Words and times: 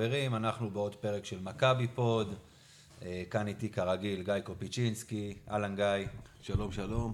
חברים, 0.00 0.34
אנחנו 0.34 0.70
בעוד 0.70 0.94
פרק 0.94 1.24
של 1.24 1.38
מכבי 1.42 1.86
פוד. 1.94 2.34
אה, 3.02 3.22
כאן 3.30 3.48
איתי 3.48 3.68
כרגיל 3.68 4.22
גיא 4.22 4.34
קופיצ'ינסקי, 4.44 5.34
אהלן 5.50 5.76
גיא. 5.76 6.06
שלום, 6.42 6.72
שלום. 6.72 7.12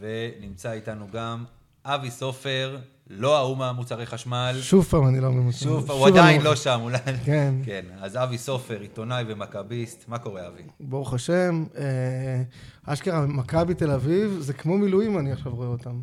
ונמצא 0.00 0.72
איתנו 0.72 1.06
גם 1.12 1.44
אבי 1.84 2.10
סופר, 2.10 2.78
לא 3.10 3.38
ההוא 3.38 3.56
מהמוצרי 3.56 4.06
חשמל. 4.06 4.56
שוב 4.60 4.84
פעם 4.84 5.08
אני 5.08 5.20
לא 5.20 5.30
מהמוצרי. 5.30 5.58
שוב, 5.58 5.90
הוא 5.90 6.08
עדיין 6.08 6.42
לא 6.42 6.56
שם, 6.56 6.78
אולי. 6.82 6.98
כן. 7.24 7.54
כן, 7.64 7.84
אז 8.00 8.16
אבי 8.16 8.38
סופר, 8.38 8.80
עיתונאי 8.80 9.24
ומכביסט, 9.26 10.08
מה 10.08 10.18
קורה 10.18 10.46
אבי? 10.46 10.62
ברוך 10.80 11.14
השם, 11.14 11.64
אה, 11.76 12.42
אשכרה, 12.84 13.26
מכבי 13.26 13.74
תל 13.74 13.90
אביב, 13.90 14.36
זה 14.40 14.52
כמו 14.52 14.78
מילואים 14.78 15.18
אני 15.18 15.32
עכשיו 15.32 15.54
רואה 15.54 15.68
אותם. 15.68 16.00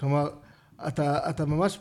כלומר, 0.00 0.28
אתה, 0.88 1.30
אתה 1.30 1.44
ממש 1.46 1.78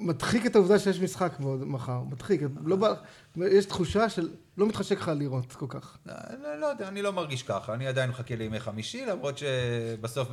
מדחיק 0.00 0.46
את 0.46 0.54
העובדה 0.56 0.78
שיש 0.78 1.00
משחק 1.00 1.40
בעוד 1.40 1.64
מחר, 1.64 2.00
מדחיק, 2.00 2.40
לא 2.64 2.76
בא, 2.76 2.94
יש 3.36 3.64
תחושה 3.64 4.08
של 4.08 4.28
לא 4.56 4.66
מתחשק 4.66 5.00
לך 5.00 5.10
לראות 5.16 5.52
כל 5.52 5.66
כך. 5.68 5.98
לא, 6.06 6.14
לא, 6.42 6.60
לא 6.60 6.66
יודע, 6.66 6.88
אני 6.88 7.02
לא 7.02 7.12
מרגיש 7.12 7.42
ככה, 7.42 7.74
אני 7.74 7.86
עדיין 7.86 8.10
מחכה 8.10 8.36
לימי 8.36 8.60
חמישי, 8.60 9.06
למרות 9.06 9.38
שבסוף, 9.38 10.28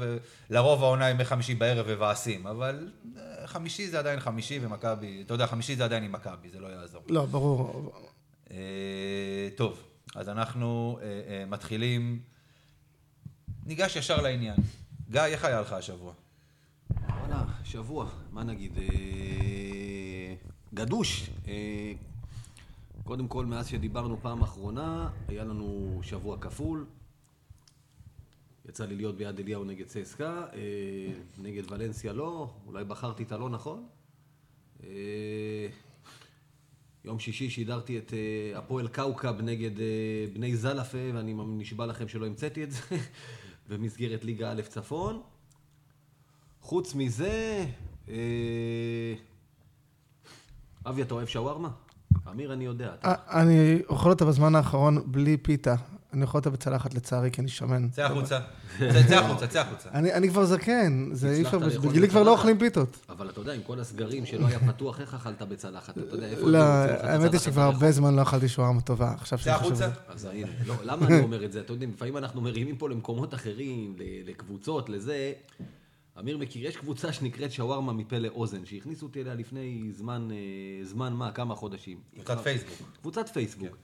לרוב 0.49 0.83
העונה 0.83 1.09
ימי 1.09 1.25
חמישי 1.25 1.55
בערב 1.55 1.87
מבאסים, 1.91 2.47
אבל 2.47 2.91
אה, 3.17 3.47
חמישי 3.47 3.87
זה 3.87 3.99
עדיין 3.99 4.19
חמישי 4.19 4.59
ומכבי, 4.61 5.23
אתה 5.25 5.33
יודע, 5.33 5.47
חמישי 5.47 5.75
זה 5.75 5.85
עדיין 5.85 6.03
עם 6.03 6.11
מכבי, 6.11 6.49
זה 6.49 6.59
לא 6.59 6.67
יעזור. 6.67 7.03
לא, 7.09 7.25
ברור. 7.25 7.91
אה, 8.51 9.49
טוב, 9.55 9.83
אז 10.15 10.29
אנחנו 10.29 10.99
אה, 11.01 11.05
אה, 11.05 11.45
מתחילים, 11.45 12.19
ניגש 13.65 13.95
ישר 13.95 14.21
לעניין. 14.21 14.57
גיא, 15.09 15.21
איך 15.21 15.45
היה 15.45 15.61
לך 15.61 15.73
השבוע? 15.73 16.13
שבוע, 17.63 18.09
מה 18.31 18.43
נגיד? 18.43 18.77
אה, 18.77 20.35
גדוש. 20.73 21.29
אה, 21.47 21.93
קודם 23.03 23.27
כל, 23.27 23.45
מאז 23.45 23.67
שדיברנו 23.67 24.17
פעם 24.21 24.41
אחרונה, 24.41 25.09
היה 25.27 25.43
לנו 25.43 25.99
שבוע 26.03 26.37
כפול. 26.37 26.85
יצא 28.69 28.85
לי 28.85 28.95
להיות 28.95 29.17
ביד 29.17 29.39
אליהו 29.39 29.63
נגד 29.63 29.85
צסקה, 29.85 30.45
אה, 30.53 30.59
נגד 31.37 31.71
ולנסיה 31.71 32.13
לא, 32.13 32.49
אולי 32.65 32.83
בחרתי 32.83 33.23
את 33.23 33.31
הלא 33.31 33.49
נכון. 33.49 33.87
יום 37.05 37.19
שישי 37.19 37.49
שידרתי 37.49 37.97
את 37.97 38.13
הפועל 38.55 38.87
קאוקב 38.87 39.41
נגד 39.41 39.71
בני 40.33 40.55
זלפה, 40.55 40.97
ואני 41.13 41.33
נשבע 41.47 41.85
לכם 41.85 42.07
שלא 42.07 42.25
המצאתי 42.25 42.63
את 42.63 42.71
זה, 42.71 42.81
במסגרת 43.69 44.25
ליגה 44.25 44.51
א' 44.51 44.61
צפון. 44.61 45.21
חוץ 46.67 46.95
מזה, 46.95 47.65
אה, 48.09 48.15
אבי, 50.87 51.01
אתה 51.01 51.13
אוהב 51.13 51.27
שווארמה? 51.27 51.69
אמיר, 52.31 52.53
אני 52.53 52.65
יודע. 52.65 52.89
אתה- 52.99 53.07
אה, 53.11 53.41
אני 53.41 53.79
אוכל 53.89 54.09
אותה 54.09 54.25
בזמן 54.25 54.55
האחרון 54.55 55.01
בלי 55.05 55.37
פיתה. 55.37 55.75
אני 56.13 56.21
אוכל 56.23 56.37
אותה 56.37 56.49
בצלחת 56.49 56.93
לצערי, 56.93 57.31
כי 57.31 57.41
אני 57.41 57.49
שמן. 57.49 57.89
צא 57.89 58.05
החוצה. 58.05 58.39
צא- 58.79 59.07
צא 59.07 59.15
החוצה, 59.15 59.47
צא 59.47 59.59
החוצה. 59.61 59.89
אני, 59.93 60.13
אני 60.13 60.29
כבר 60.29 60.45
זקן, 60.45 61.09
זה 61.11 61.31
אי 61.31 61.41
אפשר, 61.41 61.59
בגילי 61.59 62.09
כבר 62.09 62.23
לא? 62.23 62.31
אוכלים 62.31 62.59
פיתות. 62.59 62.97
אבל 63.09 63.29
אתה 63.29 63.41
יודע, 63.41 63.53
עם 63.53 63.61
כל 63.67 63.79
הסגרים 63.79 64.25
שלא 64.25 64.47
היה 64.47 64.59
פתוח, 64.59 64.99
איך 65.01 65.13
אכלת 65.13 65.41
בצלחת? 65.41 65.97
אתה 65.97 66.15
יודע, 66.15 66.27
איפה... 66.27 66.47
לא, 66.47 66.57
האמת 66.57 67.31
היא 67.33 67.39
שכבר? 67.39 67.61
הרבה 67.61 67.91
זמן 67.91 68.15
לא 68.15 68.21
אכלתי 68.21 68.47
שווארמה 68.49 68.81
טובה. 68.81 69.11
עכשיו 69.11 69.39
צא 69.39 69.43
שאני 69.43 69.57
חושב 69.57 69.69
החוצה. 69.71 69.85
על 69.85 69.91
זה. 70.17 70.27
אז 70.29 70.35
הנה, 70.35 70.47
לא, 70.65 70.75
למה 70.83 71.07
אני 71.07 71.19
אומר 71.19 71.45
את 71.45 71.51
זה? 71.51 71.59
אתה 71.59 71.73
יודע, 71.73 71.85
לפעמים 71.93 72.17
אנחנו 72.17 72.41
מרימים 72.41 72.77
פה 72.77 72.89
למקומות 72.89 73.33
אחרים, 73.33 73.95
לקבוצות, 74.25 74.89
לזה. 74.89 75.31
אמיר 76.19 76.37
מכיר, 76.37 76.67
יש 76.67 76.77
קבוצה 76.77 77.13
שנקראת 77.13 77.51
שווארמה 77.51 77.93
מפה 77.93 78.17
לאוזן, 78.17 78.65
שהכניסו 78.65 79.05
אותי 79.05 79.21
אליה 79.21 79.33
לפני 79.33 79.89
זמן, 79.91 80.27
אה, 80.31 80.85
זמן 80.85 81.13
מה, 81.13 81.31
כמה 81.31 81.55
חודשים. 81.55 81.97
קבוצת 82.15 82.39
פייסבוק. 82.43 82.89
קבוצת 83.01 83.29
פייסבוק. 83.29 83.77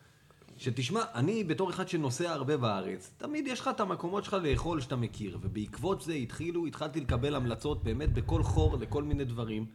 שתשמע, 0.58 1.02
אני 1.16 1.44
בתור 1.44 1.70
אחד 1.70 1.88
שנוסע 1.88 2.32
הרבה 2.32 2.58
בארץ, 2.58 3.12
תמיד 3.18 3.48
יש 3.48 3.60
לך 3.60 3.70
את 3.76 3.80
המקומות 3.80 4.24
שלך 4.24 4.38
לאכול 4.44 4.82
שאתה 4.82 4.96
מכיר, 4.96 5.38
ובעקבות 5.42 6.02
זה 6.02 6.14
התחילו, 6.14 6.66
התחלתי 6.66 7.00
לקבל 7.00 7.36
המלצות 7.36 7.84
באמת 7.84 8.14
בכל 8.14 8.44
חור 8.44 8.78
לכל 8.78 9.04
מיני 9.04 9.26
דברים. 9.26 9.66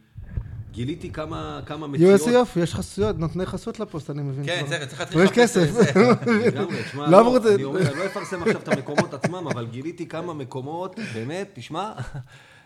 גיליתי 0.71 1.11
כמה, 1.11 1.59
כמה 1.65 1.87
מציאות. 1.87 2.13
איזה 2.13 2.31
יופי, 2.31 2.59
יש 2.59 2.75
חסויות, 2.75 3.19
נותני 3.19 3.45
חסות 3.45 3.79
לפוסט, 3.79 4.09
אני 4.09 4.21
מבין. 4.21 4.45
כן, 4.45 4.65
צריך 4.87 4.99
להתחיל 4.99 5.21
לחפש 5.21 5.35
כסף. 5.39 5.67
את 5.67 5.73
זה. 5.73 5.83
לגמרי, 6.47 6.83
תשמע, 6.83 7.05
לא 7.05 7.11
לא, 7.11 7.19
אמרו 7.21 7.37
את 7.37 7.43
זה. 7.43 7.55
אני 7.55 7.63
אומר, 7.63 7.91
אני 7.91 7.99
לא 7.99 8.05
אפרסם 8.05 8.43
עכשיו 8.43 8.61
את 8.61 8.67
המקומות 8.67 9.13
עצמם, 9.13 9.47
אבל 9.47 9.67
גיליתי 9.67 10.07
כמה 10.07 10.33
מקומות, 10.33 10.95
באמת, 11.13 11.49
תשמע, 11.53 11.93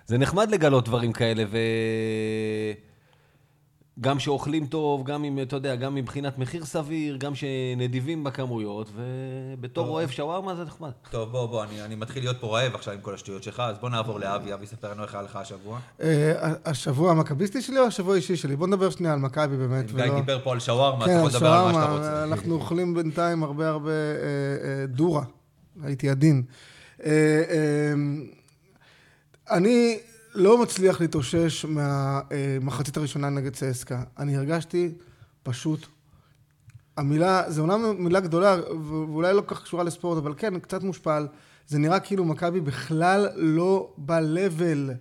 זה 0.08 0.18
נחמד 0.18 0.52
לגלות 0.52 0.86
דברים 0.86 1.14
כאלה, 1.14 1.44
ו... 1.52 1.58
גם 4.00 4.20
שאוכלים 4.20 4.66
טוב, 4.66 5.04
גם 5.04 5.24
אם, 5.24 5.40
אתה 5.42 5.56
יודע, 5.56 5.76
גם 5.76 5.96
מבחינת 5.96 6.38
מחיר 6.38 6.66
סביר, 6.66 7.18
גם 7.18 7.34
שנדיבים 7.36 8.24
בכמויות, 8.24 8.90
ובתור 8.96 9.88
אוהב 9.88 10.10
שווארמה 10.10 10.56
זה 10.56 10.64
נחמד. 10.64 10.92
טוב, 11.12 11.32
בוא, 11.32 11.46
בוא, 11.46 11.64
אני, 11.64 11.82
אני 11.82 11.96
מתחיל 11.96 12.24
להיות 12.24 12.38
פה 12.40 12.58
רעב 12.60 12.76
עכשיו 12.76 12.94
עם 12.94 13.02
כל 13.02 13.14
השטויות 13.14 13.44
שלך, 13.44 13.60
אז 13.60 13.78
בוא 13.80 13.90
נעבור 13.90 14.20
לאבי, 14.20 14.54
אבי, 14.54 14.66
ספר 14.66 14.92
לנו 14.92 15.04
איך 15.04 15.14
היה 15.14 15.24
לך 15.24 15.36
השבוע. 15.36 15.80
אה, 16.02 16.54
השבוע 16.66 17.12
המכביסטי 17.12 17.62
שלי 17.62 17.80
או 17.80 17.84
השבוע 17.86 18.14
האישי 18.14 18.36
שלי? 18.36 18.56
בוא 18.56 18.68
נדבר 18.68 18.90
שנייה 18.90 19.14
על 19.14 19.20
מכבי 19.20 19.58
באמת. 19.58 19.92
גיא 19.92 20.04
ולא- 20.04 20.16
דיבר 20.20 20.40
פה 20.44 20.52
על 20.52 20.60
שווארמה, 20.60 21.06
אתה 21.06 21.14
כן, 21.14 21.18
יכול 21.18 21.30
לדבר 21.30 21.50
על 21.52 21.72
מה 21.72 21.74
שאתה 21.74 21.92
רוצה. 21.94 22.24
אנחנו 22.24 22.54
אוכלים 22.56 22.94
בינתיים 22.94 23.44
הרבה 23.44 23.70
הרבה 23.70 23.92
אה, 23.92 23.96
אה, 24.82 24.86
דורה, 24.88 25.24
הייתי 25.84 26.10
עדין. 26.10 26.44
אה, 29.54 29.58
אה, 29.58 29.58
אני 29.58 29.98
לא 30.36 30.62
מצליח 30.62 31.02
להתאושש 31.02 31.66
מהמחצית 31.66 32.98
הראשונה 32.98 33.30
נגד 33.30 33.54
צסקה. 33.54 34.04
אני 34.18 34.38
הרגשתי 34.38 34.92
פשוט... 35.44 35.88
המילה, 36.98 37.52
זו 37.52 37.62
אומנם 37.62 38.04
מילה 38.04 38.20
גדולה, 38.20 38.58
ואולי 38.88 39.34
לא 39.34 39.42
כל 39.42 39.56
כך 39.56 39.64
קשורה 39.64 39.84
לספורט, 39.84 40.18
אבל 40.18 40.34
כן, 40.38 40.60
קצת 40.60 40.84
מושפל. 40.84 41.28
זה 41.68 41.80
נראה 41.80 42.00
כאילו 42.00 42.26
מכבי 42.26 42.62
בכלל 42.62 43.30
לא 43.36 43.94
ב-level. 43.98 44.92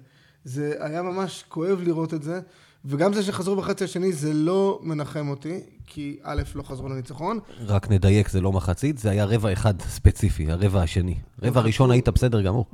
זה 0.45 0.75
היה 0.81 1.03
ממש 1.03 1.45
כואב 1.49 1.81
לראות 1.83 2.15
את 2.15 2.23
זה. 2.23 2.41
וגם 2.85 3.13
זה 3.13 3.23
שחזרו 3.23 3.57
בחצי 3.57 3.85
השני, 3.85 4.13
זה 4.13 4.33
לא 4.33 4.81
מנחם 4.83 5.29
אותי, 5.29 5.61
כי 5.87 6.17
א', 6.23 6.43
לא 6.55 6.63
חזרו 6.63 6.89
לניצחון. 6.89 7.39
רק 7.67 7.91
נדייק, 7.91 8.29
זה 8.29 8.41
לא 8.41 8.53
מחצית, 8.53 8.99
זה 8.99 9.11
היה 9.11 9.25
רבע 9.25 9.53
אחד 9.53 9.83
ספציפי, 9.83 10.51
הרבע 10.51 10.83
השני. 10.83 11.15
רבע 11.43 11.61
ראשון 11.61 11.91
היית 11.91 12.09
בסדר 12.09 12.43
גמור. 12.43 12.67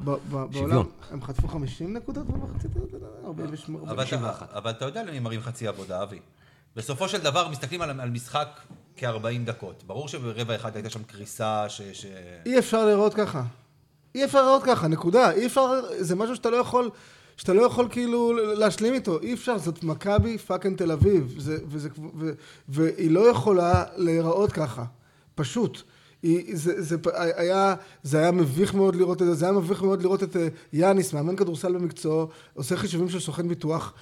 שוויון. 0.53 0.87
הם 1.11 1.23
חטפו 1.23 1.49
50 1.49 1.97
נקודות 1.97 2.27
במחצית, 2.27 2.71
48. 3.25 3.91
אבל, 3.91 4.05
אתה, 4.05 4.31
אבל 4.55 4.71
אתה 4.71 4.85
יודע 4.85 5.05
למי 5.05 5.21
מראים 5.21 5.41
חצי 5.41 5.69
עבודה, 5.69 6.03
אבי. 6.03 6.19
בסופו 6.77 7.09
של 7.09 7.19
דבר 7.19 7.49
מסתכלים 7.49 7.83
על, 7.83 8.11
משחק 8.11 8.49
כ-40 8.97 9.45
דקות. 9.45 9.85
ברור 9.87 10.09
שברבע 10.09 10.57
אחד 10.57 10.77
הייתה 10.77 10.91
שם 10.91 11.03
קריסה 11.03 11.69
ש... 11.69 11.83
ש... 11.83 12.07
אי 12.47 12.59
אפשר 12.59 12.85
להיראות 12.85 13.15
ככה. 13.15 13.43
אי 14.15 14.25
אפשר 14.25 14.43
להיראות 14.43 14.63
ככה, 14.63 14.89
נקודה. 14.89 15.31
אי 15.31 15.47
אפשר, 15.47 15.71
זה 15.99 16.17
משהו 16.17 16.37
שאתה 16.37 16.51
לא 16.51 16.57
יכול, 16.57 16.91
שאתה 17.39 17.53
לא 17.53 17.63
יכול 17.63 17.89
כאילו 17.91 18.33
להשלים 18.55 18.95
איתו. 18.95 19.21
אי 19.21 19.35
אפשר, 19.35 19.59
זאת 19.59 19.85
מכבי 19.85 20.39
fucking 20.39 20.77
תל 20.79 20.93
אביב. 20.93 21.35
זה, 21.39 21.59
וזה, 21.69 21.89
ו, 22.19 22.31
והיא 22.69 23.11
לא 23.11 23.31
יכולה 23.31 23.85
להיראות 23.97 24.53
ככה. 24.53 24.85
פשוט. 25.35 25.83
היא, 26.23 26.57
זה, 26.57 26.83
זה, 26.83 26.97
היה, 27.15 27.75
זה 28.03 28.19
היה 28.19 28.31
מביך 28.31 28.75
מאוד 28.75 28.97
לראות 28.97 29.23
את 29.23 29.27
זה, 29.27 29.35
זה 29.35 29.45
היה 29.45 29.53
מביך 29.53 29.83
מאוד 29.83 30.03
לראות 30.03 30.23
את 30.23 30.37
אה, 30.37 30.49
יאניס, 30.73 31.13
מאמן 31.13 31.37
כדורסל 31.37 31.73
במקצועו, 31.73 32.29
עושה 32.55 32.77
חישובים 32.77 33.09
של 33.09 33.21
סוכן 33.21 33.49
ביטוח, 33.49 33.93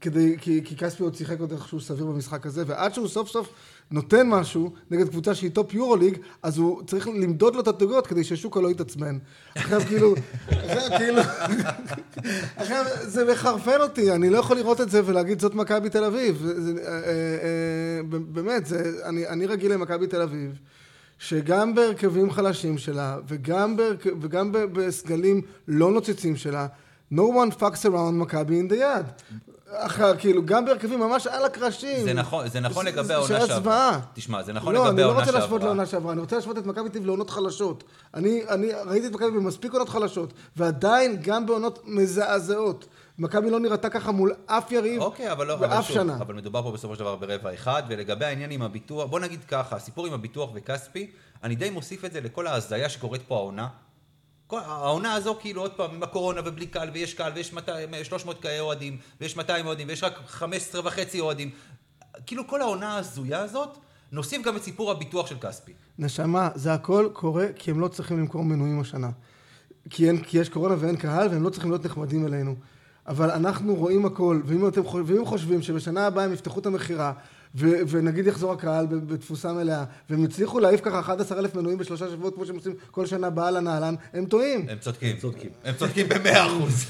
כדי, 0.00 0.36
כי, 0.40 0.60
כי 0.64 0.76
כספי 0.76 1.02
עוד 1.02 1.14
שיחק 1.14 1.40
עוד 1.40 1.52
איכשהו 1.52 1.80
סביר 1.80 2.06
במשחק 2.06 2.46
הזה, 2.46 2.64
ועד 2.66 2.94
שהוא 2.94 3.08
סוף 3.08 3.28
סוף 3.28 3.48
נותן 3.90 4.28
משהו 4.28 4.72
נגד 4.90 5.08
קבוצה 5.08 5.34
שהיא 5.34 5.50
טופ 5.50 5.74
יורוליג, 5.74 6.18
אז 6.42 6.58
הוא 6.58 6.82
צריך 6.86 7.08
למדוד 7.08 7.54
לו 7.54 7.60
את 7.60 7.68
התגובות 7.68 8.06
כדי 8.06 8.24
ששוקה 8.24 8.60
לא 8.60 8.70
יתעצבן. 8.70 9.18
עכשיו 9.54 9.80
כאילו, 9.80 10.14
עכשיו 10.48 10.98
כאילו, 10.98 11.22
עכשיו 12.56 12.84
זה 13.02 13.32
מחרפן 13.32 13.80
אותי, 13.80 14.12
אני 14.12 14.30
לא 14.30 14.38
יכול 14.38 14.56
לראות 14.56 14.80
את 14.80 14.90
זה 14.90 15.02
ולהגיד 15.04 15.40
זאת 15.40 15.54
מכבי 15.54 15.90
תל 15.90 16.04
אביב. 16.04 16.38
זה, 16.42 16.62
זה, 16.62 16.82
אה, 16.82 16.88
אה, 16.88 17.00
אה, 17.02 18.18
באמת, 18.18 18.66
זה, 18.66 18.92
אני, 19.04 19.28
אני 19.28 19.46
רגיל 19.46 19.72
למכבי 19.72 20.06
תל 20.06 20.22
אביב. 20.22 20.58
שגם 21.18 21.74
בהרכבים 21.74 22.30
חלשים 22.30 22.78
שלה, 22.78 23.18
וגם, 23.28 23.76
בהרכ... 23.76 24.06
וגם 24.20 24.52
בסגלים 24.52 25.42
לא 25.68 25.90
נוצצים 25.90 26.36
שלה, 26.36 26.66
no 27.12 27.16
one 27.16 27.60
fucks 27.60 27.84
around 27.84 28.14
מכבי 28.14 28.60
in 28.60 28.72
the 28.72 28.76
yard. 28.76 29.34
אחר, 29.72 30.16
כאילו, 30.16 30.46
גם 30.46 30.64
בהרכבים 30.64 31.00
ממש 31.00 31.26
על 31.26 31.44
הקרשים. 31.44 32.04
זה 32.04 32.14
נכון, 32.14 32.48
זה 32.48 32.60
נכון 32.60 32.86
לגבי 32.86 33.14
העונה 33.14 33.28
שהיה 33.28 33.46
שעברה. 33.46 33.60
זוועה. 33.60 34.00
תשמע, 34.14 34.42
זה 34.42 34.52
נכון 34.52 34.74
לא, 34.74 34.80
לגבי 34.80 34.90
אני 34.90 35.00
לא 35.00 35.04
העונה 35.04 35.20
רוצה 35.20 35.32
להשוות 35.32 35.50
שעברה. 35.50 35.66
לעונה 35.66 35.86
שעברה, 35.86 36.12
אני 36.12 36.20
רוצה 36.20 36.36
להשוות 36.36 36.58
את 36.58 36.66
מכבי 36.66 36.88
תל 36.88 36.98
לעונות 36.98 37.30
חלשות. 37.30 37.84
אני, 38.14 38.42
אני 38.48 38.68
ראיתי 38.86 39.06
את 39.06 39.12
מכבי 39.12 39.30
במספיק 39.30 39.72
עונות 39.72 39.88
חלשות, 39.88 40.32
ועדיין, 40.56 41.16
גם 41.22 41.46
בעונות 41.46 41.82
מזעזעות. 41.84 42.86
מכבי 43.18 43.50
לא 43.50 43.60
נראתה 43.60 43.90
ככה 43.90 44.12
מול 44.12 44.32
אף 44.46 44.72
יריב, 44.72 45.02
אוקיי, 45.02 45.32
אבל 45.32 45.46
לא, 45.46 45.54
אבל 45.54 45.82
שוב, 45.82 45.94
שנה. 45.96 46.16
אבל 46.20 46.34
מדובר 46.34 46.62
פה 46.62 46.72
בסופו 46.72 46.94
של 46.94 47.00
דבר 47.00 47.16
ברבע 47.16 47.54
אחד, 47.54 47.82
ולגבי 47.88 48.24
העניין 48.24 48.50
עם 48.50 48.62
הביטוח, 48.62 49.10
בוא 49.10 49.20
נגיד 49.20 49.44
ככה, 49.48 49.76
הסיפור 49.76 50.06
עם 50.06 50.12
הביטוח 50.12 50.50
וכספי, 50.54 51.10
אני 51.42 51.54
די 51.54 51.70
מוסיף 51.70 52.04
את 52.04 52.12
זה 52.12 52.20
לכל 52.20 52.46
ההזיה 52.46 52.88
שקורית 52.88 53.22
פה 53.28 53.36
העונה. 53.36 53.68
העונה 54.52 55.14
הזו 55.14 55.36
כאילו 55.40 55.60
עוד 55.60 55.72
פעם 55.72 55.94
עם 55.94 56.02
הקורונה 56.02 56.40
ובלי 56.44 56.66
קהל 56.66 56.90
ויש 56.92 57.14
קהל 57.14 57.32
ויש 57.34 57.52
200, 57.52 58.04
300 58.04 58.42
כאלה 58.42 58.60
אוהדים 58.60 58.98
ויש 59.20 59.36
200 59.36 59.66
אוהדים 59.66 59.88
ויש 59.88 60.04
רק 60.04 60.18
15 60.26 60.80
וחצי 60.84 61.20
אוהדים. 61.20 61.50
כאילו 62.26 62.48
כל 62.48 62.60
העונה 62.60 62.94
ההזויה 62.94 63.40
הזאת, 63.40 63.78
נוסיף 64.12 64.42
גם 64.42 64.56
את 64.56 64.62
סיפור 64.62 64.90
הביטוח 64.90 65.26
של 65.26 65.38
כספי. 65.40 65.72
נשמה, 65.98 66.48
זה 66.54 66.74
הכל 66.74 67.08
קורה 67.12 67.46
כי 67.56 67.70
הם 67.70 67.80
לא 67.80 67.88
צריכים 67.88 68.18
למכור 68.18 68.44
מנויים 68.44 68.80
השנה. 68.80 69.10
כי, 69.90 70.08
אין, 70.08 70.22
כי 70.22 70.38
יש 70.38 70.48
קורונה 70.48 70.74
ואין 70.78 70.96
קהל 70.96 71.28
והם 71.28 71.42
לא 71.42 71.50
צריכים 71.50 71.70
להיות 71.70 71.84
נחמדים 71.84 72.26
אלינו. 72.26 72.54
אבל 73.08 73.30
אנחנו 73.30 73.74
רואים 73.74 74.06
הכל, 74.06 74.40
ואם 74.44 74.68
אתם 74.68 74.84
חו- 74.84 75.06
ואם 75.06 75.24
חושבים 75.24 75.62
שבשנה 75.62 76.06
הבאה 76.06 76.24
הם 76.24 76.32
יפתחו 76.32 76.60
את 76.60 76.66
המכירה, 76.66 77.12
ו- 77.54 77.76
ונגיד 77.88 78.26
יחזור 78.26 78.52
הקהל 78.52 78.86
ב- 78.86 79.12
בתפוסה 79.12 79.52
מלאה, 79.52 79.84
והם 80.10 80.24
יצליחו 80.24 80.58
להעיף 80.60 80.80
ככה 80.80 81.00
11,000 81.00 81.54
מנויים 81.54 81.78
בשלושה 81.78 82.08
שבועות 82.10 82.34
כמו 82.34 82.46
שהם 82.46 82.56
עושים 82.56 82.72
כל 82.90 83.06
שנה 83.06 83.30
באהלן 83.30 83.68
אהלן, 83.68 83.94
הם 84.12 84.24
טועים. 84.26 84.66
הם 84.68 84.78
צודקים. 84.78 85.16
צודקים. 85.16 85.50
הם 85.64 85.74
צודקים 85.74 86.08
במאה 86.08 86.46
אחוז. 86.46 86.84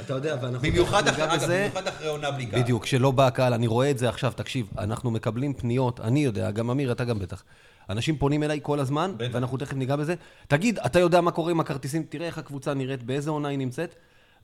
אתה 0.00 0.14
יודע, 0.14 0.36
ואנחנו... 0.42 0.68
במיוחד 0.68 1.08
אחרי, 1.08 1.24
אגב. 1.24 1.44
במיוחד 1.50 1.86
אחרי 1.88 2.08
עונה 2.08 2.30
בלי 2.30 2.46
קהל. 2.46 2.62
בדיוק, 2.62 2.82
כשלא 2.82 3.10
בא 3.10 3.26
הקהל, 3.26 3.52
אני 3.54 3.66
רואה 3.66 3.90
את 3.90 3.98
זה 3.98 4.08
עכשיו, 4.08 4.32
תקשיב, 4.36 4.66
אנחנו 4.78 5.10
מקבלים 5.10 5.54
פניות, 5.54 6.00
אני 6.00 6.24
יודע, 6.24 6.50
גם 6.50 6.70
אמיר, 6.70 6.92
אתה 6.92 7.04
גם 7.04 7.18
בטח. 7.18 7.42
אנשים 7.90 8.16
פונים 8.16 8.42
אליי 8.42 8.58
כל 8.62 8.80
הזמן, 8.80 9.12
בטח. 9.16 9.34
ואנחנו 9.34 9.56
תכף 9.58 9.74
ניגע 9.74 9.96
בזה. 9.96 10.14
תגיד, 10.48 10.78
אתה 10.86 10.98
יודע 10.98 11.20
מה 11.20 11.30
קורה 11.30 11.50
עם 11.50 11.60
הכרטיסים? 11.60 12.04
תראה 12.08 12.26
איך 12.26 12.38
הקבוצה 12.38 12.74
נראית, 12.74 13.02
באיזה 13.02 13.30
עונה 13.30 13.48
היא 13.48 13.58
נמצאת, 13.58 13.94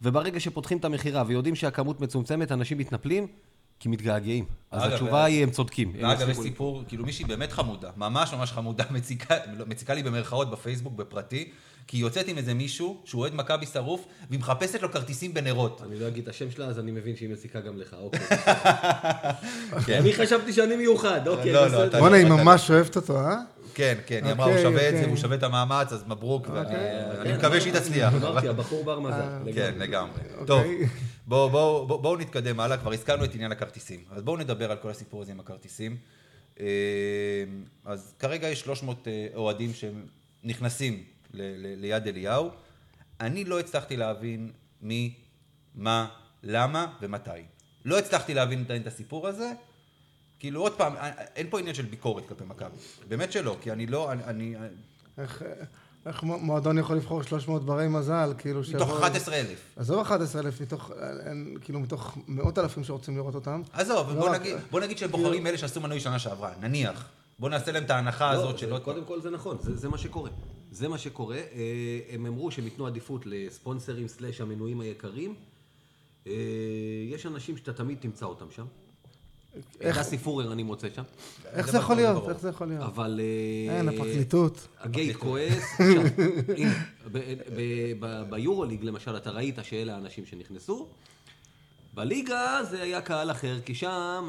וברגע 0.02 0.40
שפותחים 0.40 0.78
את 0.78 0.84
המכירה 0.84 1.24
ויודעים 1.26 1.54
שהכמות 1.54 2.00
מצומצמת, 2.00 2.52
אנשים 2.52 2.78
מתנפלים, 2.78 3.26
כי 3.80 3.88
מתגעגעים. 3.88 4.44
אז 4.70 4.82
אגב, 4.82 4.92
התשובה 4.92 5.24
היא, 5.24 5.42
הם 5.42 5.50
צודקים. 5.50 5.92
הם 5.98 6.08
ואגב, 6.08 6.28
יש 6.28 6.36
סיפור, 6.36 6.82
כאילו 6.88 7.04
מישהי 7.04 7.24
באמת 7.24 7.52
חמודה, 7.52 7.90
ממש 7.96 8.34
ממש 8.34 8.52
חמודה, 8.52 8.84
מציקה, 8.96 9.34
לא, 9.58 9.64
מציקה 9.66 9.94
לי 9.94 10.02
במרכאות 10.02 10.50
בפייסבוק, 10.50 10.92
בפרטי, 10.92 11.50
כי 11.86 11.96
היא 11.96 12.02
יוצאת 12.02 12.28
עם 12.28 12.38
איזה 12.38 12.54
מישהו 12.54 13.00
שהוא 13.04 13.20
אוהד 13.20 13.34
מכבי 13.34 13.66
שרוף, 13.66 14.04
והיא 14.28 14.40
מחפשת 14.40 14.82
לו 14.82 14.92
כרטיסים 14.92 15.34
בנרות. 15.34 15.82
אני 15.86 16.00
לא 16.00 16.08
אגיד 16.08 16.22
את 16.22 16.28
השם 16.28 16.50
שלה, 16.50 16.66
אז 16.66 16.78
אני 16.78 16.90
מבין 16.90 17.16
שהיא 17.16 17.28
מציקה 17.28 17.60
גם 17.60 17.78
לך, 17.78 17.96
אוקיי. 18.00 18.20
כן. 19.86 19.98
אני 20.00 20.12
חשבתי 20.12 20.52
שאני 20.52 20.76
מיוחד, 20.76 21.28
אוקיי, 21.28 21.52
לא, 21.52 21.66
לא, 21.66 21.98
בואנה, 21.98 22.16
היא 22.16 22.26
ממש 22.26 22.70
אוהבת 22.70 22.96
אותו, 22.96 23.20
אה? 23.20 23.36
כן, 23.74 23.98
כן, 24.06 24.24
היא 24.24 24.32
אמרה, 24.32 24.46
הוא 24.46 24.52
אוקיי, 24.52 24.64
שווה 24.64 24.88
את 24.88 24.92
זה, 24.92 24.98
אוקיי. 24.98 25.10
הוא 25.10 25.16
שווה 25.16 25.36
את 25.36 25.42
המאמץ, 25.42 25.92
אז 25.92 26.04
מברוק, 26.06 26.46
ואני 26.48 26.60
אוקיי. 26.64 27.20
אני 27.20 27.32
מקווה 27.32 27.60
שהיא 27.60 27.72
תצליח. 27.72 28.14
אמרתי, 28.14 28.48
הבחור 28.48 28.84
בר 28.84 29.00
מזל. 29.00 29.52
כן, 29.54 29.74
לגמרי. 29.78 30.20
טוב, 30.46 30.62
בואו 31.26 32.16
נתקדם 32.16 32.60
הלאה, 32.60 32.76
כבר 32.78 32.92
הזכרנו 32.92 33.24
את 33.24 33.34
עניין 33.34 33.52
הכרטיסים. 33.52 34.00
אז 34.10 34.22
בואו 34.22 34.36
נדבר 34.36 34.70
על 34.70 34.76
כל 34.76 34.90
הסיפור 34.90 35.22
הזה 35.22 35.32
עם 35.32 35.40
הכרטיסים. 35.40 35.96
אה, 36.60 36.66
אז 37.84 38.14
כרגע 38.18 38.48
יש 38.48 38.60
300 38.60 39.08
אה, 39.08 39.26
אוהדים 39.34 39.70
שנכנסים 39.74 41.04
ל- 41.34 41.42
ל- 41.42 41.80
ליד 41.80 42.06
אליהו. 42.06 42.50
אני 43.20 43.44
לא 43.44 43.60
הצלחתי 43.60 43.96
להבין 43.96 44.50
מי, 44.82 45.14
מה, 45.74 46.08
למה 46.42 46.86
ומתי. 47.02 47.30
לא 47.84 47.98
הצלחתי 47.98 48.34
להבין 48.34 48.64
את 48.80 48.86
הסיפור 48.86 49.28
הזה. 49.28 49.52
כאילו, 50.40 50.60
עוד 50.60 50.72
פעם, 50.72 50.92
אין 51.36 51.46
פה 51.50 51.58
עניין 51.58 51.74
של 51.74 51.82
ביקורת 51.84 52.28
כלפי 52.28 52.44
מכבי. 52.44 52.76
באמת 53.08 53.32
שלא, 53.32 53.56
כי 53.60 53.72
אני 53.72 53.86
לא, 53.86 54.12
אני- 54.12 54.24
אני... 54.24 54.54
איך, 55.18 55.42
איך 56.06 56.22
מ- 56.22 56.26
מועדון 56.44 56.78
יכול 56.78 56.96
לבחור 56.96 57.22
300 57.22 57.64
ברי 57.64 57.88
מזל, 57.88 58.32
כאילו 58.38 58.60
מתוך 58.60 58.70
שיבואו- 58.90 58.98
11,000. 58.98 59.58
עזוב 59.76 59.98
11,000 60.00 60.60
מתוך, 60.60 60.90
אין, 61.26 61.56
כאילו 61.60 61.80
מתוך 61.80 62.18
מאות 62.28 62.58
אלפים 62.58 62.84
שרוצים 62.84 63.16
לראות 63.16 63.34
אותם. 63.34 63.62
עזוב, 63.72 64.08
לא 64.08 64.14
בוא 64.14 64.28
רק- 64.28 64.40
נגיד, 64.40 64.56
בוא 64.70 64.80
נגיד 64.80 64.98
שהם 64.98 65.10
בוחרים 65.10 65.46
אלה 65.46 65.58
שעשו 65.58 65.80
מנוי 65.80 66.00
שנה 66.00 66.18
שעברה, 66.18 66.52
נניח. 66.60 67.08
בוא 67.38 67.48
נעשה 67.48 67.72
להם 67.72 67.84
את 67.84 67.90
ההנחה 67.90 68.34
לא, 68.34 68.38
הזאת 68.38 68.52
זה- 68.54 68.58
של 68.60 68.72
עוד 68.72 68.82
קודם 68.82 69.04
כל 69.04 69.20
זה 69.20 69.30
נכון, 69.30 69.56
זה, 69.60 69.76
זה 69.76 69.88
מה 69.88 69.98
שקורה. 69.98 70.30
זה 70.72 70.88
מה 70.88 70.98
שקורה. 70.98 71.36
אה, 71.36 71.42
הם 72.10 72.26
אמרו 72.26 72.50
שהם 72.50 72.64
ייתנו 72.64 72.86
עדיפות 72.86 73.22
לספונסרים 73.26 74.08
סלאש 74.08 74.40
המנויים 74.40 74.80
היקרים. 74.80 75.34
אה, 76.26 76.32
יש 77.10 77.26
אנשים 77.26 77.56
שאתה 77.56 77.72
תמיד 77.72 77.98
תמצא 78.00 78.26
אותם 78.26 78.46
שם. 78.50 78.64
איך- 79.80 79.98
דסי 79.98 80.18
פורר 80.18 80.52
אני 80.52 80.62
מוצא 80.62 80.88
שם. 80.94 81.02
איך 81.52 81.66
זה 81.66 81.72
זה 81.72 81.78
יכול 81.78 81.96
להיות? 81.96 82.28
איך 82.28 82.40
זה 82.40 82.48
יכול 82.48 82.68
להיות? 82.68 82.82
אבל... 82.82 83.20
אה, 83.68 83.76
אין, 83.78 83.88
הפרקליטות. 83.88 84.68
הגייט 84.80 85.16
כועס. 85.16 85.64
הנה, 86.56 86.70
ב- 87.12 87.18
ב- 87.56 87.60
ב- 88.00 88.30
ביורוליג 88.30 88.84
למשל, 88.84 89.16
אתה 89.16 89.30
ראית 89.30 89.58
שאלה 89.62 89.94
האנשים 89.94 90.26
שנכנסו. 90.26 90.88
בליגה 91.94 92.58
זה 92.70 92.82
היה 92.82 93.00
קהל 93.00 93.30
אחר, 93.30 93.60
כי 93.64 93.74
שם, 93.74 94.28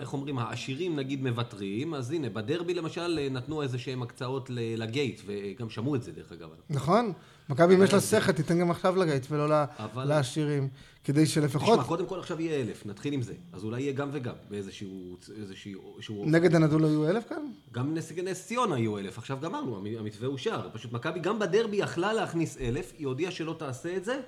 איך 0.00 0.12
אומרים, 0.12 0.38
העשירים 0.38 0.96
נגיד 0.96 1.22
מוותרים, 1.22 1.94
אז 1.94 2.10
הנה, 2.10 2.28
בדרבי 2.30 2.74
למשל 2.74 3.18
אה, 3.22 3.28
נתנו 3.28 3.62
איזה 3.62 3.78
שהם 3.78 4.02
הקצאות 4.02 4.50
לגייט, 4.50 5.20
וגם 5.26 5.70
שמעו 5.70 5.94
את 5.94 6.02
זה 6.02 6.12
דרך 6.12 6.32
אגב. 6.32 6.48
נכון? 6.70 7.12
מכבי 7.48 7.74
אם 7.74 7.82
יש 7.82 7.92
לה 7.94 8.00
שכל, 8.00 8.32
תיתן 8.32 8.58
גם 8.60 8.70
עכשיו 8.70 8.96
לגייט 8.96 9.26
ולא 9.30 9.44
אבל- 9.78 10.04
לעשירים. 10.04 10.68
כדי 11.04 11.26
שלפחות 11.26 11.74
תשמע, 11.78 11.84
קודם 11.88 12.06
כל 12.06 12.18
עכשיו 12.18 12.40
יהיה 12.40 12.60
אלף, 12.60 12.86
נתחיל 12.86 13.12
עם 13.14 13.22
זה. 13.22 13.34
אז 13.52 13.64
אולי 13.64 13.80
יהיה 13.82 13.92
גם 13.92 14.08
וגם, 14.12 14.34
באיזשהו... 14.50 15.16
איזשהו, 15.40 16.24
נגד 16.26 16.54
הנדול 16.54 16.84
היו 16.84 17.08
אלף 17.08 17.28
כאן? 17.28 17.42
גם 17.72 17.94
נס 17.94 18.46
ציונה 18.46 18.74
היו 18.74 18.98
אלף, 18.98 19.18
עכשיו 19.18 19.38
גמרנו, 19.42 19.76
המ- 19.76 19.86
המתווה 19.98 20.28
אושר. 20.28 20.68
פשוט 20.72 20.92
מכבי 20.92 21.20
גם 21.20 21.38
בדרבי 21.38 21.76
יכלה 21.76 22.12
להכניס 22.12 22.56
אלף, 22.58 22.92
היא 22.98 23.06
הודיעה 23.06 23.32
שלא 23.32 23.56
תעשה 23.58 23.96
את 23.96 24.04
זה, 24.04 24.20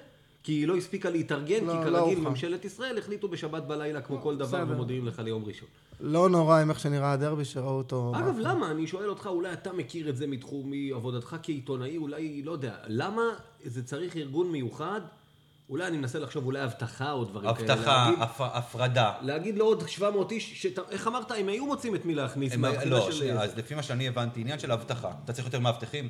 כי 0.45 0.53
היא 0.53 0.69
לא 0.69 0.77
הספיקה 0.77 1.11
להתארגן, 1.11 1.65
לא, 1.65 1.73
כי 1.73 1.91
לא 1.91 1.99
כרגיל 1.99 2.19
הוכן. 2.19 2.31
ממשלת 2.31 2.65
ישראל 2.65 2.99
החליטו 2.99 3.29
בשבת 3.29 3.63
בלילה 3.63 4.01
כמו 4.01 4.21
כל 4.23 4.37
דבר 4.37 4.47
בסדר. 4.65 4.73
ומודיעים 4.73 5.07
לך 5.07 5.19
ליום 5.19 5.45
ראשון. 5.45 5.69
לא 6.01 6.29
נורא 6.29 6.61
עם 6.61 6.71
איך 6.71 6.81
שנראה 6.81 7.13
הדרבי 7.13 7.45
שראו 7.45 7.69
אותו. 7.79 8.13
אגב, 8.17 8.37
למה? 8.39 8.71
אני 8.71 8.87
שואל 8.87 9.09
אותך, 9.09 9.27
אולי 9.27 9.53
אתה 9.53 9.73
מכיר 9.73 10.09
את 10.09 10.17
זה 10.17 10.27
מתחום 10.27 10.71
מעבודתך 10.71 11.37
כעיתונאי, 11.43 11.97
אולי, 11.97 12.43
לא 12.43 12.53
יודע, 12.53 12.75
למה 12.87 13.23
זה 13.65 13.83
צריך 13.85 14.17
ארגון 14.17 14.51
מיוחד? 14.53 15.01
אולי 15.69 15.87
אני 15.87 15.97
מנסה 15.97 16.19
לחשוב, 16.19 16.45
אולי 16.47 16.65
אבטחה 16.65 17.13
או 17.13 17.25
דברים 17.25 17.55
כאלה. 17.55 17.73
הבטחה, 17.73 18.05
להגיד- 18.05 18.23
הפ- 18.23 18.41
הפרדה. 18.41 19.13
להגיד 19.23 19.59
לעוד 19.59 19.89
700 19.89 20.33
איש, 20.33 20.63
שת... 20.63 20.79
איך 20.91 21.07
אמרת, 21.09 21.31
הם 21.31 21.49
היו 21.49 21.67
מוצאים 21.67 21.95
את 21.95 22.05
מי 22.05 22.15
להכניס 22.15 22.53
הם- 22.53 22.61
מהבחינה 22.61 22.91
לא, 22.97 23.07
של... 23.07 23.13
שנייה, 23.13 23.43
אז 23.43 23.59
לפי 23.59 23.75
מה 23.75 23.83
שאני 23.83 24.09
הבנתי, 24.09 24.41
עניין 24.41 24.59
של 24.59 24.73
אבטחה. 24.73 25.11
אתה 25.25 25.33
צריך 25.33 25.47
יותר 25.47 25.61
מאבטחים? 25.61 26.09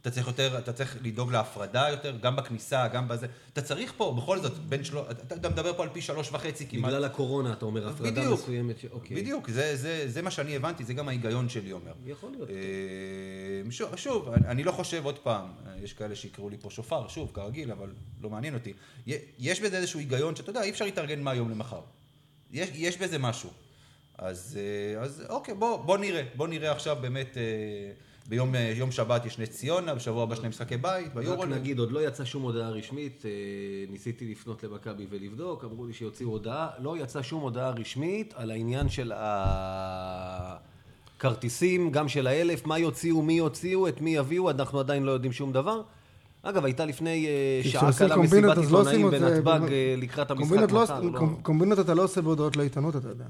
אתה 0.00 0.10
צריך 0.10 0.26
יותר, 0.26 0.58
אתה 0.58 0.72
צריך 0.72 0.96
לדאוג 1.02 1.32
להפרדה 1.32 1.86
יותר, 1.90 2.16
גם 2.22 2.36
בכניסה, 2.36 2.88
גם 2.88 3.08
בזה. 3.08 3.26
אתה 3.52 3.62
צריך 3.62 3.92
פה, 3.96 4.14
בכל 4.18 4.38
זאת, 4.38 4.58
בין 4.58 4.84
שלוש, 4.84 5.06
אתה 5.10 5.34
אתה 5.34 5.48
מדבר 5.48 5.72
פה 5.76 5.82
על 5.82 5.88
פי 5.92 6.00
שלוש 6.00 6.32
וחצי 6.32 6.66
כמעט. 6.66 6.90
בגלל 6.90 7.04
הקורונה, 7.04 7.52
אתה 7.52 7.64
אומר, 7.64 7.88
הפרדה 7.88 8.10
בדיוק. 8.10 8.40
מסוימת. 8.40 8.78
ש... 8.78 8.84
אוקיי. 8.90 9.16
בדיוק, 9.16 9.50
זה, 9.50 9.76
זה, 9.76 10.04
זה 10.06 10.22
מה 10.22 10.30
שאני 10.30 10.56
הבנתי, 10.56 10.84
זה 10.84 10.94
גם 10.94 11.08
ההיגיון 11.08 11.48
שלי 11.48 11.72
אומר. 11.72 11.92
יכול 12.06 12.30
להיות. 12.30 12.50
אה, 12.50 13.70
שוב, 13.70 13.96
שוב, 13.96 14.28
אני, 14.28 14.46
אני 14.46 14.64
לא 14.64 14.72
חושב, 14.72 15.04
עוד 15.04 15.18
פעם, 15.18 15.46
אה, 15.66 15.72
יש 15.82 15.92
כאלה 15.92 16.14
שיקראו 16.14 16.48
לי 16.48 16.56
פה 16.60 16.70
שופר, 16.70 17.08
שוב, 17.08 17.30
כרגיל, 17.34 17.72
אבל 17.72 17.92
לא 18.20 18.30
מעניין 18.30 18.54
אותי. 18.54 18.72
יש 19.38 19.60
בזה 19.60 19.76
איזשהו 19.76 20.00
היגיון 20.00 20.36
שאתה 20.36 20.50
יודע, 20.50 20.62
אי 20.62 20.70
אפשר 20.70 20.84
להתארגן 20.84 21.20
מהיום 21.20 21.50
למחר. 21.50 21.80
יש, 22.52 22.68
יש 22.74 22.98
בזה 22.98 23.18
משהו. 23.18 23.50
אז, 24.18 24.58
אה, 24.60 25.02
אז 25.02 25.24
אוקיי, 25.28 25.54
בוא, 25.54 25.76
בוא 25.76 25.98
נראה, 25.98 26.22
בוא 26.34 26.48
נראה 26.48 26.72
עכשיו 26.72 26.96
באמת, 27.00 27.36
אה, 27.36 27.42
ביום 28.28 28.54
אה, 28.54 28.72
יום 28.76 28.90
שבת 28.90 29.26
יש 29.26 29.38
נס 29.38 29.48
ציונה, 29.50 29.94
בשבוע 29.94 30.22
הבא 30.22 30.34
שני 30.34 30.48
משחקי 30.48 30.76
בית, 30.76 31.06
רק 31.06 31.14
ביורוליג. 31.14 31.54
נגיד, 31.54 31.78
עוד 31.78 31.92
לא 31.92 32.06
יצאה 32.08 32.26
שום 32.26 32.42
הודעה 32.42 32.70
רשמית, 32.70 33.22
אה, 33.24 33.30
ניסיתי 33.92 34.30
לפנות 34.30 34.62
למכבי 34.64 35.06
ולבדוק, 35.10 35.64
אמרו 35.64 35.86
לי 35.86 35.92
שיוציאו 35.92 36.28
הודעה, 36.30 36.68
לא 36.78 36.96
יצאה 36.98 37.22
שום 37.22 37.42
הודעה 37.42 37.70
רשמית 37.70 38.34
על 38.36 38.50
העניין 38.50 38.88
של 38.88 39.12
הכרטיסים, 41.18 41.90
גם 41.90 42.08
של 42.08 42.26
האלף, 42.26 42.66
מה 42.66 42.78
יוציאו, 42.78 43.22
מי 43.22 43.32
יוציאו, 43.32 43.88
את 43.88 44.00
מי 44.00 44.16
יביאו, 44.16 44.50
אנחנו 44.50 44.80
עדיין 44.80 45.02
לא 45.02 45.10
יודעים 45.12 45.32
שום 45.32 45.52
דבר. 45.52 45.82
אגב, 46.42 46.64
הייתה 46.64 46.84
לפני 46.84 47.26
אה, 47.26 47.60
שעה 47.70 47.92
קלה 47.98 48.16
מסיבת 48.16 48.56
לא 48.56 48.62
עיתונאים 48.62 49.10
בנתב"ג 49.10 49.60
לקראת 49.96 50.30
המשחק 50.30 50.52
לא- 50.72 50.82
מחר. 50.82 51.00
לא- 51.00 51.18
קומ- 51.18 51.42
קומבינות 51.42 51.78
אתה 51.78 51.94
לא 51.94 52.04
עושה 52.04 52.20
בהודעות 52.22 52.56
לעיתונות, 52.56 52.96
אתה 52.96 53.08
יודע. 53.08 53.24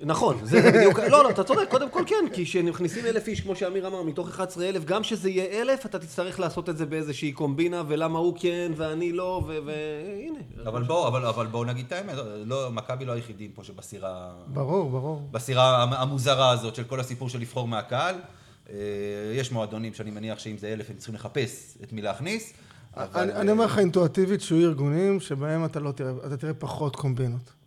נכון, 0.00 0.36
זה 0.42 0.70
בדיוק, 0.72 0.98
לא, 0.98 1.24
לא, 1.24 1.30
אתה 1.30 1.44
צודק, 1.44 1.70
קודם 1.70 1.90
כל 1.90 2.02
כן, 2.06 2.24
כי 2.32 2.44
כשנכנסים 2.44 3.06
אלף 3.06 3.28
איש, 3.28 3.40
כמו 3.40 3.56
שאמיר 3.56 3.86
אמר, 3.86 4.02
מתוך 4.02 4.28
11 4.28 4.68
אלף, 4.68 4.84
גם 4.84 5.04
שזה 5.04 5.30
יהיה 5.30 5.60
אלף, 5.62 5.86
אתה 5.86 5.98
תצטרך 5.98 6.40
לעשות 6.40 6.68
את 6.68 6.76
זה 6.78 6.86
באיזושהי 6.86 7.32
קומבינה, 7.32 7.82
ולמה 7.88 8.18
הוא 8.18 8.34
כן 8.40 8.72
ואני 8.76 9.12
לא, 9.12 9.42
והנה. 9.46 10.38
אבל 10.68 10.82
בואו, 10.82 11.08
אבל, 11.08 11.26
אבל 11.26 11.46
בואו 11.46 11.64
נגיד 11.64 11.84
את 11.86 11.92
האמת, 11.92 12.14
לא, 12.44 12.70
מכבי 12.72 13.04
לא 13.04 13.12
היחידים 13.12 13.50
פה 13.54 13.64
שבסירה... 13.64 14.30
ברור, 14.46 14.90
ברור. 14.90 15.28
בסירה 15.30 15.82
המ- 15.82 15.92
המוזרה 15.92 16.50
הזאת 16.50 16.74
של 16.74 16.84
כל 16.84 17.00
הסיפור 17.00 17.28
של 17.28 17.38
לבחור 17.40 17.68
מהקהל. 17.68 18.14
אה, 18.70 18.74
יש 19.34 19.52
מועדונים 19.52 19.94
שאני 19.94 20.10
מניח 20.10 20.38
שאם 20.38 20.58
זה 20.58 20.72
אלף 20.72 20.90
הם 20.90 20.96
צריכים 20.96 21.14
לחפש 21.14 21.78
את 21.82 21.92
מי 21.92 22.02
להכניס. 22.02 22.52
אבל, 22.96 23.20
אני 23.22 23.32
אה, 23.32 23.40
אני 23.40 23.50
אומר 23.50 23.64
לך 23.64 23.78
אינטואטיבית 23.78 24.40
שיהיו 24.40 24.68
ארגונים 24.68 25.20
שבהם 25.20 25.64
אתה 25.64 25.80
לא 25.80 25.92
תראה, 25.92 26.10
אתה 26.26 26.36
תראה 26.36 26.54
פחות 26.54 26.96
קומבינות. 26.96 27.57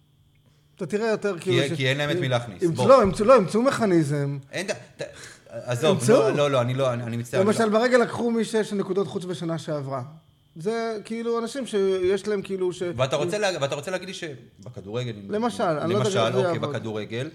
אתה 0.75 0.85
תראה 0.85 1.07
יותר 1.07 1.39
כאילו... 1.39 1.75
כי 1.75 1.87
אין 1.89 1.97
להם 1.97 2.09
את 2.11 2.15
מי 2.15 2.29
להכניס, 2.29 2.63
ימצאו-. 2.63 2.87
לא, 2.87 3.03
ימצאו- 3.03 3.25
לא, 3.25 3.33
ימצאו 3.33 3.61
מכניזם. 3.61 4.37
אין. 4.51 4.67
ת- 4.67 5.01
עזוב. 5.47 6.09
לא, 6.09 6.31
לא, 6.35 6.51
לא, 6.51 6.61
אני 6.61 6.73
לא, 6.73 6.93
אני 6.93 7.03
אני 7.03 7.17
מצטער. 7.17 7.41
אני 7.41 7.47
למשל, 7.47 7.65
לא- 7.65 7.79
ברגע 7.79 7.97
לקחו 7.97 8.31
מי 8.31 8.45
שיש 8.45 8.73
נקודות 8.73 9.07
חוץ 9.07 9.25
בשנה 9.25 9.57
שעברה. 9.57 10.01
זה 10.55 10.97
כאילו 11.05 11.39
אנשים 11.39 11.67
שיש 11.67 12.27
להם 12.27 12.41
כאילו 12.41 12.73
ש... 12.73 12.83
ואתה 12.95 13.15
רוצה, 13.15 13.37
לה, 13.37 13.49
ואתה 13.61 13.75
רוצה 13.75 13.91
להגיד 13.91 14.07
לי 14.07 14.13
שבכדורגל, 14.13 15.13
למשל, 15.29 15.63
אני 15.63 15.93
לא 15.93 15.97
יודע 15.97 16.09
למשל, 16.09 16.19
אוקיי, 16.37 16.53
יעבוד. 16.53 16.69
בכדורגל, 16.69 17.29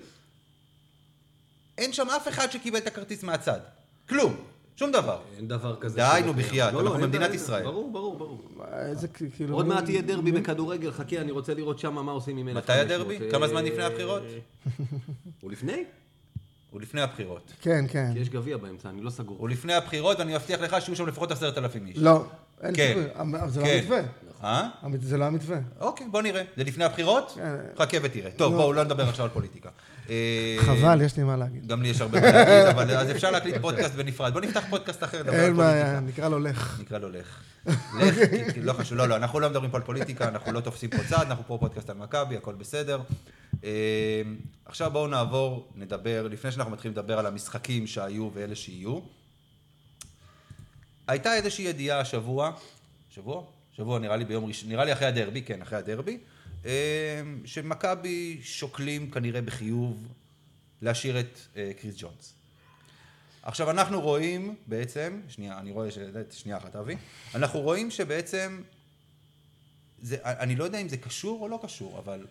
אין 1.79 1.93
שם 1.93 2.07
אף 2.17 2.29
אחד 2.29 2.51
שקיבל 2.51 2.79
את 2.79 2.87
הכרטיס 2.87 3.23
מהצד. 3.23 3.59
כלום. 4.09 4.37
שום 4.77 4.93
דבר. 4.93 5.19
אין 5.37 5.49
דבר 5.49 5.77
כזה. 5.81 5.97
די, 5.97 6.21
נו. 6.27 6.35
בחייאת, 6.35 6.73
לא, 6.73 6.81
אנחנו 6.81 6.99
לא, 6.99 7.07
במדינת 7.07 7.29
דבר, 7.29 7.35
ישראל. 7.35 7.65
ברור, 7.65 7.93
ברור, 7.93 8.19
ברור. 8.19 8.41
איזה 8.73 9.09
כאילו... 9.09 9.57
עוד 9.57 9.67
מעט 9.67 9.89
יהיה 9.89 10.03
דרבי 10.03 10.33
בכדורגל, 10.33 10.93
חכה, 10.93 11.21
אני 11.21 11.31
רוצה 11.31 11.55
לראות 11.55 11.79
שם 11.79 11.95
מה 11.95 12.13
עושים 12.13 12.37
עם 12.37 12.49
1500. 12.49 12.65
מתי 12.65 12.95
הדרבי? 12.95 13.27
אה, 13.27 13.31
כמה 13.31 13.49
זמן 13.49 13.65
לפני 13.65 13.85
הבחירות? 13.85 14.23
הוא 15.41 15.51
לפני? 15.51 15.85
הוא 16.71 16.81
לפני 16.81 17.01
הבחירות. 17.01 17.53
כן, 17.61 17.85
כן. 17.89 18.11
כי 18.13 18.19
יש 18.19 18.29
גביע 18.29 18.57
באמצע, 18.57 18.89
אני 18.89 19.01
לא 19.01 19.11
סגור. 19.11 19.39
הוא 19.39 19.49
לפני 19.49 19.75
הבחירות, 19.75 20.19
ואני 20.19 20.35
מבטיח 20.35 20.61
לך 20.61 20.77
שיהיו 20.81 20.97
שם 20.97 21.07
לפחות 21.07 21.31
עשרת 21.31 21.59
אלפים 21.59 21.87
איש. 21.87 21.99
לא, 21.99 22.25
אין 22.63 22.77
כן. 22.77 22.89
סיכוי. 22.89 23.05
אבל 23.15 23.51
זה 23.51 23.61
לא 23.61 23.67
כן. 23.67 23.79
המתווה. 23.79 24.01
אה? 24.45 24.69
זה 25.01 25.17
לא 25.19 25.25
המתווה. 25.25 25.59
אוקיי, 25.81 26.07
בוא 26.11 26.23
נראה. 26.23 26.43
זה 26.57 26.65
לפני 26.65 26.85
הבחירות? 26.85 27.33
כן. 27.35 27.57
חכה 27.79 27.97
ותראה. 28.03 28.31
טוב, 28.31 28.53
נו. 28.53 28.59
בואו 28.59 28.73
לא 28.73 28.85
נדבר 28.85 29.09
עכשיו 29.09 29.25
על 29.25 29.31
פוליטיקה. 29.31 29.71
אה, 30.11 30.57
חבל, 30.61 31.01
יש 31.01 31.17
לי 31.17 31.23
מה 31.23 31.37
להגיד. 31.37 31.67
גם 31.67 31.83
לי 31.83 31.89
יש 31.89 32.01
הרבה 32.01 32.21
מה 32.21 32.31
להגיד, 32.31 32.69
אבל 32.69 32.91
אז 32.91 33.11
אפשר 33.11 33.31
להקליט 33.31 33.57
פודקאסט 33.57 33.95
בנפרד. 33.95 34.33
בוא 34.33 34.41
נפתח 34.41 34.65
פודקאסט 34.71 35.05
אחר, 35.05 35.23
נדבר 35.23 35.35
על 35.35 35.41
אין 35.41 35.57
בעיה, 35.57 35.85
פוליטיקה. 35.85 36.01
נקרא 36.01 36.29
לו 36.29 36.39
לך. 36.39 36.81
נקרא 36.81 36.99
לו 36.99 37.09
לך. 37.09 37.43
לך, 37.99 38.17
לא 38.63 38.73
חשוב, 38.73 38.99
לא, 38.99 39.09
לא, 39.09 39.17
אנחנו 39.17 39.41
לא 39.41 39.51
מדברים 39.51 39.71
פה 39.71 39.77
על 39.77 39.83
פוליטיקה, 39.83 40.29
אנחנו 40.29 40.53
לא 40.53 40.61
תופסים 40.61 40.91
פה 40.91 41.05
צד, 41.09 41.27
אנחנו 41.27 41.45
פה 41.47 41.59
פודקאסט 41.61 41.91
על 41.91 41.97
מכבי, 41.97 42.37
הכל 42.37 42.55
בסדר. 42.55 43.01
אה, 43.65 44.23
עכשיו 44.65 44.91
בואו 44.91 45.07
נעבור, 45.07 45.69
נדבר, 45.75 46.29
לפני 46.31 46.53
שאנחנו 46.53 46.73
מתחילים 46.73 46.93
לדבר 46.99 47.19
על 47.19 47.27
המשחקים 47.27 47.87
שהיו 47.87 48.31
ואלה 48.35 48.55
שיהיו. 48.55 48.99
הייתה 51.09 51.35
איזושהי 51.35 51.65
ידיעה 51.65 52.01
השבוע, 52.01 52.53
שבוע? 53.11 53.43
שבוע 53.77 53.99
נראה 53.99 54.17
לי 54.17 54.25
ביום 54.25 54.45
ראשון, 54.45 54.69
נראה 54.69 54.85
לי 54.85 54.93
אחרי 54.93 55.07
הדרבי, 55.07 55.43
כן, 55.43 55.63
אחרי 55.63 55.79
הדרבי, 55.79 56.19
שמכבי 57.45 58.41
שוקלים 58.43 59.11
כנראה 59.11 59.43
בחיוב 59.43 60.09
להשאיר 60.83 61.21
את 61.21 61.39
אה, 61.57 61.71
קריס 61.81 61.95
ג'ונס. 61.99 62.35
עכשיו 63.43 63.71
אנחנו 63.71 64.01
רואים 64.01 64.55
בעצם, 64.67 65.21
שנייה, 65.29 65.59
אני 65.59 65.71
רואה 65.71 65.91
ש... 65.91 65.99
שנייה 66.31 66.59
אחת 66.59 66.77
אבי, 66.77 66.97
אנחנו 67.35 67.61
רואים 67.61 67.91
שבעצם, 67.91 68.63
זה, 70.03 70.17
אני 70.23 70.57
לא 70.57 70.65
יודע 70.65 70.79
אם 70.79 70.89
זה 70.89 70.97
קשור 70.97 71.41
או 71.41 71.49
לא 71.49 71.61
קשור, 71.63 71.99
אבל 71.99 72.27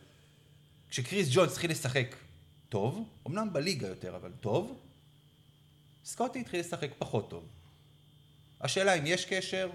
כשקריס 0.89 1.27
ג'ונס 1.31 1.51
התחיל 1.51 1.71
לשחק 1.71 2.15
טוב, 2.69 3.09
אמנם 3.27 3.53
בליגה 3.53 3.87
יותר, 3.87 4.15
אבל 4.15 4.31
טוב, 4.41 4.79
סקוטי 6.05 6.39
התחיל 6.39 6.59
לשחק 6.59 6.89
פחות 6.97 7.29
טוב. 7.29 7.45
השאלה 8.61 8.93
אם 8.93 9.05
יש 9.05 9.25
קשר, 9.25 9.69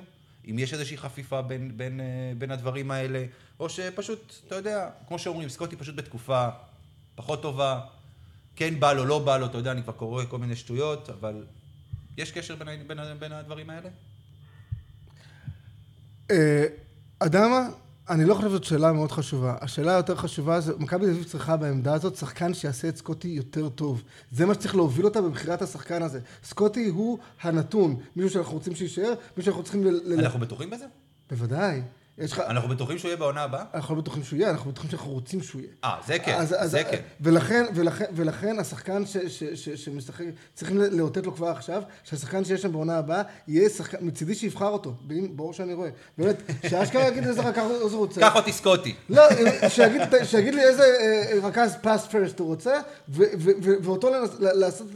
אם 0.49 0.59
יש 0.59 0.73
איזושהי 0.73 0.97
חפיפה 0.97 1.43
בין, 1.43 1.73
בין, 1.77 2.01
אה, 2.01 2.33
בין 2.39 2.51
הדברים 2.51 2.91
האלה, 2.91 3.25
או 3.61 3.69
שפשוט, 3.69 4.35
אתה 4.47 4.55
יודע, 4.55 4.91
כמו 5.09 5.19
שאומרים, 5.19 5.49
סקוטי 5.49 5.77
פשוט 5.77 5.95
בתקופה 5.97 6.49
פחות 7.15 7.43
טובה, 7.43 7.81
כן 8.57 8.81
בא 8.81 8.93
לו, 8.93 9.05
לא 9.05 9.19
בא 9.19 9.37
לו, 9.37 9.47
אתה 9.47 9.59
יודע, 9.59 9.73
אני 9.73 9.83
כבר 9.83 9.93
קורא 9.93 10.25
כל 10.25 10.39
מיני 10.39 10.57
שטויות, 10.57 11.11
אבל 11.11 11.47
יש 12.17 12.33
קשר 12.33 12.57
בין, 12.57 12.89
בין, 12.89 12.99
בין 13.19 13.33
הדברים 13.33 13.71
האלה? 13.71 13.89
אתה 16.27 17.27
יודע 17.27 17.49
מה? 17.49 17.69
אני 18.11 18.25
לא 18.25 18.35
חושב 18.35 18.49
שזאת 18.49 18.65
שאלה 18.65 18.93
מאוד 18.93 19.13
חשובה. 19.13 19.57
השאלה 19.61 19.93
היותר 19.95 20.17
חשובה 20.17 20.61
זה, 20.61 20.73
מכבי 20.79 21.07
תל 21.07 21.11
אביב 21.13 21.25
צריכה 21.25 21.57
בעמדה 21.57 21.95
הזאת 21.95 22.17
שחקן 22.17 22.55
שיעשה 22.55 22.89
את 22.89 22.97
סקוטי 22.97 23.29
יותר 23.29 23.69
טוב. 23.69 24.03
זה 24.33 24.47
מה 24.47 24.55
שצריך 24.55 24.75
להוביל 24.75 25.05
אותה 25.05 25.21
במכירת 25.23 25.63
השחקן 25.63 26.03
הזה. 26.03 26.21
סקוטי 26.45 26.89
הוא 26.89 27.19
הנתון. 27.43 27.97
מישהו 28.17 28.31
שאנחנו 28.31 28.53
רוצים 28.55 28.75
שיישאר, 28.75 29.13
מישהו 29.37 29.43
שאנחנו 29.43 29.63
צריכים 29.63 29.85
ל... 29.85 29.89
ל- 30.05 30.21
אנחנו 30.25 30.41
בטוחים 30.41 30.71
בזה? 30.71 30.85
בוודאי. 31.31 31.83
יש 32.21 32.33
לך... 32.33 32.39
אנחנו 32.39 32.69
בטוחים 32.69 32.99
שהוא 32.99 33.09
יהיה 33.09 33.17
בעונה 33.17 33.43
הבאה? 33.43 33.65
אנחנו 33.75 33.95
לא 33.95 34.01
בטוחים 34.01 34.25
שהוא 34.25 34.39
יהיה, 34.39 34.51
אנחנו 34.51 34.71
בטוחים 34.71 34.91
שאנחנו 34.91 35.11
רוצים 35.11 35.43
שהוא 35.43 35.61
יהיה. 35.61 35.73
אה, 35.85 35.95
זה 36.07 36.19
כן, 36.19 36.35
אז, 36.39 36.55
אז, 36.59 36.71
זה 36.71 36.85
כן. 36.85 36.99
ולכן, 37.21 37.65
ולכן, 37.75 38.05
ולכן 38.13 38.59
השחקן 38.59 39.07
ש, 39.07 39.17
ש, 39.17 39.45
ש, 39.45 39.69
שמשחק, 39.69 40.25
צריכים 40.55 40.79
לאותת 40.93 41.27
לו 41.27 41.35
כבר 41.35 41.49
עכשיו, 41.49 41.83
שהשחקן 42.05 42.45
שיש 42.45 42.63
שם 42.63 42.73
בעונה 42.73 42.99
הבאה, 42.99 43.23
יהיה 43.49 43.69
שחקן, 43.69 43.99
מצידי 44.01 44.35
שיבחר 44.35 44.69
אותו, 44.69 44.95
ברור 45.35 45.53
שאני 45.53 45.75
רואה. 45.75 45.91
באמת, 46.19 46.37
שאשכרה 46.69 47.09
יגיד 47.09 47.27
איזה 47.27 47.41
רכז 47.43 47.63
הוא 47.93 47.99
רוצה. 47.99 48.21
קח 48.21 48.37
אותי 48.37 48.53
סקוטי. 48.53 48.95
לא, 49.09 49.23
שיגיד, 49.69 50.01
שיגיד 50.25 50.55
לי 50.55 50.63
איזה 50.63 50.83
אה, 51.01 51.49
רכז 51.49 51.77
פאס 51.83 52.07
פרסט 52.07 52.39
הוא 52.39 52.49
רוצה, 52.49 52.81
ו- 53.09 53.23
ו- 53.39 53.51
ו- 53.63 53.75
ואותו 53.83 54.11
לנס- 54.11 54.37
לעשות, 54.41 54.87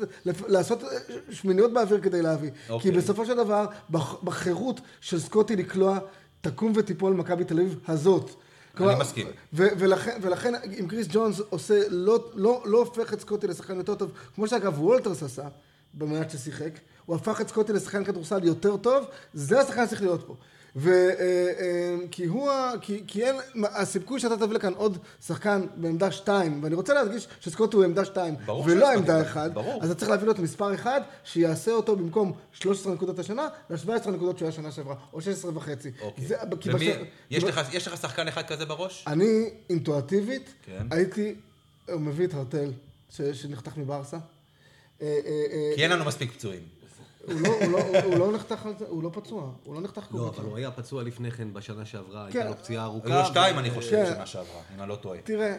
לעשות 0.49 0.83
שמיניות 1.31 1.73
באוויר 1.73 2.01
כדי 2.01 2.23
להביא. 2.23 2.51
כי 2.67 2.73
אוקיי. 2.73 2.91
בסופו 2.91 3.27
של 3.27 3.37
דבר, 3.37 3.67
בח- 3.91 4.17
בחירות 4.23 4.81
של 5.01 5.21
סקוטי 5.21 5.57
לקלוע, 5.57 5.99
תקום 6.45 6.73
ותיפול 6.77 7.13
מכבי 7.15 7.45
תל 7.45 7.61
אביב 7.61 7.81
הזאת. 7.89 8.31
כלומר, 8.77 8.99
מסכים. 8.99 9.27
ו- 9.53 9.69
ולכן, 9.79 10.19
ולכן 10.23 10.55
אם 10.81 10.89
קריס 10.89 11.07
ג'ונס 11.11 11.41
עושה, 11.51 11.83
לא, 11.91 12.31
לא, 12.35 12.63
לא 12.67 12.79
הופך 12.79 13.13
את 13.13 13.21
סקוטי 13.21 13.47
לשחקן 13.47 13.77
יותר 13.77 13.95
טוב, 13.95 14.13
כמו 14.35 14.49
שאגב 14.49 14.81
וולטרס 14.81 15.23
עשה, 15.23 15.49
במעט 15.95 16.31
ששיחק, 16.31 16.71
הוא 17.07 17.17
הפך 17.17 17.41
את 17.41 17.49
סקוטי 17.49 17.73
לשחקן 17.73 18.05
כדורסל 18.05 18.45
יותר 18.45 18.77
טוב, 18.77 19.05
זה 19.35 19.61
השחקן 19.61 19.87
שצריך 19.87 20.03
להיות 20.03 20.27
פה. 20.27 20.37
ו, 20.77 20.91
אה, 20.91 21.15
אה, 21.61 21.97
כי 22.11 22.25
הוא, 22.25 22.51
ה- 22.51 22.73
כי, 22.81 23.03
כי 23.07 23.25
אין, 23.25 23.37
הסיכוי 23.65 24.21
שאתה 24.21 24.37
תביא 24.37 24.55
לכאן 24.57 24.73
עוד 24.73 24.99
שחקן 25.27 25.67
בעמדה 25.77 26.11
שתיים, 26.11 26.63
ואני 26.63 26.75
רוצה 26.75 26.95
להדגיש 26.95 27.29
שסקוטי 27.41 27.77
הוא 27.77 27.85
עמדה 27.85 28.05
שתיים, 28.05 28.35
ברור 28.47 28.65
ולא 28.67 28.75
שסקוטי 28.87 28.97
עמדה 28.99 29.15
הוא- 29.17 29.23
אחד, 29.23 29.55
ברור. 29.55 29.83
אז 29.83 29.91
אתה 29.91 29.99
צריך 29.99 30.11
להביא 30.11 30.27
לו 30.27 30.33
את 30.33 30.39
מספר 30.39 30.75
אחד, 30.75 31.01
שיעשה 31.25 31.71
אותו 31.73 31.97
במקום 31.97 32.33
13 32.53 32.95
נקודות 32.95 33.19
השנה, 33.19 33.49
ל-17 33.71 33.89
נקודות 34.11 34.39
שהוא 34.39 34.47
היה 34.47 34.53
שנה 34.53 34.73
שעברה, 34.73 34.95
או 35.13 35.21
16 35.21 35.51
וחצי. 35.57 35.91
אוקיי. 36.03 36.27
זה- 36.27 36.37
ומי- 36.67 36.75
בש- 36.93 36.97
יש 37.31 37.45
לך- 37.45 37.61
יש 37.75 37.89
לך 37.89 37.97
שחקן 37.97 38.29
אחד 38.29 38.43
כזה 38.47 38.65
בראש? 38.65 39.05
אני 39.07 39.51
אינטואטיבית, 39.71 40.55
כן. 40.67 40.87
הייתי 40.91 41.35
מביא 41.89 42.27
את 42.27 42.35
הרטל 42.35 42.71
ש- 43.11 43.23
שנחתך 43.23 43.77
מברסה. 43.77 44.17
אה, 45.03 45.21
כי 45.77 45.83
אין 45.83 45.91
לנו 45.91 46.05
מספיק 46.05 46.33
פצועים. 46.33 46.63
הוא 47.27 47.41
לא- 47.41 47.67
לא- 47.73 48.01
הוא- 48.05 48.17
לא 48.19 48.33
נחתך, 48.33 48.67
על 48.67 48.73
זה- 48.79 48.85
הוא 48.89 49.03
לא 49.03 49.11
פצוע, 49.13 49.51
הוא 49.65 49.75
לא 49.75 49.81
נחתך 49.81 50.03
כל 50.11 50.19
לא, 50.19 50.31
כך. 50.33 50.39
אבל 50.39 50.49
הוא 50.49 50.57
היה 50.57 50.71
פצוע 50.71 51.03
לפני 51.03 51.31
כן 51.31 51.53
בשנה 51.53 51.85
שעברה, 51.87 52.27
כן. 52.31 52.39
הייתה 52.39 52.51
לו 52.51 52.57
פציעה 52.59 52.85
ארוכה. 52.85 53.09
היו 53.09 53.19
לו 53.19 53.25
שתיים, 53.25 53.59
אני 53.59 53.71
חושב, 53.71 53.91
כן. 53.91 54.13
בשנה 54.13 54.27
שעברה, 54.27 54.61
אם 54.75 54.81
אני 54.81 54.89
לא 54.89 54.97
טועה. 54.97 55.19
תראה, 55.25 55.47
אה, 55.47 55.57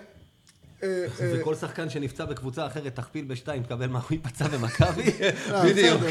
אה, 0.84 1.06
וכל 1.34 1.56
שחקן 1.56 1.90
שנפצע 1.90 2.26
בקבוצה 2.26 2.68
אחרת, 2.68 2.96
תכפיל 2.96 3.26
בשתיים, 3.26 3.64
תקבל 3.64 3.88
מה 3.88 4.00
הוא 4.00 4.12
ייפצע 4.12 4.48
במכבי. 4.48 5.04
בדיוק. 5.70 6.02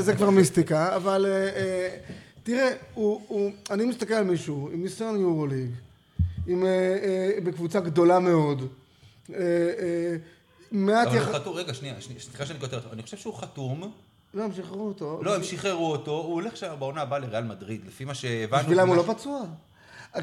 זה- 0.00 0.16
כבר 0.16 0.30
מיסטיקה, 0.30 0.96
אבל 0.96 1.26
אה, 1.26 1.32
אה, 1.56 1.96
תראה, 2.42 2.70
אני 3.70 3.84
מסתכל 3.84 4.14
על 4.14 4.24
מישהו 4.24 4.70
עם 4.72 4.82
ניסיון 4.82 5.20
יורוליג, 5.20 5.70
בקבוצה 7.44 7.80
גדולה 7.80 8.18
מאוד, 8.18 8.68
מעט 10.72 11.06
אבל 11.08 11.16
יח... 11.16 11.28
הוא 11.28 11.34
חתום, 11.34 11.54
רגע, 11.56 11.74
שנייה, 11.74 11.94
סליחה 12.00 12.46
שאני 12.46 12.58
קוטע 12.58 12.76
אותך. 12.76 12.86
אני 12.92 13.02
חושב 13.02 13.16
שהוא 13.16 13.34
חתום. 13.34 13.92
לא, 14.34 14.42
הם 14.44 14.52
שחררו 14.52 14.88
אותו. 14.88 15.20
לא, 15.22 15.34
הם 15.34 15.42
שחררו 15.42 15.92
אותו, 15.92 16.10
הוא 16.10 16.34
הולך 16.34 16.56
שם 16.56 16.74
בעונה 16.78 17.02
הבאה 17.02 17.18
לריאל 17.18 17.44
מדריד, 17.44 17.80
לפי 17.86 18.04
מה 18.04 18.14
שהבנו. 18.14 18.62
בשבילם 18.62 18.88
הוא 18.88 18.96
לא 18.96 19.02
פצוע. 19.06 19.40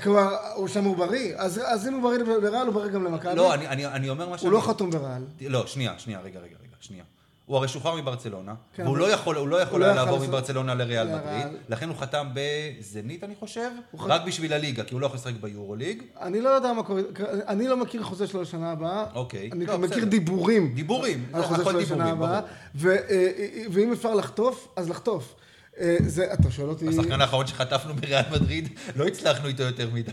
כלומר, 0.03 0.35
הוא 0.55 0.67
שם 0.67 0.83
הוא 0.83 0.97
בריא, 0.97 1.33
אז 1.37 1.61
אז 1.65 1.87
אם 1.87 1.93
הוא 1.93 2.01
בריא 2.03 2.17
לריאל, 2.17 2.65
הוא 2.67 2.73
בריא 2.73 2.91
גם 2.91 3.03
למכבי. 3.03 3.35
לא, 3.35 3.53
אני- 3.53 3.67
אני 3.67 3.85
אני 3.85 4.09
אומר 4.09 4.29
מה 4.29 4.37
שאני... 4.37 4.49
הוא 4.49 4.57
לא 4.57 4.61
חתום 4.67 4.89
בריאל. 4.91 5.23
לא, 5.41 5.67
שנייה, 5.67 5.93
שנייה, 5.99 6.19
רגע, 6.19 6.39
רגע, 6.39 6.55
רגע, 6.63 6.75
שנייה. 6.79 7.03
הוא 7.51 7.57
הרי 7.57 7.67
שוחרר 7.67 7.95
מברצלונה, 7.95 8.53
כן, 8.75 8.83
והוא 8.83 8.93
אבל- 8.97 9.05
לא 9.05 9.11
יכול, 9.11 9.35
הוא 9.35 9.47
לא 9.47 9.61
יכול 9.61 9.79
לא 9.79 9.85
היה 9.85 9.93
לעבור 9.95 10.19
מברצלונה 10.19 10.75
לריאל. 10.75 11.07
מדריד, 11.07 11.47
לכן 11.69 11.89
הוא 11.89 11.97
חתם 11.97 12.27
בזנית, 12.33 13.23
אני 13.23 13.35
חושב, 13.35 13.69
רק 13.99 14.21
בשביל 14.27 14.53
הליגה, 14.53 14.83
כי 14.83 14.93
הוא 14.93 15.01
לא 15.01 15.05
יכול 15.05 15.17
לשחק 15.17 15.33
ביורוליג. 15.41 16.03
אני 16.21 16.41
לא 16.41 16.49
יודע 16.49 16.73
מה 16.73 16.83
קורה, 16.83 17.01
אני 17.47 17.67
לא 17.67 17.77
מכיר 17.77 18.03
חוזה 18.03 18.27
שלו 18.27 18.41
לשנה 18.41 18.71
הבאה. 18.71 19.05
אוקיי. 19.15 19.49
אני 19.53 19.65
לא, 19.65 19.77
מכיר 19.77 19.89
בסדר. 19.97 20.05
דיבורים. 20.09 20.73
דיבורים, 20.75 21.25
על 21.33 21.43
חוזה 21.43 21.61
הכל 21.61 21.71
שלו 21.71 21.79
לשנה 21.79 22.09
הבאה. 22.11 22.41
ו- 22.75 22.95
אה, 23.09 23.31
ואם 23.71 23.91
אפשר 23.91 24.15
לחטוף, 24.15 24.67
אז 24.75 24.89
לחטוף. 24.89 25.35
אה, 25.79 25.97
זה, 26.05 26.33
אתה 26.33 26.51
שואל 26.51 26.69
אותי... 26.69 26.87
השחקן 26.87 27.21
האחרון 27.21 27.47
שחטפנו 27.47 27.93
בריאל 27.93 28.23
מדריד, 28.31 28.69
לא 28.95 29.07
הצלחנו 29.07 29.47
איתו 29.47 29.63
יותר 29.63 29.89
מדי. 29.93 30.11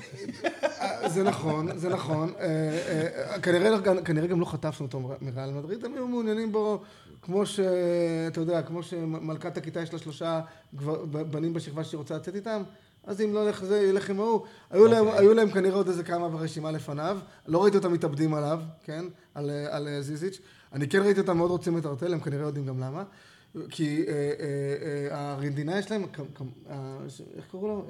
אה, 0.80 1.08
זה 1.08 1.22
נכון, 1.22 1.78
זה 1.78 1.88
נכון. 1.88 2.32
אה, 2.40 2.46
אה, 3.32 3.38
כנראה 4.04 4.26
גם- 4.26 4.40
לא 4.40 4.44
חטפנו 4.44 4.86
אותו 4.86 5.00
מריאל 5.20 5.50
מדריד, 5.50 5.84
הם 5.84 5.94
היו 5.94 6.08
מעוניינים 6.08 6.52
בו, 6.52 6.82
כמו 7.22 7.46
ש... 7.46 7.60
אתה 8.28 8.40
יודע, 8.40 8.62
כמו 8.62 8.82
שמלכת 8.82 9.56
הכיתה 9.56 9.80
יש 9.80 9.92
לה 9.92 9.98
שלושה 9.98 10.40
בנים 11.30 11.52
בשכבה 11.54 11.84
שהיא 11.84 11.98
רוצה 11.98 12.16
לצאת 12.16 12.34
איתם, 12.34 12.62
אז 13.04 13.20
אם 13.20 13.34
לא 13.34 13.46
ילך 13.46 13.64
זה, 13.64 13.80
ילך 13.80 14.10
עם 14.10 14.20
ההוא. 14.20 14.40
היו 14.70 14.86
להם- 14.86 15.06
אוקיי. 15.06 15.20
היו 15.20 15.34
להם 15.34 15.50
כנראה 15.50 15.76
עוד 15.76 15.88
איזה 15.88 16.02
כמה 16.04 16.28
ברשימה 16.28 16.70
לפניו, 16.70 17.18
לא 17.46 17.62
ראיתי 17.62 17.76
אותם 17.76 17.92
מתאבדים 17.92 18.34
עליו, 18.34 18.60
כן? 18.84 19.04
על, 19.34 19.50
על 19.70 19.88
אה, 19.88 20.02
זיזיץ'. 20.02 20.40
אני 20.72 20.88
כן 20.88 20.98
ראיתי 21.02 21.20
אותם 21.20 21.36
מאוד 21.36 21.50
רוצים 21.50 21.78
את 21.78 21.86
ארטל, 21.86 22.12
הם 22.12 22.20
כנראה 22.20 22.46
יודעים 22.46 22.66
גם 22.66 22.78
למה. 22.80 23.04
כי 23.68 24.04
אה, 24.08 24.12
אה, 25.10 25.32
הרנדינה 25.32 25.78
יש 25.78 25.90
להם, 25.90 26.04
איך 27.36 27.44
קראו 27.50 27.68
לו? 27.68 27.84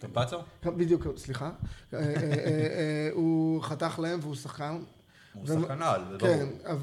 קמפצו? 0.00 0.36
בדיוק, 0.66 1.06
סליחה. 1.16 1.50
הוא 3.12 3.62
חתך 3.62 3.98
להם 3.98 4.18
והוא 4.22 4.34
שחקן. 4.34 4.78
הוא 5.34 5.46
שחקן 5.46 5.82
על, 5.82 6.00
זה 6.12 6.18
כן, 6.18 6.46
ברור. 6.64 6.78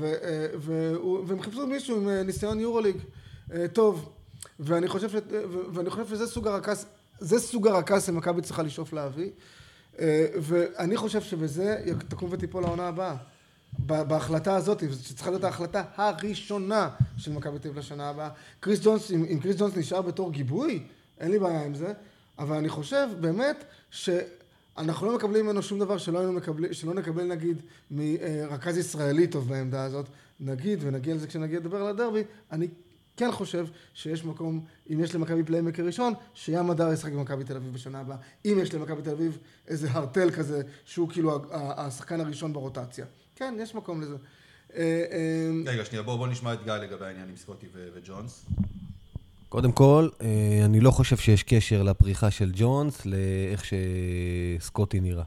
והוא- 0.59 1.23
והם 1.27 1.41
חיפשו 1.41 1.67
מישהו 1.67 1.97
עם 1.97 2.09
אה, 2.09 2.23
ניסיון 2.23 2.59
יורוליג 2.59 2.95
אה, 3.53 3.67
טוב. 3.67 4.09
ואני 4.59 4.87
חושב 4.87 5.09
ש- 5.09 5.15
ואני 5.73 5.89
חושב 5.89 6.07
שזה 6.07 6.27
סוג 6.27 6.47
הרכס, 6.47 6.85
זה 7.19 7.39
סוג 7.39 7.67
הרכס 7.67 8.05
שמכבי 8.05 8.41
צריכה 8.41 8.63
לשאוף 8.63 8.93
להביא. 8.93 9.29
ואני 10.41 10.97
חושב 10.97 11.21
שבזה 11.21 11.77
תקום 12.07 12.29
ותיפול 12.31 12.63
העונה 12.63 12.87
הבאה. 12.87 13.15
בהחלטה 13.79 14.55
הזאת, 14.55 14.83
שצריכה 15.01 15.29
להיות 15.29 15.43
ההחלטה 15.43 15.83
הראשונה 15.95 16.89
של 17.17 17.31
מכבי 17.31 17.59
תל 17.59 17.67
אביב 17.67 17.79
לשנה 17.79 18.09
הבאה. 18.09 18.29
קריס 18.59 18.79
ג'ונס, 18.83 19.11
אם, 19.11 19.25
אם 19.33 19.39
קריס 19.39 19.55
ג'ונס 19.59 19.77
נשאר 19.77 20.01
בתור 20.01 20.31
backup, 20.31 20.83
אין 21.19 21.31
לי 21.31 21.39
בעיה 21.39 21.63
עם 21.65 21.73
זה, 21.75 21.93
אבל 22.39 22.55
אני 22.55 22.69
חושב 22.69 23.07
באמת 23.19 23.63
שאנחנו 24.77 25.07
לא 25.07 25.15
מקבלים 25.15 25.45
ממנו 25.45 25.61
שום 25.61 25.79
דבר 25.79 25.97
שלא, 25.97 26.31
מקבל, 26.31 26.73
שלא 26.73 26.93
נקבל 26.93 27.23
נגיד 27.23 27.61
מרכז 27.91 28.77
ישראלי 28.77 29.27
טוב 29.27 29.49
בעמדה 29.49 29.83
הזאת, 29.83 30.05
נגיד, 30.39 30.79
ונגיע 30.81 31.15
לזה 31.15 31.27
כשנגיע 31.27 31.59
לדבר 31.59 31.77
על 31.77 31.87
הדרבי, 31.87 32.23
אני 32.51 32.67
כן 33.17 33.31
חושב 33.31 33.65
שיש 33.93 34.25
מקום, 34.25 34.65
אם 34.93 34.99
יש 35.03 35.15
למכבי 35.15 35.43
פליימקר 35.43 35.85
ראשון, 35.85 36.13
שים 36.33 36.69
מדר 36.69 36.93
ישחק 36.93 37.11
במכבי 37.11 37.43
תל 37.43 37.55
אביב 37.55 37.73
בשנה 37.73 37.99
הבאה. 37.99 38.17
אם 38.45 38.57
יש 38.61 38.73
למכבי 38.73 39.01
תל 39.01 39.09
אביב 39.09 39.37
איזה 39.67 39.91
הרטל 39.91 40.31
כזה, 40.31 40.61
שהוא 40.85 41.09
כאילו 41.09 41.41
השחקן 41.51 42.21
הראשון 42.21 42.53
ברוטציה. 42.53 43.05
כן, 43.35 43.55
יש 43.59 43.75
מקום 43.75 44.01
לזה. 44.01 44.15
אה, 44.75 45.03
אה, 45.11 45.71
רגע, 45.71 45.85
שנייה, 45.85 46.03
בואו 46.03 46.17
בוא 46.17 46.27
נשמע 46.27 46.53
את 46.53 46.63
גיא 46.63 46.73
לגבי 46.73 47.05
העניין 47.05 47.29
עם 47.29 47.35
סקוטי 47.35 47.67
וג'ונס. 47.73 48.45
קודם 49.51 49.71
כל, 49.71 50.07
אה, 50.21 50.61
אני 50.65 50.79
לא 50.79 50.91
חושב 50.91 51.17
שיש 51.17 51.43
קשר 51.43 51.83
לפריחה 51.83 52.31
של 52.31 52.51
ג'ונס 52.55 53.05
לאיך 53.05 53.63
שסקוטי 53.65 54.99
נראה. 54.99 55.23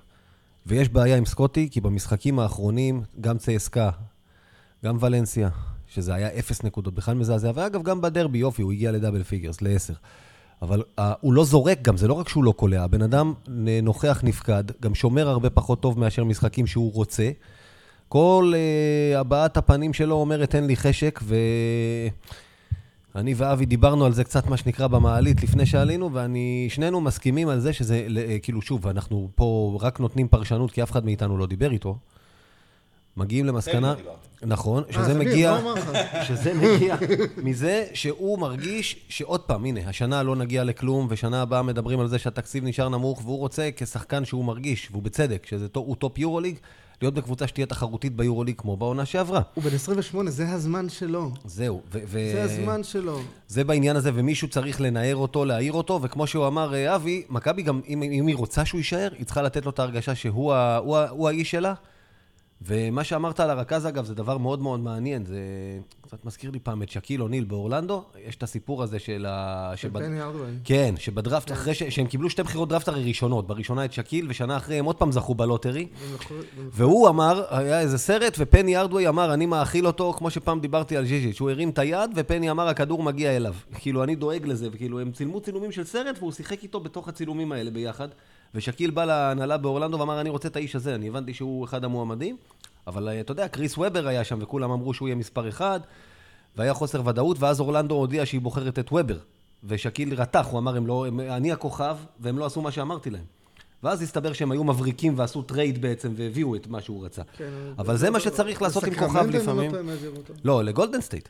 ויש 0.66 0.88
בעיה 0.88 1.16
עם 1.16 1.24
סקוטי, 1.24 1.68
כי 1.70 1.80
במשחקים 1.80 2.38
האחרונים, 2.38 3.02
גם 3.20 3.38
צייסקה, 3.38 3.90
גם 4.84 4.96
ולנסיה, 5.00 5.48
שזה 5.86 6.14
היה 6.14 6.28
אפס 6.38 6.62
נקודות, 6.62 6.94
בכלל 6.94 7.14
מזעזע, 7.14 7.50
ואגב, 7.54 7.82
גם 7.82 8.00
בדרבי, 8.00 8.38
יופי, 8.38 8.62
הוא 8.62 8.72
הגיע 8.72 8.92
ל 8.92 8.97
double 8.97 9.22
figures, 9.22 9.62
לעשר. 9.62 9.94
אבל 10.62 10.82
uh, 11.00 11.02
הוא 11.20 11.32
לא 11.32 11.44
זורק 11.44 11.82
גם, 11.82 11.96
זה 11.96 12.08
לא 12.08 12.14
רק 12.14 12.28
שהוא 12.28 12.44
לא 12.44 12.52
קולע, 12.52 12.82
הבן 12.82 13.02
אדם 13.02 13.34
נוכח 13.82 14.20
נפקד, 14.22 14.64
גם 14.82 14.94
שומר 14.94 15.28
הרבה 15.28 15.50
פחות 15.50 15.80
טוב 15.80 16.00
מאשר 16.00 16.24
משחקים 16.24 16.66
שהוא 16.66 16.92
רוצה. 16.92 17.30
כל 18.08 18.52
uh, 18.54 19.18
הבעת 19.18 19.56
הפנים 19.56 19.92
שלו 19.92 20.14
אומרת, 20.14 20.54
אין 20.54 20.66
לי 20.66 20.76
חשק, 20.76 21.20
ו... 21.22 21.36
אני 23.14 23.34
ואבי 23.36 23.66
דיברנו 23.66 24.04
על 24.04 24.12
זה 24.12 24.24
קצת, 24.24 24.46
מה 24.46 24.56
שנקרא, 24.56 24.86
במעלית 24.86 25.42
לפני 25.42 25.66
שעלינו, 25.66 26.12
ואני, 26.12 26.66
שנינו 26.70 27.00
מסכימים 27.00 27.48
על 27.48 27.60
זה 27.60 27.72
שזה, 27.72 28.06
אה, 28.16 28.38
כאילו, 28.38 28.62
שוב, 28.62 28.86
אנחנו 28.86 29.28
פה 29.34 29.78
רק 29.80 30.00
נותנים 30.00 30.28
פרשנות, 30.28 30.70
כי 30.70 30.82
אף 30.82 30.90
אחד 30.90 31.04
מאיתנו 31.04 31.38
לא 31.38 31.46
דיבר 31.46 31.70
איתו. 31.70 31.96
מגיעים 33.16 33.46
למסקנה, 33.46 33.94
לא. 34.04 34.14
נכון, 34.42 34.82
אה, 34.88 34.92
שזה 34.92 35.14
מגיע, 35.14 35.58
לך? 35.76 35.98
שזה 36.28 36.54
מגיע 36.54 36.96
מזה 37.42 37.84
שהוא 37.94 38.38
מרגיש 38.38 39.06
שעוד 39.08 39.40
פעם, 39.40 39.64
הנה, 39.64 39.88
השנה 39.88 40.22
לא 40.22 40.36
נגיע 40.36 40.64
לכלום, 40.64 41.06
ושנה 41.10 41.42
הבאה 41.42 41.62
מדברים 41.62 42.00
על 42.00 42.08
זה 42.08 42.18
שהתקציב 42.18 42.64
נשאר 42.64 42.88
נמוך, 42.88 43.20
והוא 43.24 43.38
רוצה 43.38 43.68
כשחקן 43.76 44.24
שהוא 44.24 44.44
מרגיש, 44.44 44.88
והוא 44.90 45.02
בצדק, 45.02 45.46
שהוא 45.46 45.96
top 45.96 46.18
יורוליג, 46.18 46.56
להיות 47.02 47.14
בקבוצה 47.14 47.46
שתהיה 47.46 47.66
תחרותית 47.66 48.16
ביורוליג 48.16 48.54
כמו 48.58 48.76
בעונה 48.76 49.04
שעברה. 49.04 49.40
הוא 49.54 49.64
בן 49.64 49.74
28, 49.74 50.30
זה 50.30 50.48
הזמן 50.48 50.88
שלו. 50.88 51.30
זהו. 51.44 51.80
ו- 51.92 51.98
ו- 52.06 52.30
זה 52.32 52.42
הזמן 52.42 52.82
שלו. 52.84 53.20
זה 53.48 53.64
בעניין 53.64 53.96
הזה, 53.96 54.10
ומישהו 54.14 54.48
צריך 54.48 54.80
לנער 54.80 55.16
אותו, 55.16 55.44
להעיר 55.44 55.72
אותו, 55.72 56.02
וכמו 56.02 56.26
שהוא 56.26 56.46
אמר, 56.46 56.74
אה, 56.74 56.94
אבי, 56.94 57.22
מכבי 57.30 57.62
גם, 57.62 57.80
אם, 57.88 58.02
אם 58.02 58.26
היא 58.26 58.36
רוצה 58.36 58.64
שהוא 58.64 58.78
יישאר, 58.78 59.08
היא 59.18 59.24
צריכה 59.26 59.42
לתת 59.42 59.64
לו 59.64 59.70
את 59.70 59.78
ההרגשה 59.78 60.14
שהוא 60.14 60.52
ה, 60.54 60.76
הוא 60.76 60.96
ה, 60.96 61.08
הוא 61.08 61.28
האיש 61.28 61.50
שלה. 61.50 61.74
ומה 62.62 63.04
שאמרת 63.04 63.40
על 63.40 63.50
הרכז, 63.50 63.86
אגב, 63.86 64.04
זה 64.04 64.14
דבר 64.14 64.38
מאוד 64.38 64.62
מאוד 64.62 64.80
מעניין. 64.80 65.24
זה 65.26 65.38
קצת 66.00 66.24
מזכיר 66.24 66.50
לי 66.50 66.58
פעם 66.58 66.82
את 66.82 66.88
שאקיל 66.88 67.22
אוניל 67.22 67.44
באורלנדו. 67.44 68.04
יש 68.26 68.36
את 68.36 68.42
הסיפור 68.42 68.82
הזה 68.82 68.98
של 68.98 69.26
ה... 69.28 69.72
של 69.76 69.88
שבד- 69.88 70.02
פני 70.04 70.22
הארדווי. 70.22 70.46
כן, 70.64 70.94
שבדראפט, 70.98 71.52
אחרי 71.52 71.74
ש... 71.74 71.82
שהם 71.82 72.06
קיבלו 72.06 72.30
שתי 72.30 72.42
בחירות 72.42 72.68
דראפט 72.68 72.88
הרי 72.88 73.08
ראשונות. 73.08 73.46
בראשונה 73.46 73.84
את 73.84 73.92
שקיל, 73.92 74.26
ושנה 74.28 74.56
אחרי 74.56 74.78
הם 74.78 74.84
עוד 74.84 74.96
פעם 74.96 75.12
זכו 75.12 75.34
ב 75.34 75.40
lottery. 75.40 75.88
והוא 76.72 77.08
אמר, 77.08 77.44
היה 77.50 77.80
איזה 77.80 77.98
סרט, 77.98 78.36
ופני 78.38 78.76
ארדווי 78.76 79.08
אמר, 79.08 79.34
אני 79.34 79.46
מאכיל 79.46 79.86
אותו, 79.86 80.12
כמו 80.12 80.30
שפעם 80.30 80.60
דיברתי 80.60 80.96
על 80.96 81.06
ז'יז'יץ', 81.06 81.40
הוא 81.40 81.50
הרים 81.50 81.70
את 81.70 81.78
היד, 81.78 82.10
ופני 82.16 82.50
אמר, 82.50 82.68
הכדור 82.68 83.02
מגיע 83.02 83.36
אליו. 83.36 83.54
כאילו, 83.80 84.04
אני 84.04 84.14
דואג 84.14 84.46
לזה, 84.46 84.68
וכאילו, 84.72 85.00
הם 85.00 85.12
צילמו 85.12 85.40
צילומים 85.40 85.72
של 85.72 85.84
סרט, 85.84 86.16
והוא 86.18 86.32
שיחק 86.32 86.62
איתו 86.62 86.80
בתוך 86.80 87.08
הצילומים 87.08 87.52
האלה 87.52 87.70
ביחד. 87.70 88.08
ושקיל 88.54 88.90
בא 88.90 89.04
להנהלה 89.04 89.56
באורלנדו 89.56 89.98
ואמר, 89.98 90.20
אני 90.20 90.30
רוצה 90.30 90.48
את 90.48 90.56
האיש 90.56 90.76
הזה, 90.76 90.94
אני 90.94 91.08
הבנתי 91.08 91.34
שהוא 91.34 91.64
אחד 91.64 91.84
המועמדים. 91.84 92.36
אבל 92.86 93.08
אה, 93.08 93.20
אתה 93.20 93.32
יודע, 93.32 93.48
קריס 93.48 93.78
וובר 93.78 94.08
היה 94.08 94.24
שם, 94.24 94.38
וכולם 94.40 94.70
אמרו 94.70 94.94
שהוא 94.94 95.08
יהיה 95.08 95.16
מספר 95.16 95.48
אחד, 95.48 95.80
והיה 96.56 96.74
חוסר 96.74 97.06
ודאות, 97.06 97.36
ואז 97.40 97.60
אורלנדו 97.60 97.94
הודיע 97.94 98.26
שהיא 98.26 98.40
בוחרת 98.40 98.78
את 98.78 98.92
וובר. 98.92 99.18
ושקיל 99.64 100.14
רתח, 100.14 100.46
הוא 100.50 100.58
אמר, 100.58 100.78
לא, 100.78 101.06
הם, 101.06 101.20
אני 101.20 101.52
הכוכב, 101.52 101.96
והם 102.20 102.38
לא 102.38 102.46
עשו 102.46 102.62
מה 102.62 102.70
שאמרתי 102.70 103.10
להם. 103.10 103.24
ואז 103.84 104.02
הסתבר 104.02 104.32
שהם 104.32 104.52
היו 104.52 104.64
מבריקים 104.64 105.12
ועשו 105.16 105.42
טרייד 105.42 105.82
בעצם, 105.82 106.12
והביאו 106.16 106.56
את 106.56 106.66
מה 106.66 106.80
שהוא 106.80 107.04
רצה. 107.04 107.22
כן, 107.38 107.48
אבל 107.78 107.96
זה 107.96 108.10
מה 108.10 108.20
שצריך 108.20 108.62
לעשות 108.62 108.84
עם 108.84 108.94
כוכב 108.94 109.26
לפעמים. 109.30 109.72
לא. 109.74 109.80
לא, 110.44 110.64
לגולדן 110.64 111.00
סטייט. 111.00 111.28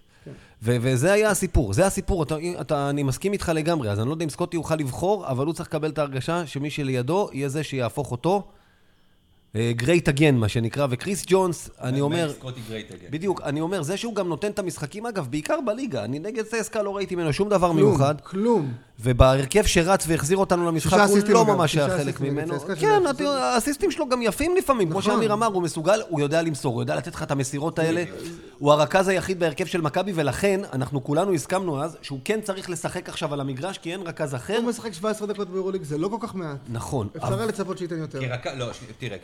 ו- 0.63 0.77
וזה 0.81 1.13
היה 1.13 1.31
הסיפור, 1.31 1.73
זה 1.73 1.87
הסיפור, 1.87 2.23
אתה, 2.23 2.37
אתה, 2.61 2.91
אני 2.91 3.03
מסכים 3.03 3.33
איתך 3.33 3.53
לגמרי, 3.55 3.91
אז 3.91 4.01
אני 4.01 4.09
לא 4.09 4.13
יודע 4.13 4.25
אם 4.25 4.31
סקוטי 4.31 4.57
יוכל 4.57 4.77
לבחור, 4.77 5.27
אבל 5.27 5.47
הוא 5.47 5.55
צריך 5.55 5.69
לקבל 5.69 5.91
את 5.91 5.99
ההרגשה 5.99 6.47
שמי 6.47 6.71
שלידו 6.71 7.29
יהיה 7.33 7.49
זה 7.49 7.63
שיהפוך 7.63 8.11
אותו 8.11 8.43
great 9.57 10.09
again, 10.09 10.35
מה 10.35 10.49
שנקרא, 10.49 10.87
וקריס 10.91 11.25
ג'ונס, 11.27 11.71
אני 11.81 12.01
אומר, 12.01 12.33
סקוטי 12.33 12.61
great 12.69 12.93
again. 12.93 13.07
בדיוק, 13.11 13.41
אני 13.43 13.61
אומר, 13.61 13.83
זה 13.83 13.97
שהוא 13.97 14.15
גם 14.15 14.29
נותן 14.29 14.51
את 14.51 14.59
המשחקים, 14.59 15.07
אגב, 15.07 15.29
בעיקר 15.31 15.59
בליגה, 15.67 16.05
אני 16.05 16.19
נגד 16.19 16.45
צסקה 16.45 16.83
לא 16.83 16.97
ראיתי 16.97 17.15
ממנו 17.15 17.33
שום 17.33 17.49
דבר 17.49 17.73
כלום, 17.73 17.77
מיוחד, 17.77 18.21
כלום. 18.21 18.73
ובהרכב 19.01 19.63
שרץ 19.67 20.05
והחזיר 20.09 20.37
אותנו 20.39 20.67
למשחק, 20.67 20.99
הוא 21.09 21.19
לא 21.29 21.45
ממש 21.45 21.77
היה 21.77 21.99
חלק 21.99 22.21
ממנו. 22.21 22.61
כן, 22.81 23.01
האסיסטים 23.27 23.91
שלו 23.91 24.09
גם 24.09 24.23
יפים 24.23 24.57
לפעמים, 24.57 24.91
כמו 24.91 24.99
נכון. 24.99 25.13
שאמיר 25.13 25.33
אמר, 25.33 25.47
הוא 25.47 25.63
מסוגל, 25.63 26.03
הוא 26.09 26.21
יודע 26.21 26.43
למסור, 26.43 26.75
הוא 26.75 26.83
יודע 26.83 26.97
לתת 26.97 27.15
לך 27.15 27.23
את 27.23 27.31
המסירות 27.31 27.79
האלה. 27.79 28.05
הוא 28.59 28.73
הרכז 28.73 29.09
היחיד 29.09 29.41
בהרכב 29.41 29.67
של 29.67 29.81
מכבי, 29.81 30.13
ולכן 30.15 30.61
אנחנו 30.73 31.05
כולנו 31.05 31.35
הסכמנו 31.35 31.83
אז 31.83 31.97
שהוא 32.03 32.21
כן 32.25 32.41
צריך 32.41 32.71
לשחק 32.71 33.09
עכשיו 33.09 33.33
על 33.33 33.41
המגרש, 33.41 33.79
כי 33.79 33.93
אין 33.93 34.01
רכז 34.01 34.35
אחר. 34.35 34.57
הוא 34.57 34.65
משחק 34.65 34.93
17 34.93 35.29
דקות 35.29 35.51
ביורוליג, 35.51 35.83
זה 35.83 35.99
לא 35.99 36.09
כל 36.09 36.17
כך 36.21 36.35
מעט. 36.35 36.57
נכון. 36.69 37.09
אפשר 37.17 37.35
היה 37.39 37.47
לצפות 37.47 37.79
שייתן 37.79 37.99
יותר. 37.99 38.21
לא, 38.55 38.73
ש- 38.73 38.79
תראה, 38.99 39.19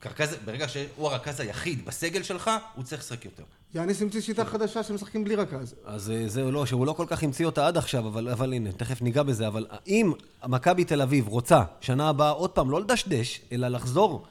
כרכז, 0.00 0.36
ברגע 0.44 0.68
שהוא 0.68 1.08
הרכז 1.08 1.40
היחיד 1.40 1.84
בסגל 1.86 2.22
שלך, 2.22 2.50
הוא 2.74 2.84
צריך 2.84 3.02
לשחק 3.02 3.24
יותר. 3.24 3.42
יאניס 3.74 4.02
המציא 4.02 4.20
שיטה 4.20 4.44
חדשה 4.44 4.82
שמשחקים 4.82 5.24
בלי 5.24 5.36
רכז. 5.36 5.74
אז 5.84 6.10
אה, 6.10 6.28
זהו, 6.28 6.50
לא, 6.50 6.66
שהוא 6.66 6.86
לא 6.86 6.92
כל 6.92 7.04
כך 7.08 7.22
המציא 7.22 7.46
אותה 7.46 7.66
עד 7.66 7.76
עכשיו, 7.76 8.06
אבל, 8.06 8.28
אבל 8.28 8.52
הנה, 8.52 8.72
תכף 8.72 9.02
ניגע 9.02 9.22
בזה, 9.22 9.46
אבל 9.46 9.66
אם 9.86 10.12
מכבי 10.46 10.84
תל 10.84 11.02
אביב 11.02 11.28
רוצה 11.28 11.62
שנה 11.80 12.08
הבאה 12.08 12.30
עוד 12.30 12.50
פעם 12.50 12.70
לא 12.70 12.80
לדשדש, 12.80 13.40
אלא 13.52 13.68
לחזור 13.68 14.26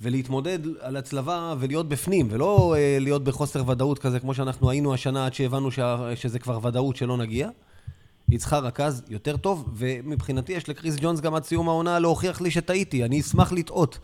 ולהתמודד 0.00 0.58
על 0.80 0.96
הצלבה 0.96 1.54
ולהיות 1.58 1.88
בפנים, 1.88 2.28
ולא 2.30 2.74
אה, 2.78 2.98
להיות 3.00 3.24
בחוסר 3.24 3.68
ודאות 3.68 3.98
כזה 3.98 4.20
כמו 4.20 4.34
שאנחנו 4.34 4.70
היינו 4.70 4.94
השנה 4.94 5.26
עד 5.26 5.34
שהבנו 5.34 5.70
שה, 5.70 6.16
שזה 6.16 6.38
כבר 6.38 6.58
ודאות 6.62 6.96
שלא 6.96 7.16
נגיע, 7.16 7.48
היא 8.28 8.38
צריכה 8.38 8.58
רכז 8.58 9.02
יותר 9.08 9.36
טוב, 9.36 9.68
ומבחינתי 9.74 10.52
יש 10.52 10.68
לקריס 10.68 10.96
ג'ונס 11.00 11.20
גם 11.20 11.34
עד 11.34 11.44
סיום 11.44 11.68
העונה 11.68 11.98
להוכיח 11.98 12.40
לי 12.40 12.50
שטעיתי, 12.50 13.04
אני 13.04 13.20
אשמח 13.20 13.52
לטעות. 13.52 13.98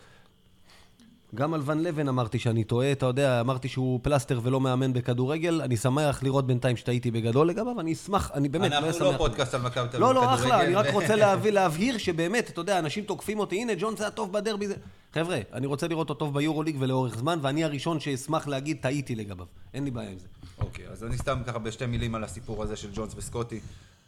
גם 1.35 1.55
על 1.55 1.61
ון 1.65 1.83
לבן 1.83 2.09
אמרתי 2.09 2.39
שאני 2.39 2.65
טועה, 2.65 2.93
אתה 2.93 3.07
יודע, 3.07 3.41
אמרתי 3.41 3.69
שהוא 3.69 4.01
פלסטר 4.03 4.41
ולא 4.43 4.61
מאמן 4.61 4.93
בכדורגל, 4.93 5.61
אני 5.63 5.77
שמח 5.77 6.23
לראות 6.23 6.47
בינתיים 6.47 6.77
שטעיתי 6.77 7.11
בגדול 7.11 7.49
לגביו, 7.49 7.81
אני 7.81 7.93
אשמח, 7.93 8.31
אני 8.35 8.49
באמת, 8.49 8.73
אנחנו 8.73 8.93
שמח. 8.93 9.03
לא 9.03 9.17
פודקאסט 9.19 9.55
על 9.55 9.61
מכבי 9.61 9.89
תל 9.89 9.97
אביב 9.97 10.01
לא, 10.01 10.15
לא, 10.15 10.35
אחלה, 10.35 10.65
אני 10.65 10.75
רק 10.75 10.87
רוצה 10.99 11.17
להביא, 11.17 11.51
להבהיר 11.51 11.99
שבאמת, 11.99 12.51
אתה 12.51 12.61
יודע, 12.61 12.79
אנשים 12.79 13.05
תוקפים 13.05 13.39
אותי, 13.39 13.57
הנה, 13.57 13.73
ג'ונס 13.79 14.01
היה 14.01 14.11
טוב 14.11 14.33
בדרבי, 14.33 14.67
זה... 14.69 14.75
חבר'ה, 15.13 15.41
אני 15.53 15.67
רוצה 15.67 15.89
לראות 15.89 16.11
אותו 16.11 16.19
טוב 16.19 16.35
ביורוליג 16.35 16.77
ולאורך 16.79 17.19
זמן, 17.19 17.39
ואני 17.43 17.65
הראשון 17.65 18.01
שאשמח 18.01 18.49
להגיד, 18.49 18.77
טעיתי 18.81 19.15
לגביו. 19.15 19.47
אין 19.75 19.85
לי 19.85 19.91
בעיה 19.91 20.11
עם 20.11 20.19
זה. 20.19 20.27
אוקיי, 20.59 20.89
אז 20.89 21.05
אני 21.05 21.17
סתם 21.17 21.39
ככה 21.47 21.59
בשתי 21.59 21.87
מילים 21.87 22.15
על 22.15 22.25
הסיפור 22.25 22.63
הזה 22.63 22.77
של 22.77 22.89
ג'ונס 22.95 23.15
וסקוטי. 23.17 23.61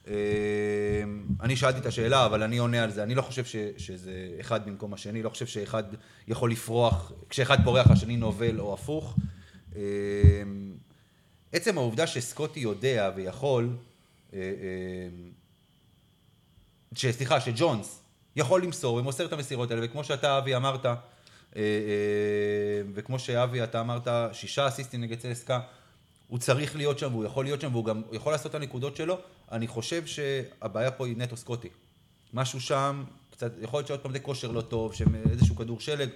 אה, 0.08 0.12
אני 1.40 1.56
שאלתי 1.56 1.78
את 1.78 1.86
השאלה, 1.86 2.26
אבל 2.26 2.42
אני 2.42 2.58
עונה 2.58 2.82
על 2.84 2.90
זה. 2.90 3.02
אני 3.02 3.14
לא 3.14 3.22
חושב 3.22 3.44
ש, 3.44 3.56
שזה 3.76 4.12
אחד 4.40 4.66
במקום 4.66 4.94
השני, 4.94 5.22
לא 5.22 5.28
חושב 5.28 5.46
שאחד 5.46 5.84
יכול 6.28 6.50
לפרוח, 6.52 7.12
כשאחד 7.30 7.64
פורח 7.64 7.90
השני 7.90 8.16
נובל 8.16 8.60
או 8.60 8.74
הפוך. 8.74 9.16
אה, 9.76 9.82
עצם 11.52 11.78
העובדה 11.78 12.06
שסקוטי 12.06 12.60
יודע 12.60 13.10
ויכול, 13.16 13.76
אה, 14.34 14.38
ש- 16.94 17.06
סליחה, 17.06 17.40
שג'ונס 17.40 18.02
יכול 18.36 18.62
למסור 18.62 18.94
ומוסר 18.94 19.26
את 19.26 19.32
המסירות 19.32 19.70
האלה, 19.70 19.82
וכמו 19.84 20.04
שאתה, 20.04 20.38
אבי, 20.38 20.56
אמרת, 20.56 20.86
אה, 20.86 20.94
אה, 21.56 21.62
וכמו 22.94 23.18
שאבי, 23.18 23.64
אתה 23.64 23.80
אמרת, 23.80 24.08
שישה 24.32 24.68
אסיסטים 24.68 25.00
נגד 25.00 25.18
צסקה, 25.18 25.60
הוא 26.26 26.38
צריך 26.38 26.76
להיות 26.76 26.98
שם, 26.98 27.12
והוא 27.12 27.24
יכול 27.24 27.44
להיות 27.44 27.60
שם, 27.60 27.72
והוא 27.72 27.84
גם 27.84 28.02
יכול 28.12 28.32
לעשות 28.32 28.46
את 28.50 28.54
הנקודות 28.54 28.96
שלו. 28.96 29.18
אני 29.52 29.66
חושב 29.66 30.06
שהבעיה 30.06 30.90
פה 30.90 31.06
היא 31.06 31.16
נטו 31.16 31.36
סקוטי. 31.36 31.68
משהו 32.32 32.60
שם, 32.60 33.04
קצת, 33.30 33.52
יכול 33.62 33.78
להיות 33.78 33.86
שעוד 33.86 34.00
פעם 34.00 34.12
זה 34.12 34.20
כושר 34.20 34.50
לא 34.50 34.60
טוב, 34.60 34.94
שאיזשהו 34.94 35.56
כדור 35.56 35.80
שלג. 35.80 36.08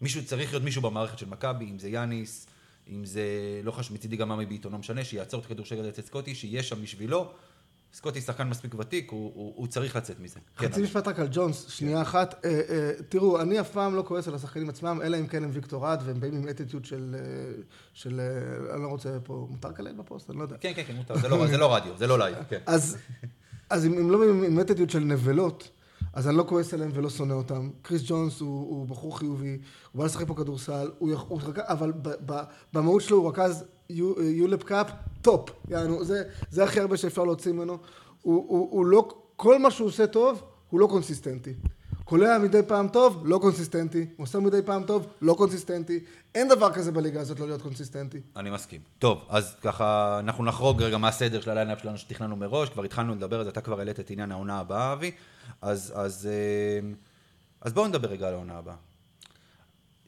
מישהו, 0.00 0.24
צריך 0.24 0.52
להיות 0.52 0.64
מישהו 0.64 0.82
במערכת 0.82 1.18
של 1.18 1.26
מכבי, 1.26 1.64
אם 1.64 1.78
זה 1.78 1.88
יאניס, 1.88 2.46
אם 2.88 3.04
זה, 3.04 3.24
לא 3.64 3.72
חשוב, 3.72 3.96
מצידי 3.96 4.16
גם 4.16 4.32
עמי 4.32 4.46
ביטון, 4.46 4.72
לא 4.72 4.78
משנה, 4.78 5.04
שיעצור 5.04 5.40
את 5.40 5.46
הכדור 5.46 5.66
שלג 5.66 5.84
אצל 5.84 6.02
סקוטי, 6.02 6.34
שיהיה 6.34 6.62
שם 6.62 6.82
בשבילו. 6.82 7.32
סקוטי 7.92 8.20
שחקן 8.20 8.48
מספיק 8.48 8.74
ותיק, 8.78 9.10
הוא, 9.10 9.32
הוא, 9.34 9.52
הוא 9.56 9.66
צריך 9.66 9.96
לצאת 9.96 10.20
מזה. 10.20 10.40
כן, 10.58 10.68
חצי 10.68 10.82
משפט 10.82 11.08
רק 11.08 11.18
על 11.18 11.28
ג'ונס, 11.32 11.66
שנייה 11.68 12.02
אחת. 12.02 12.44
אה, 12.44 12.50
אה, 12.68 12.90
תראו, 13.08 13.40
אני 13.40 13.60
אף 13.60 13.70
פעם 13.70 13.94
לא 13.94 14.02
כועס 14.06 14.28
על 14.28 14.34
השחקנים 14.34 14.68
עצמם, 14.68 15.00
אלא 15.04 15.16
אם 15.20 15.26
כן 15.26 15.44
הם 15.44 15.50
ויקטורד, 15.52 16.02
והם 16.04 16.20
באים 16.20 16.34
עם 16.36 16.48
אטיטיוד 16.48 16.84
של... 16.84 17.16
אה, 17.18 17.62
של... 17.92 18.20
אה, 18.20 18.74
אני 18.74 18.82
לא 18.82 18.88
רוצה 18.88 19.18
פה... 19.24 19.46
מותר 19.50 19.68
לקלל 19.68 19.92
בפודקאסט? 19.92 20.30
אני 20.30 20.38
לא 20.38 20.42
יודע. 20.42 20.56
כן, 20.60 20.72
כן, 20.76 20.82
כן, 20.86 20.94
מותר, 20.96 21.18
זה 21.18 21.28
לא, 21.28 21.46
זה 21.46 21.56
לא 21.56 21.74
רדיו, 21.74 21.92
זה 21.98 22.06
לא 22.06 22.18
לייב, 22.24 22.44
כן. 22.48 22.60
אז, 22.66 22.96
אז 23.70 23.86
אם 23.86 23.98
הם 23.98 24.10
לא 24.10 24.18
באים 24.18 24.42
עם 24.42 24.60
אטיטיוד 24.60 24.90
של 24.90 25.00
נבלות, 25.00 25.70
אז 26.12 26.28
אני 26.28 26.36
לא 26.36 26.44
כועס 26.48 26.74
עליהם 26.74 26.90
ולא 26.94 27.10
שונא 27.10 27.32
אותם. 27.32 27.70
קריס 27.82 28.02
ג'ונס 28.06 28.40
הוא, 28.40 28.48
הוא 28.70 28.86
בחור 28.88 29.18
חיובי, 29.18 29.58
הוא 29.92 29.98
בא 29.98 30.04
לשחק 30.04 30.26
פה 30.26 30.34
כדורסל, 30.34 30.90
הוא, 30.98 31.12
יכ- 31.12 31.24
הוא 31.28 31.40
אבל 31.56 31.92
במהות 32.72 33.02
שלו 33.02 33.16
הוא 33.16 33.28
רכז 33.28 33.64
יורו 34.20 34.62
קאפ 34.62 34.90
top. 35.22 35.50
יענו, 35.68 36.04
זה, 36.04 36.22
זה 36.50 36.64
הכי 36.64 36.80
הרבה 36.80 36.96
שאפשר 36.96 37.24
להוציא 37.24 37.52
ממנו. 37.52 37.78
הוא, 38.22 38.44
הוא, 38.48 38.68
הוא 38.70 38.86
לא, 38.86 39.08
כל 39.36 39.58
מה 39.58 39.70
שהוא 39.70 39.88
עושה 39.88 40.06
טוב, 40.06 40.42
הוא 40.70 40.80
לא 40.80 40.86
קונסיסטנטי. 40.86 41.54
קולע 42.04 42.38
מדי 42.38 42.60
פעם 42.66 42.88
טוב, 42.88 43.22
לא 43.26 43.38
קונסיסטנטי. 43.38 44.06
הוא 44.16 44.24
עושה 44.24 44.40
מדי 44.40 44.62
פעם 44.64 44.84
טוב, 44.84 45.06
לא 45.22 45.34
קונסיסטנטי. 45.34 46.00
אין 46.34 46.48
דבר 46.48 46.72
כזה 46.72 46.92
בליגה 46.92 47.20
הזאת 47.20 47.40
לא 47.40 47.46
להיות 47.46 47.62
קונסיסטנטי. 47.62 48.20
אני 48.36 48.50
מסכים. 48.50 48.80
טוב, 48.98 49.24
אז 49.28 49.56
ככה, 49.62 50.18
אנחנו 50.18 50.44
נחרוג 50.44 50.82
רגע 50.82 50.98
מהסדר 50.98 51.40
של 51.40 51.50
ה 51.50 51.55
lineup 51.55 51.82
שלנו 51.82 51.98
שתכננו 51.98 52.36
מראש, 52.36 52.68
כבר 52.68 52.84
התחלנו 52.84 53.14
לדבר 53.14 53.38
על 53.38 53.44
זה, 53.44 53.50
אתה 53.50 53.60
כבר 53.60 53.78
העלית 53.78 54.00
את 54.00 54.10
עניין 54.10 54.32
העונה 54.32 54.58
הבאה, 54.58 54.92
אבי, 54.92 55.10
אז, 55.62 55.92
אז, 55.96 56.28
אה, 56.32 56.88
אז 57.60 57.72
בואו 57.72 57.88
נדבר 57.88 58.08
רגע 58.08 58.28
על 58.28 58.34
העונה 58.34 58.58
הבאה. 58.58 58.89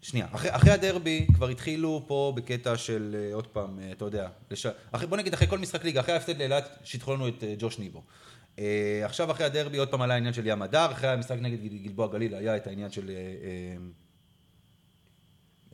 שנייה, 0.02 0.26
אחרי, 0.32 0.56
אחרי 0.56 0.70
הדרבי 0.70 1.26
כבר 1.34 1.48
התחילו 1.48 2.04
פה 2.06 2.32
בקטע 2.36 2.76
של, 2.76 3.16
אה, 3.18 3.34
עוד 3.34 3.46
פעם, 3.46 3.78
אה, 3.80 3.92
אתה 3.92 4.04
יודע, 4.04 4.28
לש... 4.50 4.66
אחרי, 4.92 5.06
בוא 5.06 5.16
נגיד 5.16 5.34
אחרי 5.34 5.46
כל 5.46 5.58
משחק 5.58 5.84
ליגה, 5.84 6.00
אחרי 6.00 6.14
ההפסד 6.14 6.38
לאילת, 6.38 6.78
שיבחו 6.84 7.14
לנו 7.14 7.28
את 7.28 7.44
אה, 7.44 7.54
ג'וש 7.58 7.78
ניבו. 7.78 8.02
אה, 8.58 9.02
עכשיו 9.04 9.30
אחרי 9.30 9.46
הדרבי 9.46 9.78
עוד 9.78 9.88
פעם 9.88 10.02
עלה 10.02 10.14
העניין 10.14 10.34
של 10.34 10.46
ים 10.46 10.62
מדר, 10.62 10.92
אחרי 10.92 11.08
המשחק 11.08 11.36
נגד 11.40 11.82
גלבוע 11.82 12.06
גליל 12.06 12.34
היה 12.34 12.56
את 12.56 12.66
העניין 12.66 12.90
של 12.90 13.10
אה, 13.10 13.14
אה, 13.14 13.76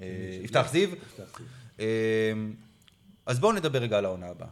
אה, 0.02 0.38
יפתח 0.42 0.68
זיו. 0.70 0.88
אה, 1.80 2.32
אז 3.26 3.38
בואו 3.40 3.52
נדבר 3.52 3.78
רגע 3.78 3.98
על 3.98 4.04
העונה 4.04 4.26
הבאה. 4.26 4.48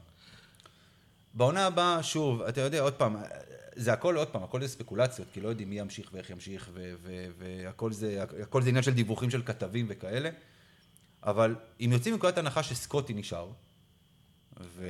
בעונה 1.34 1.66
הבאה, 1.66 2.02
שוב, 2.02 2.42
אתה 2.42 2.60
יודע, 2.60 2.80
עוד 2.80 2.92
פעם, 2.92 3.16
זה 3.76 3.92
הכל, 3.92 4.16
עוד 4.16 4.28
פעם, 4.28 4.42
הכל 4.42 4.60
זה 4.60 4.68
ספקולציות, 4.68 5.28
כי 5.32 5.40
לא 5.40 5.48
יודעים 5.48 5.70
מי 5.70 5.78
ימשיך 5.78 6.10
ואיך 6.12 6.30
ימשיך, 6.30 6.70
והכל 7.38 7.92
זה, 7.92 8.24
זה 8.62 8.68
עניין 8.68 8.82
של 8.82 8.94
דיווחים 8.94 9.30
של 9.30 9.42
כתבים 9.42 9.86
וכאלה, 9.88 10.30
אבל 11.22 11.54
אם 11.80 11.90
יוצאים 11.92 12.14
מנקודת 12.14 12.38
הנחה 12.38 12.62
שסקוטי 12.62 13.14
נשאר, 13.14 13.48
ו... 14.60 14.88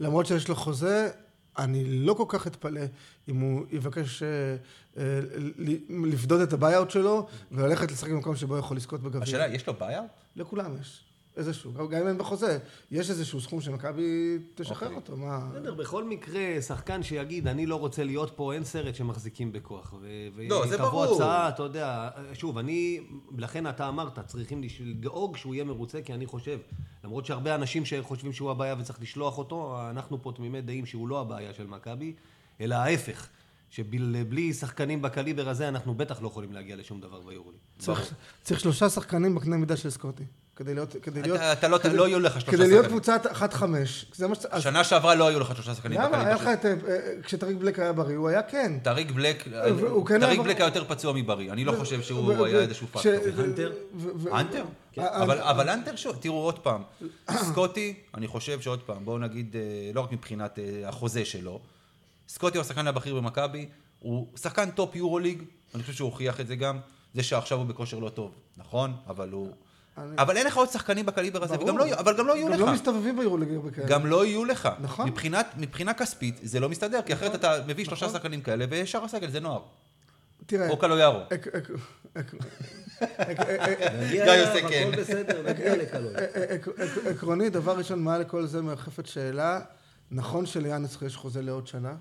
למרות 0.00 0.26
שיש 0.26 0.48
לו 0.48 0.54
חוזה, 0.54 1.10
אני 1.58 1.84
לא 1.84 2.14
כל 2.14 2.24
כך 2.28 2.46
אתפלא 2.46 2.80
אם 3.28 3.40
הוא 3.40 3.66
יבקש 3.70 4.22
אה, 4.22 4.28
אה, 4.96 5.20
לפדות 5.88 6.48
את 6.48 6.52
ה 6.52 6.57
buyout 6.57 6.90
שלו 6.90 7.26
וללכת 7.52 7.90
לשחק 7.90 8.10
במקום 8.10 8.36
שבו 8.36 8.58
יכול 8.58 8.76
לזכות 8.76 9.00
בגביע. 9.02 9.22
השאלה, 9.22 9.46
יש 9.46 9.66
לו 9.66 9.74
בעיה? 9.74 10.02
לכולם 10.36 10.76
יש. 10.80 11.05
איזשהו, 11.36 11.72
גם 11.72 11.88
גם 11.88 12.00
אם 12.00 12.08
אין 12.08 12.18
בחוזה, 12.18 12.58
יש 12.90 13.10
איזשהו 13.10 13.40
סכום 13.40 13.60
שמכבי 13.60 14.38
תשחרר 14.54 14.88
אוקיי. 14.88 14.96
אותו, 14.96 15.16
מה... 15.16 15.48
בסדר, 15.52 15.74
בכל 15.74 16.04
מקרה, 16.04 16.62
שחקן 16.62 17.02
שיגיד, 17.02 17.48
אני 17.48 17.66
לא 17.66 17.76
רוצה 17.76 18.04
להיות 18.04 18.32
פה, 18.36 18.52
אין 18.52 18.64
סרט 18.64 18.94
שמחזיקים 18.94 19.52
בכוח. 19.52 19.94
ו- 20.00 20.42
לא, 20.48 20.66
זה 20.66 20.74
ותבוא 20.74 20.90
ברור. 20.90 21.14
הצעה, 21.14 21.48
אתה 21.48 21.62
יודע, 21.62 22.10
שוב, 22.32 22.58
אני, 22.58 23.00
לכן 23.38 23.66
אתה 23.66 23.88
אמרת, 23.88 24.18
צריכים 24.26 24.62
לדאוג 24.80 25.36
שהוא 25.36 25.54
יהיה 25.54 25.64
מרוצה, 25.64 26.02
כי 26.02 26.14
אני 26.14 26.26
חושב, 26.26 26.58
למרות 27.04 27.26
שהרבה 27.26 27.54
אנשים 27.54 27.84
שחושבים 27.84 28.32
שהוא 28.32 28.50
הבעיה 28.50 28.74
וצריך 28.78 29.02
לשלוח 29.02 29.38
אותו, 29.38 29.76
אנחנו 29.90 30.22
פה 30.22 30.32
תמימי 30.36 30.60
דעים 30.60 30.86
שהוא 30.86 31.08
לא 31.08 31.20
הבעיה 31.20 31.54
של 31.54 31.66
מכבי, 31.66 32.12
אלא 32.60 32.74
ההפך. 32.74 33.28
שבלי 33.70 34.52
שחקנים 34.52 35.02
בקליבר 35.02 35.48
הזה, 35.48 35.68
אנחנו 35.68 35.94
בטח 35.94 36.22
לא 36.22 36.26
יכולים 36.26 36.52
להגיע 36.52 36.76
לשום 36.76 37.00
דבר 37.00 37.20
ביורוליג. 37.20 37.60
צריך, 37.78 38.14
צריך 38.42 38.60
שלושה 38.60 38.88
שחקנים 38.88 39.34
בקנה 39.34 39.56
מידה 39.56 39.76
של 39.76 39.90
סקוטי. 39.90 40.24
כדי 40.56 40.74
להיות... 40.74 40.96
כדי 41.02 41.22
להיות... 41.22 41.36
אתה- 41.40 41.52
אתה 41.52 41.68
לא- 41.68 41.78
כדי, 41.78 41.96
לא 41.96 42.08
יהיו 42.08 42.20
לך 42.20 42.32
שלושה 42.40 42.52
כדי 42.52 42.68
להיות 42.68 42.84
שחקנים. 42.84 43.00
קבוצת 43.00 43.26
1-5. 43.26 43.64
זה 44.14 44.26
מה 44.28 44.34
ש... 44.34 44.38
אז 44.50 44.62
שנה 44.62 44.84
שעברה 44.84 45.14
לא 45.14 45.28
היו 45.28 45.40
לך 45.40 45.54
שלושה 45.56 45.74
שחקנים 45.74 46.00
למה? 46.00 46.20
היה 46.26 46.34
לך 46.34 46.46
את... 46.52 46.66
אה, 46.66 46.74
אה, 46.88 46.98
כשטאריק 47.22 47.56
בלאק 47.56 47.78
היה 47.78 47.92
בריא, 47.92 48.16
הוא 48.16 48.28
היה 48.28 48.42
כן. 48.42 48.78
טאריק 48.82 49.10
בלאק, 49.10 49.44
והוא 49.76 50.06
כן 50.06 50.14
היה 50.14 50.26
טאריק 50.26 50.38
בל- 50.38 50.44
בלאק 50.44 50.56
היה 50.56 50.66
יותר 50.66 50.84
פצוע 50.84 51.12
מבריא, 51.12 51.52
אני 51.52 51.64
לא 51.64 51.72
חושב 51.78 52.02
שהוא 52.02 52.44
היה 52.46 52.58
איזשהו 52.60 52.86
פקטור. 52.86 53.12
ו- 53.94 54.08
ו- 54.16 54.36
האנטר? 54.36 54.64
כן. 54.92 55.02
אבל, 55.02 55.38
אבל 55.40 55.68
האנטר, 55.68 55.96
שוב, 55.96 56.16
תראו 56.20 56.36
עוד 56.44 56.58
פעם, 56.58 56.82
סקוטי, 57.50 57.94
אני 58.14 58.26
חושב 58.26 58.60
שעוד 58.60 58.80
פעם, 58.82 59.04
בואו 59.04 59.18
נגיד, 59.18 59.56
אה, 59.56 59.60
לא 59.94 60.00
רק 60.00 60.12
מבחינת 60.12 60.58
אה, 60.58 60.88
החוזה 60.88 61.24
שלו, 61.24 61.60
סקוטי 62.28 62.58
הוא 62.58 62.64
השחקן 62.64 62.86
הבכיר 62.86 63.14
במכבי, 63.14 63.66
הוא 64.00 64.26
שחקן 64.36 64.70
טופ 64.70 64.96
יורוליג, 64.96 65.42
אני 65.74 65.82
חושב 65.82 65.94
שהוא 65.94 66.10
הוכיח 66.10 66.40
את 66.40 66.46
זה 66.46 66.56
גם, 66.56 66.78
זה 67.14 67.22
שעכשיו 67.22 67.58
הוא 67.58 67.66
בכושר 67.66 67.98
לא 67.98 68.08
טוב, 68.08 68.30
נכון? 68.56 68.92
אבל 69.06 69.30
הוא... 69.30 69.52
אבל 70.18 70.36
אין 70.36 70.46
לך 70.46 70.56
עוד 70.56 70.68
שחקנים 70.70 71.06
בקליבר 71.06 71.44
הזה, 71.44 71.56
ברור. 71.56 71.68
וגם 71.68 71.78
לא, 71.78 71.84
אבל 71.94 72.18
גם 72.18 72.26
לא 72.26 72.36
יהיו 72.36 72.46
גם 72.46 72.52
לך. 72.52 72.60
לא 72.60 72.72
מסתובבים 72.72 73.18
ביורוליגה 73.18 73.58
כאלה. 73.58 73.86
גם 73.88 74.06
לא 74.06 74.26
יהיו 74.26 74.44
לך. 74.44 74.68
נכון. 74.80 75.08
מבחינת, 75.08 75.46
מבחינה 75.56 75.94
כספית 75.94 76.40
זה 76.42 76.60
לא 76.60 76.68
מסתדר, 76.68 77.00
כי 77.06 77.12
אחרת 77.12 77.34
אתה 77.34 77.54
מביא 77.66 77.84
שלושה 77.84 78.06
נכון. 78.06 78.18
שחקנים 78.18 78.40
כאלה, 78.40 78.64
ושאר 78.70 79.04
הסגל 79.04 79.30
זה 79.30 79.40
נוער. 79.40 79.60
תראה, 80.46 80.68
או 80.70 80.76
קלויארו. 80.78 81.18
גיא 84.10 84.22
עושה 84.42 84.68
כן. 84.68 84.88
הכל 84.92 85.00
בסדר, 85.00 85.42
נגיע 85.50 85.74
עקרונית, 87.10 87.52
דבר 87.52 87.78
ראשון, 87.78 88.02
מעל 88.02 88.20
לכל 88.20 88.46
זה 88.46 88.62
מרחפת 88.62 89.06
שאלה, 89.06 89.60
נכון 90.10 90.46
שליאנס 90.46 90.98
יש 91.06 91.16
חוזה 91.16 91.42
לעוד 91.42 91.66
שנה? 91.66 91.94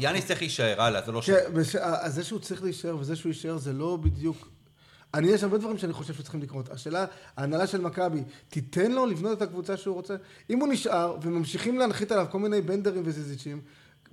יאניס 0.00 0.26
צריך 0.26 0.40
להישאר, 0.40 0.82
הלאה, 0.82 1.02
זה 1.06 1.12
לא. 1.12 1.20
כן, 1.26 1.38
בש- 1.54 1.76
אז 1.76 2.14
זה 2.14 2.24
שהוא 2.24 2.38
צריך 2.40 2.62
להישאר 2.62 2.96
וזה 2.98 3.16
שהוא 3.16 3.30
יישאר 3.30 3.56
זה 3.58 3.72
לא 3.72 3.98
בדיוק... 4.02 4.48
אני, 5.14 5.28
יש 5.28 5.42
הרבה 5.42 5.58
דברים 5.58 5.78
שאני 5.78 5.92
חושב 5.92 6.14
שצריכים 6.14 6.42
לקרות. 6.42 6.68
השאלה, 6.70 7.04
ההנהלה 7.36 7.66
של 7.66 7.80
מכבי, 7.80 8.22
תיתן 8.48 8.92
לו 8.92 9.06
לבנות 9.06 9.36
את 9.36 9.42
הקבוצה 9.42 9.76
שהוא 9.76 9.94
רוצה? 9.94 10.16
אם 10.50 10.60
הוא 10.60 10.68
נשאר 10.68 11.16
וממשיכים 11.22 11.78
להנחית 11.78 12.12
עליו 12.12 12.26
כל 12.30 12.38
מיני 12.38 12.60
בנדרים 12.60 13.02
וזיזיצ'ים, 13.06 13.60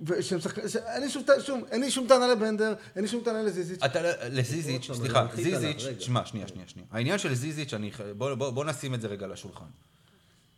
ושהם 0.02 0.40
שחק... 0.40 0.66
ש... 0.66 0.76
אין, 0.76 1.02
לי 1.02 1.10
שום, 1.10 1.22
שום, 1.46 1.64
אין 1.70 1.80
לי 1.80 1.90
שום 1.90 2.06
טענה 2.08 2.28
לבנדר, 2.28 2.74
אין 2.96 3.02
לי 3.02 3.08
שום 3.08 3.24
טענה 3.24 3.42
לזיזיץ'. 3.42 3.82
אתה, 3.84 4.00
לזיזיץ', 4.28 4.90
סליחה, 4.92 5.26
זיזיץ'. 5.34 5.82
שמע, 5.98 6.26
שנייה, 6.26 6.48
שנייה, 6.48 6.68
שנייה. 6.68 6.86
העניין 6.90 7.18
של 7.18 7.34
זיזיץ', 7.34 7.74
אני, 7.74 7.90
בוא, 8.16 8.34
בוא, 8.34 8.50
בוא 8.50 8.64
נשים 8.64 8.94
את 8.94 9.00
זה 9.00 9.08
רגע 9.08 9.24
על 9.24 9.32
השולחן. 9.32 9.64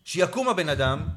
שיקום 0.04 0.48
הבן 0.48 0.68
אדם, 0.68 1.08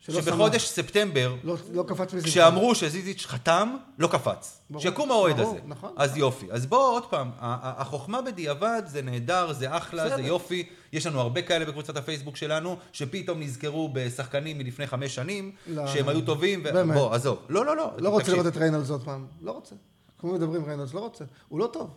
שבחודש 0.00 0.68
ספטמבר, 0.68 1.34
לא, 1.44 1.56
לא 1.72 1.84
קפץ 1.88 2.14
מזה. 2.14 2.26
כשאמרו 2.26 2.74
שזיזיץ' 2.74 3.26
חתם, 3.26 3.76
לא 3.98 4.06
קפץ. 4.08 4.60
ברור. 4.70 4.82
שיקום 4.82 5.10
האוהד 5.10 5.36
ברור, 5.36 5.50
הזה. 5.50 5.60
נכון. 5.66 5.92
אז 5.96 6.16
יופי. 6.16 6.46
אז 6.50 6.66
בוא 6.66 6.88
עוד 6.92 7.06
פעם, 7.10 7.30
החוכמה 7.40 8.22
בדיעבד 8.22 8.82
זה 8.86 9.02
נהדר, 9.02 9.52
זה 9.52 9.76
אחלה, 9.76 10.08
זה 10.08 10.14
בסדר. 10.14 10.26
יופי. 10.26 10.66
יש 10.92 11.06
לנו 11.06 11.20
הרבה 11.20 11.42
כאלה 11.42 11.64
בקבוצת 11.64 11.96
הפייסבוק 11.96 12.36
שלנו, 12.36 12.76
שפתאום 12.92 13.40
נזכרו 13.40 13.90
בשחקנים 13.92 14.58
מלפני 14.58 14.86
חמש 14.86 15.14
שנים, 15.14 15.52
לא. 15.66 15.86
שהם 15.86 16.08
היו 16.08 16.20
טובים, 16.20 16.60
ו- 16.60 16.72
באמת. 16.72 16.96
בוא, 16.96 17.14
עזוב. 17.14 17.38
לא, 17.48 17.66
לא, 17.66 17.76
לא. 17.76 17.90
לא 17.98 18.08
רוצה 18.08 18.22
תקשיב. 18.24 18.34
לראות 18.40 18.52
את 18.52 18.60
ריינולדס 18.60 18.90
עוד 18.90 19.04
פעם. 19.04 19.26
לא 19.42 19.50
רוצה. 19.50 19.74
כמו 20.18 20.32
מדברים 20.32 20.64
ריינולדס, 20.64 20.94
לא 20.94 21.00
רוצה. 21.00 21.24
הוא 21.48 21.60
לא 21.60 21.66
טוב. 21.72 21.90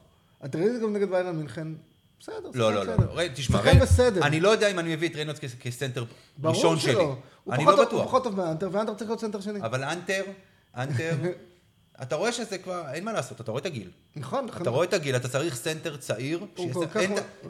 אתה 0.46 0.58
ראית 0.58 0.82
גם 0.82 0.94
נגד 0.94 1.10
ביירן 1.10 1.36
מינכן. 1.36 1.68
בסדר, 2.24 2.50
לא, 2.54 2.74
לא, 2.74 2.86
לא. 2.86 2.94
לא. 3.16 3.28
תשמע. 3.36 3.60
אני 4.22 4.40
לא 4.40 4.50
יודע 4.50 4.72
אם 4.72 4.80
אני 4.80 4.96
מביא 4.96 5.10
את 5.10 5.16
ריינולדס 5.16 5.40
כסנטר 5.60 6.04
ברור 6.38 6.56
ראשון 6.56 6.80
שלא. 6.80 6.94
שלי. 6.94 7.04
הוא 7.44 7.54
אני 7.54 7.64
פחות 7.66 7.80
לא 7.80 7.84
טוב- 7.84 7.94
הוא 7.94 8.00
בטוח. 8.00 8.08
פחות 8.08 8.24
טוב 8.24 8.36
מהאנטר, 8.36 8.70
והאנטר 8.72 8.94
צריך 8.94 9.10
להיות 9.10 9.20
סנטר 9.22 9.42
שני. 9.42 9.60
אבל 9.62 9.84
אנטר, 9.84 10.24
אנטר, 10.78 11.16
אתה 12.02 12.16
רואה 12.16 12.32
שזה 12.32 12.58
כבר, 12.58 12.84
אין 12.94 13.04
מה 13.06 13.14
לעשות, 13.14 13.42
אתה 13.42 13.52
רואה 13.52 13.62
את 13.62 13.66
הגיל. 13.66 13.90
נכון, 14.16 14.48
אתה 14.62 14.70
רואה 14.70 14.86
את 14.86 14.94
הגיל, 14.94 15.16
אתה 15.16 15.30
צריך 15.30 15.56
סנטר 15.56 15.98
צעיר. 15.98 16.46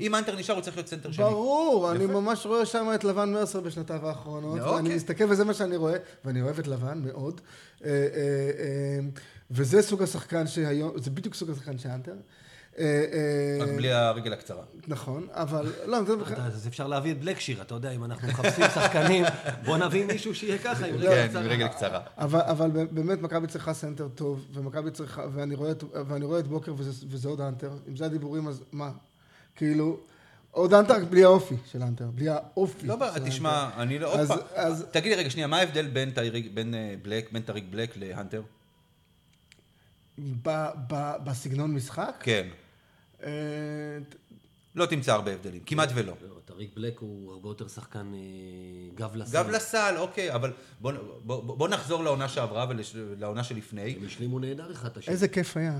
אם 0.02 0.16
האנטר 0.16 0.36
נשאר, 0.36 0.56
הוא 0.56 0.62
צריך 0.64 0.76
להיות 0.78 0.88
סנטר 0.88 1.12
שני. 1.12 1.26
ברור, 1.26 1.92
אני. 1.92 2.06
ממש 2.06 2.46
רואה 2.46 2.66
שם 2.66 2.88
את 2.96 3.04
לבן 3.04 3.34
מרסר 3.34 3.60
בשנתיו 3.60 4.08
האחרונות, 4.08 4.60
אוקיי. 4.60 4.74
ואני 4.76 4.96
מסתכל 4.96 5.24
וזה 5.30 5.46
מה 5.46 5.54
שאני 5.54 5.76
רואה, 5.78 5.98
ואני 6.26 6.42
אוהב 6.42 6.60
את 6.60 6.68
לבן 6.68 7.02
מאוד. 7.06 7.42
אה, 7.86 7.90
אה, 7.90 7.96
אה, 7.96 9.00
וזה 9.52 9.82
סוג 9.82 10.04
השחקן 10.04 10.48
שהיום, 10.48 10.92
זה 10.96 11.12
בדיוק 11.12 11.36
סוג 11.36 11.50
השחקן 11.50 11.78
שהאנטר. 11.78 12.14
אה, 12.80 12.84
אה, 13.14 13.64
רק 13.66 13.70
בלי 13.76 13.92
הרגל 13.92 14.34
הקצרה. 14.34 14.64
נכון, 14.88 15.28
אבל, 15.32 15.72
לא, 15.86 15.98
אני 15.98 16.04
מדבר 16.06 16.34
אתה- 16.34 16.46
אז 16.46 16.68
אפשר 16.68 16.88
להביא 16.88 17.12
את 17.12 17.20
בלקשיר, 17.20 17.62
אתה 17.62 17.76
יודע, 17.76 17.92
אם 17.92 18.04
אנחנו 18.04 18.28
מחפשים 18.28 18.66
שחקנים, 18.76 19.26
בוא 19.66 19.78
נביא 19.78 20.06
מישהו 20.06 20.36
שיהיה 20.36 20.58
ככה, 20.58 20.86
עם 20.86 20.96
רגל 20.96 21.10
כן, 21.10 21.28
קצרה. 21.28 21.42
עם 21.42 21.48
רגל 21.48 21.68
קצרה. 21.68 22.00
אבל, 22.18 22.40
אבל 22.42 22.70
באמת 22.92 23.22
מכבי 23.22 23.48
צריכה 23.48 23.74
סנטר 23.74 24.08
טוב, 24.16 24.46
ומכבי 24.54 24.92
צריכה, 24.92 25.24
ואני 25.34 25.56
רואה, 25.56 25.72
את- 25.72 25.84
ואני 26.08 26.26
רואה 26.26 26.40
את 26.40 26.48
בוקר 26.48 26.74
וזה, 26.78 27.30
עוד 27.30 27.42
האנטר. 27.42 27.72
אם 27.90 27.96
זה 27.96 28.06
הדיבורים, 28.06 28.48
אז 28.48 28.64
מה? 28.72 28.92
כאילו, 29.56 30.00
עוד 30.52 30.74
האנטר 30.74 31.06
בלי 31.06 31.24
האופי 31.24 31.56
של 31.72 31.82
האנטר, 31.84 32.06
בלי 32.16 32.30
האופי. 32.30 32.88
לא, 32.88 32.98
של 33.16 33.26
תשמע, 33.26 33.70
אני 33.78 34.00
לא, 34.00 34.12
עוד 34.12 34.20
אז- 34.20 34.28
פעם, 34.28 34.40
אז- 34.56 34.86
תגיד 34.92 35.12
לי 35.12 35.18
רגע, 35.18 35.30
שנייה, 35.30 35.48
מה 35.48 35.58
ההבדל 35.58 35.88
בין 35.88 36.12
טייריק- 36.12 36.52
בין 36.54 36.74
אה, 36.76 36.96
בלק, 37.02 37.32
בין 37.32 37.42
טריק 37.42 37.64
בלק 37.70 37.98
להאנטר? 37.98 38.42
ב, 40.20 40.50
ב, 40.88 41.12
בסגנון 41.24 41.74
משחק, 41.74 42.16
כן. 42.20 42.48
אה, 43.24 43.30
לא 44.76 44.86
תמצא 44.86 45.14
הרבה 45.14 45.34
הבדלים, 45.34 45.62
כמעט 45.66 45.90
ולא. 45.96 46.14
לא, 46.22 46.36
טריק 46.46 46.76
בלק 46.76 47.00
הוא 47.00 47.32
הרבה 47.34 47.50
יותר 47.50 47.68
שחקן 47.68 48.12
אה, 48.14 48.20
גב 48.96 49.16
לסל. 49.16 49.34
גב 49.34 49.50
לסל, 49.50 49.96
אוקיי, 49.98 50.34
אבל 50.36 50.52
בוא 51.22 51.68
נחזור 51.68 52.04
לעונה 52.04 52.30
שעברה 52.30 52.66
ולעונה 52.70 53.44
שלפני. 53.44 53.96
הם 54.00 54.06
השלימו 54.06 54.40
נהדר 54.40 54.72
אחד 54.72 54.90
את 54.90 54.98
השני. 54.98 55.14
איזה 55.14 55.28
כיף 55.28 55.58
היה. 55.58 55.80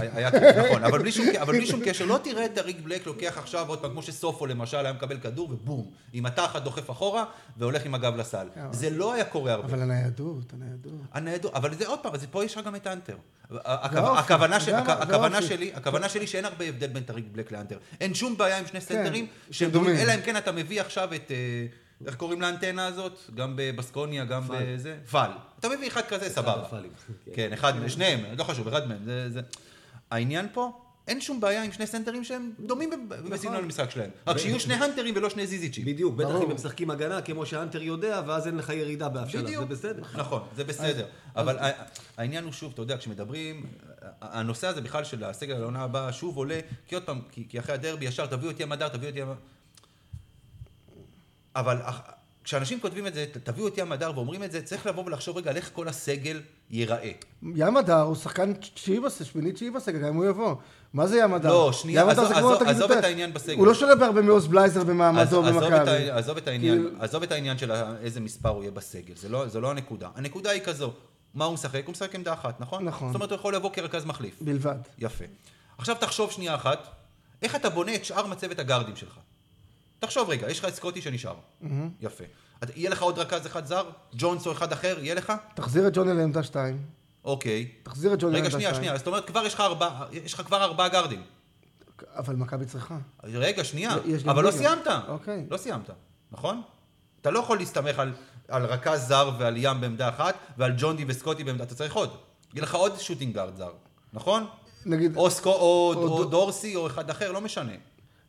היה 0.00 0.30
כיף, 0.30 0.42
נכון, 0.66 0.84
אבל 0.84 0.98
בלי, 0.98 1.12
שום, 1.12 1.26
אבל 1.40 1.56
בלי 1.56 1.66
שום 1.66 1.80
קשר, 1.84 2.04
לא 2.04 2.18
תראה 2.22 2.44
את 2.44 2.54
טריק 2.54 2.80
בלק 2.80 3.06
לוקח 3.06 3.38
עכשיו 3.38 3.68
עוד 3.68 3.78
פעם, 3.80 3.90
כמו 3.90 4.02
שסופו 4.02 4.46
למשל 4.46 4.76
היה 4.76 4.92
מקבל 4.92 5.18
כדור 5.18 5.50
ובום, 5.50 5.90
עם 6.12 6.26
התחת 6.26 6.62
דוחף 6.62 6.90
אחורה 6.90 7.24
והולך 7.56 7.84
עם 7.84 7.94
הגב 7.94 8.16
לסל. 8.16 8.48
זה 8.72 8.90
לא 8.90 9.12
היה 9.12 9.24
קורה 9.24 9.52
הרבה. 9.52 9.68
אבל 9.68 9.82
הניידות, 9.82 10.52
הניידות. 10.52 10.92
הניידות, 11.12 11.54
אבל 11.54 11.74
זה 11.74 11.86
עוד 11.86 11.98
פעם, 11.98 12.14
אז 12.14 12.26
פה 12.30 12.44
יש 12.44 12.56
לך 12.56 12.66
גם 12.66 12.76
את 12.76 12.86
האנטר. 12.86 13.16
הכוונה, 13.50 14.60
זה 15.40 15.48
שלי, 15.48 15.72
הכוונה 15.74 16.08
שלי 16.08 16.26
שאין 16.26 16.44
הרבה 16.44 16.64
הבדל 16.64 16.86
בין 16.86 17.02
טריק 17.02 17.24
בלק 17.32 17.52
להאנטר. 17.52 17.78
אין 18.00 18.14
שום 18.14 18.36
בעיה 18.36 18.58
עם 18.58 18.66
שני 18.66 18.80
סנטרים, 18.80 19.26
דומים. 19.60 19.72
דומים, 19.72 19.96
אלא 19.96 20.14
אם 20.14 20.20
כן 20.20 20.36
אתה 20.36 20.52
מביא 20.52 20.80
עכשיו 20.80 21.14
את, 21.14 21.30
אה, 21.30 21.66
איך 22.06 22.14
קוראים 22.14 22.40
לאנטנה 22.40 22.86
הזאת? 22.86 23.18
גם 23.34 23.52
בבסקוניה, 23.56 24.24
גם. 24.24 24.42
בזה? 24.48 24.96
פול. 25.10 25.30
אתה 25.58 25.68
מביא 25.68 25.88
אחד 25.88 26.02
כזה, 26.08 26.30
סבבה. 26.30 26.62
הפולים. 26.62 26.90
כן, 27.34 27.52
אחד, 27.52 27.72
שניהם, 27.88 28.20
לא 28.38 28.44
חשוב, 28.44 28.68
אחד 28.68 28.88
מהם. 28.88 28.98
העניין 30.10 30.46
פה, 30.52 30.80
אין 31.08 31.20
שום 31.20 31.40
בעיה 31.40 31.62
עם 31.62 31.72
שני 31.72 31.86
סנטרים 31.86 32.24
שהם 32.24 32.52
דומים 32.60 33.08
ב- 33.08 33.14
בסגנון 33.14 33.64
המשחק 33.64 33.90
שלהם. 33.90 34.10
רק 34.26 34.38
שיהיו 34.38 34.60
שני 34.60 34.74
האנטרים 34.74 35.14
ולא 35.16 35.30
שני 35.30 35.46
זיזיצ'ים. 35.46 35.84
בדיוק, 35.84 36.14
בטח. 36.14 36.28
אם 36.28 36.50
הם 36.50 36.54
משחקים 36.54 36.90
הגנה 36.90 37.22
כמו 37.22 37.46
שאנטר 37.46 37.82
יודע, 37.82 38.22
ואז 38.26 38.46
אין 38.46 38.56
לך 38.56 38.68
ירידה 38.68 39.08
באף 39.08 39.28
שלב, 39.28 39.46
זה 39.46 39.64
בסדר. 39.64 40.02
נכון, 40.14 40.42
זה 40.56 40.64
בסדר. 40.64 41.06
אבל 41.36 41.58
העניין 42.16 42.44
הוא 42.44 42.52
שוב, 42.52 42.72
אתה 42.72 42.82
יודע, 42.82 42.98
כשמדברים, 42.98 43.66
הנושא 44.20 44.66
הזה 44.66 44.80
בכלל 44.80 45.04
של 45.04 45.24
הסגל 45.24 45.54
לעונה 45.54 45.82
הבאה 45.82 46.12
שוב 46.12 46.36
עולה, 46.36 46.60
כי 46.86 46.94
עוד 46.94 47.04
פעם, 47.04 47.20
כי 47.48 47.58
אחרי 47.58 47.74
הדרבי 47.74 48.04
ישר 48.04 48.26
תביאו 48.26 48.50
את 48.50 48.60
ים 48.60 48.72
הדר, 48.72 48.88
תביאו 48.88 49.10
את 49.10 49.16
ים... 49.16 49.28
אבל 51.56 51.76
כשאנשים 52.50 52.80
כותבים 52.80 53.06
את 53.06 53.14
זה, 53.14 53.24
תביאו 53.44 53.68
את 53.68 53.78
ים 53.78 53.92
הדר 53.92 54.12
ואומרים 54.14 54.42
את 54.42 54.52
זה, 54.52 54.62
צריך 54.62 54.86
לבוא 54.86 55.04
ולחשוב 55.04 55.36
רגע 55.36 55.50
על 55.50 55.56
איך 55.56 55.70
כל 55.74 55.88
הסגל 55.88 56.40
ייראה. 56.70 57.10
ים 57.56 57.76
הדר 57.76 58.00
הוא 58.00 58.14
שחקן 58.16 58.52
תשיעי 58.54 59.00
בסגל, 59.00 59.24
שמינית 59.24 59.54
תשיעי 59.54 59.70
בסגל, 59.70 59.98
גם 59.98 60.06
אם 60.08 60.14
הוא 60.16 60.24
יבוא. 60.24 60.54
מה 60.92 61.06
זה 61.06 61.18
ים 61.18 61.34
הדר? 61.34 61.48
לא, 61.48 61.72
שנייה, 61.72 62.10
עזוב- 62.10 62.32
עזוב- 62.32 62.62
עזוב 62.62 62.80
יותר. 62.90 62.98
את 62.98 63.04
העניין 63.04 63.32
בסגל. 63.32 63.56
הוא 63.58 63.66
לא 63.66 63.74
שולט 63.74 63.98
בהרבה 63.98 64.22
מעוז 64.22 64.46
בלייזר 64.46 64.84
במעמדו 64.84 65.20
עזוב 65.20 65.48
במכבי. 65.48 66.10
עזוב 66.10 66.40
כאילו- 66.40 66.88
עזוב 67.00 67.22
את 67.22 67.32
העניין 67.32 67.58
של 67.58 67.72
איזה 68.00 68.20
מספר 68.20 68.48
הוא 68.48 68.62
יהיה 68.62 68.70
בסגל, 68.70 69.14
זה 69.16 69.28
לא- 69.28 69.48
זה 69.48 69.60
לא 69.60 69.70
הנקודה. 69.70 70.08
הנקודה 70.14 70.50
היא 70.50 70.62
כזו, 70.62 70.92
מה 71.34 71.44
הוא 71.44 71.54
משחק? 71.54 71.82
הוא 71.86 71.92
משחק 71.92 72.14
עמדה 72.14 72.32
אחת, 72.32 72.60
נכון? 72.60 72.84
נכון. 72.84 73.08
זאת 73.08 73.14
אומרת, 73.14 73.30
הוא 73.30 73.36
יכול 73.38 73.54
לבוא 73.54 73.70
כרכז 73.72 74.04
מחליף. 74.04 74.34
בלבד. 74.40 74.76
יפה. 74.98 75.24
עכשיו 75.78 75.96
תחשוב 76.00 76.30
שנייה 76.30 76.54
אחת, 76.54 76.78
איך 77.42 77.56
אתה 77.56 77.70
בונה 77.70 77.94
את 77.94 78.04
שאר 78.04 78.26
מצבת 78.26 78.58
הגארדים 78.58 78.96
שלך. 78.96 79.14
תחשוב 80.00 80.30
רגע, 80.30 80.50
יש 80.50 80.58
לך 80.58 80.64
את 80.64 80.74
סקוטי 80.74 81.02
שנשאר. 81.02 81.34
יפה. 82.00 82.24
אתה- 82.62 82.72
יהיה 82.76 82.90
לך 82.90 83.02
עוד 83.02 83.18
רכז 83.18 83.46
אחד 83.46 83.66
זר? 83.66 83.84
ג'ונס 84.14 84.46
או 84.46 84.52
אחד 84.52 84.72
אחר? 84.72 84.96
יהיה 85.00 85.14
לך? 85.14 85.32
תחזיר 85.54 85.86
את 85.88 85.94
ג'וני 85.94 86.14
לעמדה 86.14 86.42
2. 86.42 86.82
אוקיי. 87.24 87.68
תחזיר 87.82 88.14
את 88.14 88.18
ג'וני 88.22 88.32
רגע, 88.32 88.42
לעמדה 88.42 88.50
שנייה, 88.58 88.68
2. 88.70 88.82
שנייה. 88.84 88.98
זאת 88.98 89.06
אומרת, 89.06 89.26
כבר 89.26 89.46
יש 89.46 89.54
לך 89.54 89.60
ארבעה, 89.60 90.06
יש 90.12 90.34
לך 90.34 90.40
כבר 90.46 90.62
ארבעה 90.64 90.88
גארדים. 90.88 91.22
אבל 92.16 92.36
מכבי 92.36 92.66
צריכה. 92.66 92.98
רגע, 93.24 93.64
שנייה. 93.64 93.94
אבל 94.24 94.44
לא. 94.44 94.50
סיימת. 94.50 94.86
אוקיי. 95.08 95.46
לא 95.50 95.56
סיימת, 95.56 95.90
נכון? 96.32 96.62
אתה 97.20 97.30
לא 97.30 97.38
יכול 97.38 97.58
להסתמך 97.58 97.98
על, 97.98 98.12
על 98.48 98.66
רכז 98.66 99.08
זר 99.08 99.30
ועל 99.38 99.54
ים 99.56 99.80
בעמדה 99.80 100.08
אחת, 100.08 100.34
ועל 100.58 100.72
ג'ונדי 100.78 101.04
וסקוטי 101.08 101.44
בעמדה, 101.44 101.64
אתה 101.64 101.74
צריך 101.74 101.94
עוד. 101.94 102.10
יהיה 102.54 102.62
לך 102.62 102.74
עוד 102.74 102.98
שוטינג 102.98 103.34
גארד 103.34 103.56
זר, 103.56 103.72
נכון? 104.12 104.46
נגיד, 104.86 105.16
או, 105.16 105.30
סקו, 105.30 105.50
או, 105.50 105.56
או 105.96 106.02
או 106.02 106.08
דו- 106.18 106.24
דורסי 106.24 106.76
או 106.76 106.86
אחד 106.86 107.10
אחר, 107.10 107.32
לא 107.32 107.40
משנה. 107.40 107.72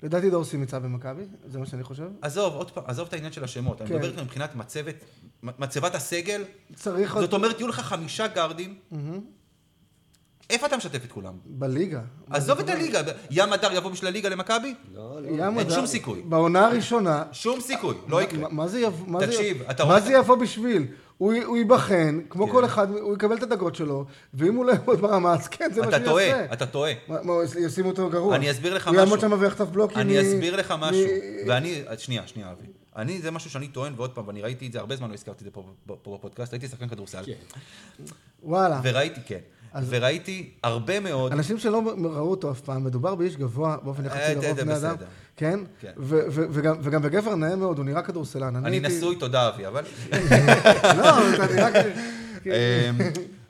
לדעתי 0.04 0.30
דורסי 0.30 0.58
נמצא 0.58 0.80
במכבי, 0.80 1.22
זה 1.46 1.60
מה 1.60 1.66
שאני 1.66 1.84
חושב. 1.84 2.08
עזוב, 2.22 2.54
עוד 2.54 2.72
פעם, 2.72 2.84
עזוב 2.88 3.08
את 3.08 3.14
העניין 3.14 3.32
של 3.32 3.44
השמות. 3.44 3.82
אני 3.82 3.90
כן. 3.90 3.96
מדבר 3.96 4.08
איתך 4.10 4.20
מבחינת 4.22 4.56
מצבת, 4.56 4.96
מצבת 5.44 5.96
הסגל. 5.96 6.44
צריך 6.76 7.16
עוד... 7.16 7.24
זאת 7.24 7.34
אומרת, 7.34 7.60
יהיו 7.60 7.68
לך 7.68 7.80
חמישה 7.80 8.28
גארדים. 8.28 8.76
איפה 10.50 10.68
אתה 10.68 10.78
משתף 10.78 11.06
את 11.06 11.12
כולם? 11.12 11.34
בליגה. 11.46 12.02
עזוב 12.30 12.60
את 12.60 12.70
הליגה. 12.70 13.02
ים 13.32 13.54
הדר 13.54 13.74
יבוא 13.74 13.92
בשביל 13.92 14.08
הליגה 14.08 14.30
למכבי? 14.30 14.74
לא, 14.94 15.22
לא. 15.22 15.28
ים 15.28 15.40
אין 15.40 15.68
הדר- 15.68 15.76
שום 15.76 15.86
סיכוי. 15.86 16.22
בעונה 16.22 16.66
הראשונה... 16.68 17.24
שום 17.32 17.60
סיכוי, 17.62 17.96
לא 18.08 18.22
יקרה. 18.22 18.40
מה- 18.40 18.50
מה 18.50 18.68
זה 18.68 18.80
יבוא? 18.80 19.08
מה 19.08 19.20
זה- 19.20 19.26
תקשיב, 19.28 19.62
אתה 19.62 19.86
מה 19.86 19.90
רואה- 19.90 20.02
זה 20.02 20.14
יבוא 20.14 20.36
בשביל? 20.36 20.88
הוא 21.22 21.34
הוא 21.46 21.58
ייבחן, 21.58 22.20
כמו 22.30 22.46
כן. 22.46 22.52
כל 22.52 22.66
אחד, 22.66 22.90
הוא 22.92 23.14
יקבל 23.16 23.36
את 23.38 23.44
הדקות 23.44 23.76
שלו, 23.76 24.06
ואם 24.34 24.56
הוא 24.56 24.66
לא 24.66 24.72
יעמוד 24.72 25.02
ברמה, 25.02 25.34
אז 25.34 25.48
כן, 25.48 25.70
זה 25.74 25.82
מה 25.82 25.88
אתה 25.88 25.96
שהוא 25.98 26.06
טועה, 26.06 26.24
יעשה. 26.24 26.54
אתה 26.54 26.66
טועה. 26.66 26.92
מה, 27.08 27.18
מה, 27.24 27.34
ישימו 27.60 27.90
אותו 27.90 28.10
גרוע. 28.10 28.36
אני 28.36 28.52
אסביר 28.52 28.74
לך 28.74 28.88
הוא 28.88 28.96
יעמוד 28.96 29.18
משהו. 29.18 29.30
שם 29.30 29.42
ויחטוף 29.42 29.70
בלוקים 29.70 29.98
אני 29.98 30.18
מ- 30.18 30.22
אסביר 30.22 30.56
לך 30.56 30.72
מ- 30.72 30.80
משהו. 30.82 31.06
ואני, 31.48 31.84
שנייה, 31.98 32.28
שנייה, 32.28 32.52
אבי. 32.52 32.68
אני, 32.96 33.22
זה 33.22 33.32
משהו 33.32 33.50
שאני 33.50 33.68
טוען, 33.68 33.94
ועוד 33.98 34.10
פעם, 34.12 34.28
ואני 34.28 34.42
ראיתי 34.42 34.68
את 34.68 34.74
זה, 34.74 34.80
הרבה 34.80 34.96
זמן 34.96 35.10
לא 35.10 35.14
הזכרתי 35.14 35.40
את 35.40 35.46
זה 35.46 35.52
פה 35.52 35.64
פה 36.04 36.16
בפודקאסט, 36.18 36.54
הייתי 36.54 36.68
שחקן 36.68 36.88
כדורסל. 36.88 37.24
כן. 37.26 37.34
וואלה. 38.44 38.80
וראיתי, 38.84 39.22
כן. 39.26 39.40
וראיתי 39.90 40.50
הרבה 40.64 41.00
מאוד... 41.00 41.32
אנשים 41.32 41.58
שלא 41.58 41.82
ראו 41.98 42.32
אותו 42.32 42.52
אף 42.52 42.62
פעם, 42.62 42.84
מדובר 42.84 43.16
באיש 43.16 43.36
גבוה 43.38 43.78
באופן 43.84 44.06
אה, 44.06 44.08
יחסי 44.08 44.36
לרוב 44.48 44.62
בני 44.62 44.76
אדם. 44.78 44.96
כן? 45.42 45.60
כן. 45.80 45.92
ו- 45.98 46.20
ו- 46.32 46.46
וגם- 46.52 46.76
וגם 46.84 47.02
בגבר 47.02 47.36
נאה 47.36 47.56
מאוד, 47.56 47.78
הוא 47.78 47.86
נראה 47.86 48.02
כדורסלן. 48.02 48.56
אני 48.56 48.78
הייתי- 48.78 48.98
נשוי, 48.98 49.16
תודה 49.16 49.48
אבי, 49.50 49.68
אבל... 49.68 49.84
לא, 50.98 51.34
אתה 51.36 51.54
נראה 51.54 51.84
כ... 52.44 52.48
אמ, 52.48 52.98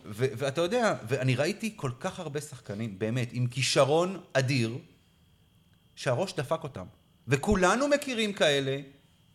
ו- 0.05 0.25
ואתה 0.37 0.61
יודע, 0.61 0.95
ואני 1.07 1.35
ראיתי 1.35 1.73
כל 1.75 1.91
כך 1.99 2.19
הרבה 2.19 2.41
שחקנים, 2.41 2.95
באמת, 2.99 3.29
עם 3.31 3.47
כישרון 3.47 4.17
אדיר, 4.33 4.77
שהראש 5.95 6.35
דפק 6.35 6.63
אותם. 6.63 6.85
וכולנו 7.27 7.87
מכירים 7.87 8.33
כאלה, 8.33 8.77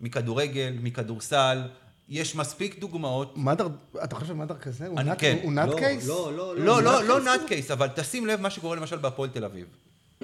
מכדורגל, 0.00 0.72
מכדורסל, 0.82 1.62
יש 2.08 2.36
מספיק 2.36 2.78
דוגמאות. 2.78 3.32
מדר, 3.36 3.68
אתה 4.04 4.14
חושב 4.14 4.26
שמדר 4.26 4.56
כזה? 4.56 4.86
הוא 4.86 5.00
נאט- 5.00 5.18
כן. 5.20 5.36
לא, 5.70 5.76
קייס? 5.78 6.06
לא, 6.08 6.32
לא, 6.36 6.56
לא, 6.58 6.82
לא, 6.82 7.04
לא 7.04 7.20
נאט 7.20 7.40
נאט 7.40 7.48
קייס, 7.48 7.70
אבל 7.70 7.88
תשים 7.94 8.26
לב 8.26 8.40
מה 8.40 8.50
שקורה 8.50 8.76
למשל 8.76 8.96
בהפועל 8.96 9.30
תל 9.30 9.44
אביב. 9.44 9.66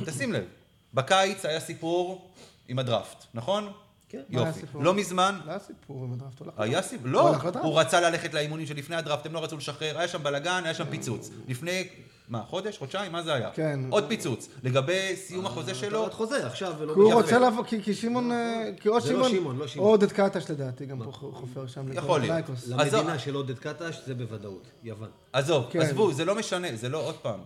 תשים 0.05 0.33
לב. 0.33 0.45
בקיץ 0.95 1.45
היה 1.45 1.61
סיפור 1.61 2.31
עם 2.69 2.79
הדראפט, 2.79 3.25
נכון? 3.35 3.73
כן. 4.09 4.23
היה 4.31 4.41
יופי. 4.41 4.67
לא 4.81 4.95
מזמן, 4.95 5.41
לא 5.47 5.51
היה 5.51 5.59
סיפור 5.59 6.05
עם 6.05 6.13
הדראפט, 6.13 6.41
הוא 6.41 6.47
הלך 6.49 6.61
היה 6.61 6.69
לדראפט. 6.69 6.89
סיפור, 6.89 7.07
הוא 7.07 7.13
לא. 7.13 7.61
הוא 7.63 7.81
רצה 7.81 8.01
ללכת 8.01 8.35
לאימונים 8.35 8.67
שלפני 8.67 8.97
הדראפט, 8.97 9.27
הם 9.27 9.33
לא 9.33 9.45
רצו 9.45 9.57
לשחרר, 9.57 9.99
היה 9.99 10.09
שם 10.09 10.23
בלאגן, 10.23 10.61
היה 10.65 10.75
שם 10.75 10.85
פיצוץ. 10.91 11.31
לפני, 11.49 11.89
מה, 12.29 12.43
חודש, 12.43 12.79
חודשיים, 12.79 13.13
מה 13.13 13.23
זה 13.23 13.35
היה? 13.35 13.51
כן. 13.55 13.81
עוד 13.91 14.05
פיצוץ. 14.09 14.49
לגבי 14.63 15.17
סיום 15.17 15.47
החוזה 15.47 15.75
שלו, 15.75 15.99
עוד 15.99 16.15
חוזה 16.15 16.47
עכשיו 16.47 16.75
ולא... 16.79 16.95
כי 16.95 17.01
הוא. 17.01 17.13
רוצה 17.13 17.39
לבוא, 17.39 17.65
כי 17.65 17.95
שמעון, 17.95 18.33
אה, 18.33 18.71
כי 18.81 18.89
או 18.89 18.95
לא 18.95 19.01
שמעון, 19.01 19.59
לא 19.59 19.65
או. 19.77 19.89
עודד 19.89 20.13
קטש 20.13 20.51
לדעתי, 20.51 20.87
גם 20.87 21.03
פה 21.05 21.13
חופר 21.13 21.67
שם. 21.67 21.93
יכול 21.93 22.21
להיות. 22.21 22.45
למדינה 22.69 23.19
של 23.19 23.35
עודד 23.35 23.59
קטש 23.59 24.01
זה 24.07 24.15
בוודאות, 24.15 24.67
יוון. 24.83 25.09
עזוב, 25.33 25.67
כן. 25.71 25.81
עזבו, 25.81 26.13
זה 26.13 26.25
לא 26.25 26.35
משנה, 26.35 26.69
זה 26.77 26.89
לא, 26.89 27.07
עוד 27.07 27.17
פעם, 27.17 27.41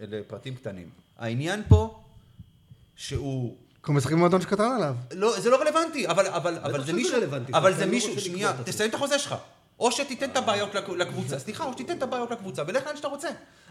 אלה 0.00 0.20
פרטים 0.26 0.54
קטנים. 0.54 0.88
העניין 1.18 1.62
פה, 1.68 2.00
שהוא 3.00 3.56
כי 3.74 3.86
הוא 3.86 3.96
משחק 3.96 4.12
במועדון 4.12 4.40
שקטן 4.40 4.62
עליו. 4.76 4.94
לא, 5.12 5.40
זה 5.40 5.50
לא 5.50 5.60
רלוונטי, 5.60 6.08
אבל, 6.08 6.26
אבל, 6.26 6.58
אבל 6.58 6.84
זה 6.84 6.92
מישהו, 6.92 7.16
רלוונטי, 7.16 7.52
אבל 7.54 7.74
זה 7.74 7.84
לא 7.84 7.90
מישהו, 7.90 8.20
שנייה, 8.20 8.52
תסיים 8.64 8.90
את 8.90 8.94
החוזה 8.94 9.18
שלך. 9.18 9.34
או 9.78 9.92
שתיתן 9.92 10.30
את 10.30 10.36
הבעיות 10.36 10.74
לקב- 10.74 10.94
לקבוצה, 10.96 11.38
סליחה, 11.38 11.64
או 11.64 11.72
שתיתן 11.72 11.96
את 11.98 12.02
הבעיות 12.02 12.30
לקבוצה, 12.30 12.62
ולך 12.66 12.86
לאן 12.86 12.96
שאתה 12.96 13.08
רוצה. 13.08 13.28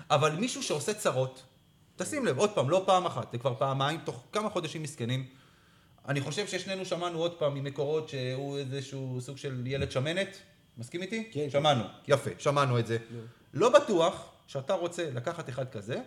אבל 0.09 0.35
מישהו 0.35 0.63
שעושה 0.63 0.93
צרות, 0.93 1.43
תשים 1.95 2.25
לב, 2.25 2.37
עוד 2.37 2.49
פעם, 2.49 2.69
לא 2.69 2.83
פעם 2.85 3.05
אחת, 3.05 3.31
זה 3.31 3.37
כבר 3.37 3.55
פעמיים, 3.55 3.99
תוך 4.03 4.23
כמה 4.31 4.49
חודשים 4.49 4.83
מסכנים. 4.83 5.25
אני 6.07 6.21
חושב 6.21 6.47
ששנינו 6.47 6.85
שמענו 6.85 7.19
עוד 7.19 7.33
פעם 7.39 7.53
ממקורות 7.53 8.09
שהוא 8.09 8.57
איזשהו 8.57 9.17
סוג 9.21 9.37
של 9.37 9.61
ילד 9.67 9.91
שמנת, 9.91 10.37
מסכים 10.77 11.01
איתי? 11.01 11.29
כן. 11.31 11.49
שמענו, 11.49 11.83
יפה, 12.07 12.29
שמענו 12.37 12.79
את 12.79 12.87
זה. 12.87 12.97
לא 13.53 13.69
בטוח 13.69 14.25
שאתה 14.47 14.73
רוצה 14.73 15.09
לקחת 15.11 15.49
אחד 15.49 15.69
כזה 15.69 15.99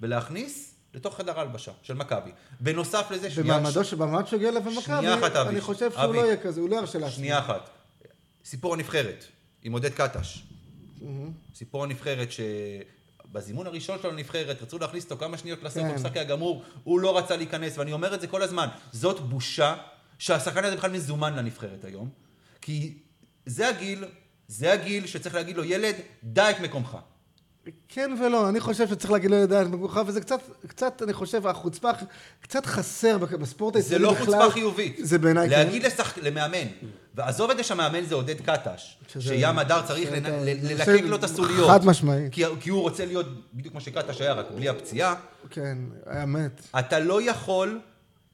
ולהכניס 0.00 0.73
לתוך 0.94 1.16
חדר 1.16 1.38
ההלבשה 1.38 1.72
של 1.82 1.94
מכבי. 1.94 2.30
בנוסף 2.60 3.10
לזה, 3.10 3.30
שנייה, 3.30 3.58
במעמדו, 3.58 3.80
במעמד 3.98 4.26
שהוא 4.26 4.36
הגיע 4.36 4.48
אליו 4.48 4.62
במכבי. 4.62 5.06
אני 5.48 5.60
חושב 5.60 5.92
שהוא 5.92 6.04
אבי. 6.04 6.16
לא 6.16 6.24
יהיה 6.24 6.36
כזה, 6.36 6.60
הוא 6.60 6.70
לא 6.70 6.76
ירשה 6.76 6.98
לעצמו. 6.98 7.16
שנייה 7.16 7.38
אחת. 7.38 7.70
סיפור 8.44 8.74
הנבחרת, 8.74 9.24
עם 9.62 9.72
עודד 9.72 9.92
קטש. 9.92 10.42
סיפור 11.54 11.84
הנבחרת 11.84 12.28
שבזימון 12.32 13.66
הראשון 13.66 13.98
שלו 14.02 14.10
לנבחרת, 14.10 14.62
רצו 14.62 14.78
להכניס 14.78 15.04
אותו 15.04 15.16
כמה 15.16 15.38
שניות 15.38 15.62
לסוף, 15.62 15.82
כן. 15.82 15.88
המשחק 15.88 16.16
היה 16.16 16.24
גמור, 16.24 16.62
הוא 16.84 17.00
לא 17.00 17.18
רצה 17.18 17.36
להיכנס, 17.36 17.78
ואני 17.78 17.92
אומר 17.92 18.14
את 18.14 18.20
זה 18.20 18.26
כל 18.26 18.42
הזמן. 18.42 18.68
זאת 18.92 19.20
בושה 19.20 19.74
שהשחקן 20.18 20.64
הזה 20.64 20.76
בכלל 20.76 20.90
מזומן 20.90 21.36
לנבחרת 21.36 21.84
היום, 21.84 22.08
כי 22.60 22.98
זה 23.46 23.68
הגיל, 23.68 24.04
זה 24.48 24.72
הגיל 24.72 25.06
שצריך 25.06 25.34
להגיד 25.34 25.56
לו, 25.56 25.64
ילד, 25.64 25.94
דע 26.24 26.50
את 26.50 26.60
מקומך. 26.60 26.96
כן 27.88 28.10
ולא, 28.20 28.48
אני 28.48 28.60
חושב 28.60 28.88
שצריך 28.88 29.12
להגיד 29.12 29.30
לו 29.30 29.42
לדעת 29.42 29.66
במקומך, 29.70 30.00
וזה 30.06 30.20
קצת, 30.20 30.40
קצת, 30.66 31.02
אני 31.02 31.12
חושב, 31.12 31.46
החוצפה 31.46 31.90
קצת 32.42 32.66
חסר 32.66 33.18
בספורט 33.18 33.74
זה 33.74 33.78
הישראלי 33.80 34.02
לא 34.02 34.12
בכלל. 34.12 34.24
חוצפה 34.26 34.50
חיובית. 34.50 34.96
זה 35.02 35.18
בעיניי 35.18 35.48
כן. 35.50 35.56
להגיד 35.58 35.82
לשחק... 35.86 36.18
למאמן, 36.18 36.66
ועזוב 37.14 37.50
את 37.50 37.56
זה 37.56 37.62
שהמאמן 37.62 38.04
זה 38.04 38.14
עודד 38.14 38.40
קטש, 38.40 38.96
שים 39.18 39.58
הדר 39.58 39.82
צריך 39.86 40.08
לנ- 40.12 40.22
זה- 40.24 40.54
זה- 40.62 40.74
ללקק 40.74 41.04
לו 41.04 41.16
את 41.16 41.24
הסוליות. 41.24 41.70
חד 41.70 41.86
משמעית. 41.86 42.32
כי, 42.32 42.42
כי 42.60 42.70
הוא 42.70 42.80
רוצה 42.82 43.04
להיות 43.04 43.26
בדיוק 43.54 43.72
כמו 43.72 43.80
שקטש 43.80 44.20
היה, 44.20 44.32
רק 44.32 44.46
בלי 44.54 44.68
הפציעה. 44.68 45.14
כן, 45.50 45.78
היה 46.06 46.26
מת. 46.26 46.60
אתה 46.78 46.98
לא 46.98 47.30
יכול 47.30 47.80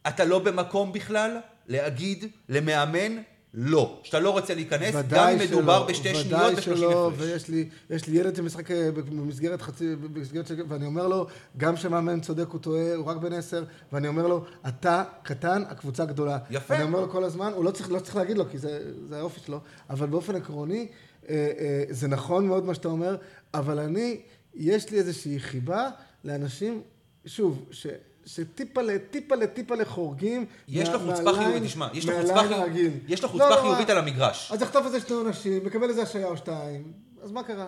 אתה 0.08 0.24
לא 0.24 0.38
במקום 0.38 0.92
בכלל 0.92 1.36
להגיד 1.68 2.24
למאמן 2.48 3.16
לא. 3.54 4.00
שאתה 4.02 4.20
לא 4.20 4.30
רוצה 4.30 4.54
להיכנס, 4.54 4.94
גם 5.08 5.28
אם 5.28 5.38
מדובר 5.38 5.86
בשתי 5.86 6.14
שניות 6.14 6.54
ו-30 6.54 6.60
שלא, 6.60 7.08
הפרש. 7.08 7.20
ויש 7.20 7.48
לי, 7.48 7.68
יש 7.90 8.06
לי 8.06 8.18
ילד 8.18 8.36
שמשחק 8.36 8.70
אה, 8.70 8.90
במסגרת 8.92 9.62
חצי, 9.62 9.96
במסגרת 9.96 10.46
של... 10.46 10.62
ואני 10.68 10.86
אומר 10.86 11.08
לו, 11.08 11.26
גם 11.56 11.76
כשמאמן 11.76 12.20
צודק 12.20 12.48
הוא 12.48 12.60
טועה, 12.60 12.94
הוא 12.94 13.06
רק 13.06 13.16
בן 13.16 13.32
עשר, 13.32 13.64
ואני 13.92 14.08
אומר 14.08 14.26
לו, 14.26 14.44
אתה 14.68 15.04
קטן, 15.22 15.62
הקבוצה 15.68 16.04
גדולה. 16.04 16.38
יפה. 16.50 16.74
אני 16.74 16.82
אומר 16.82 17.00
לו 17.00 17.10
כל 17.10 17.24
הזמן, 17.24 17.52
הוא 17.54 17.64
לא 17.64 17.70
צריך, 17.70 17.90
לא 17.90 17.98
צריך 17.98 18.16
להגיד 18.16 18.38
לו, 18.38 18.44
כי 18.50 18.58
זה, 18.58 18.92
זה 19.08 19.18
האופי 19.18 19.40
שלו, 19.40 19.60
אבל 19.90 20.06
באופן 20.06 20.36
עקרוני, 20.36 20.88
אה, 21.28 21.34
אה, 21.58 21.84
זה 21.90 22.08
נכון 22.08 22.46
מאוד 22.46 22.64
מה 22.64 22.74
שאתה 22.74 22.88
אומר, 22.88 23.16
אבל 23.54 23.78
אני, 23.78 24.20
יש 24.54 24.90
לי 24.90 24.98
איזושהי 24.98 25.40
חיבה 25.40 25.90
לאנשים, 26.24 26.82
שוב, 27.26 27.66
ש... 27.70 27.86
שטיפה 28.26 28.82
לטיפה 28.82 29.34
לטיפה 29.34 29.74
לחורגים. 29.74 30.46
יש 30.68 30.88
לו 30.88 30.98
חוצפה 30.98 31.32
חיובית, 31.32 31.62
תשמע, 31.62 31.88
יש 31.94 32.08
לו 32.08 32.16
חוצפה 32.20 32.40
חיובית-. 32.48 33.04
יש 33.08 33.22
לו 33.22 33.28
לא 33.28 33.32
חוצפה 33.32 33.48
נורא. 33.48 33.60
חיובית 33.60 33.90
על 33.90 33.98
המגרש. 33.98 34.52
אז 34.52 34.62
יחטוף 34.62 34.86
איזה 34.86 35.00
שני 35.00 35.16
עונשים, 35.16 35.64
מקבל 35.66 35.88
איזה 35.88 36.02
השעיה 36.02 36.26
או 36.26 36.36
שתיים, 36.36 36.82
אז 37.22 37.32
מה 37.32 37.42
קרה? 37.42 37.66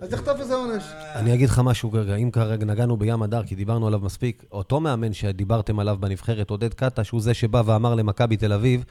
אז 0.00 0.12
יחטוף 0.12 0.40
איזה 0.40 0.54
עונש. 0.54 0.82
אני 1.14 1.34
אגיד 1.34 1.48
לך 1.48 1.60
משהו 1.64 1.92
רגע, 1.92 2.14
אם 2.14 2.30
כרגע 2.30 2.64
נגענו 2.64 2.96
בים 2.96 3.22
הדר, 3.22 3.42
כי 3.44 3.54
דיברנו 3.54 3.86
עליו 3.86 4.00
מספיק, 4.00 4.44
אותו 4.52 4.80
מאמן 4.80 5.12
שדיברתם 5.12 5.78
עליו 5.78 5.96
בנבחרת, 6.00 6.50
עודד 6.50 6.74
קטש, 6.74 7.10
הוא 7.10 7.20
זה 7.20 7.34
שבא 7.34 7.62
ואמר 7.66 7.94
למכבי 7.94 8.36
תל 8.36 8.52
אביב, 8.52 8.84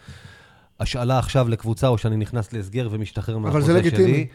השאלה 0.80 1.20
עכשיו 1.20 1.50
לקבוצה, 1.50 1.88
או 1.88 1.98
שאני 1.98 2.18
נכנס 2.18 2.54
להסגר 2.54 2.88
ומשתחרר 2.92 3.36
אבל 3.36 3.44
מהחוזה 3.44 3.74
זה 3.74 3.80
שלי. 3.80 3.90
לגיטימי. 3.90 4.28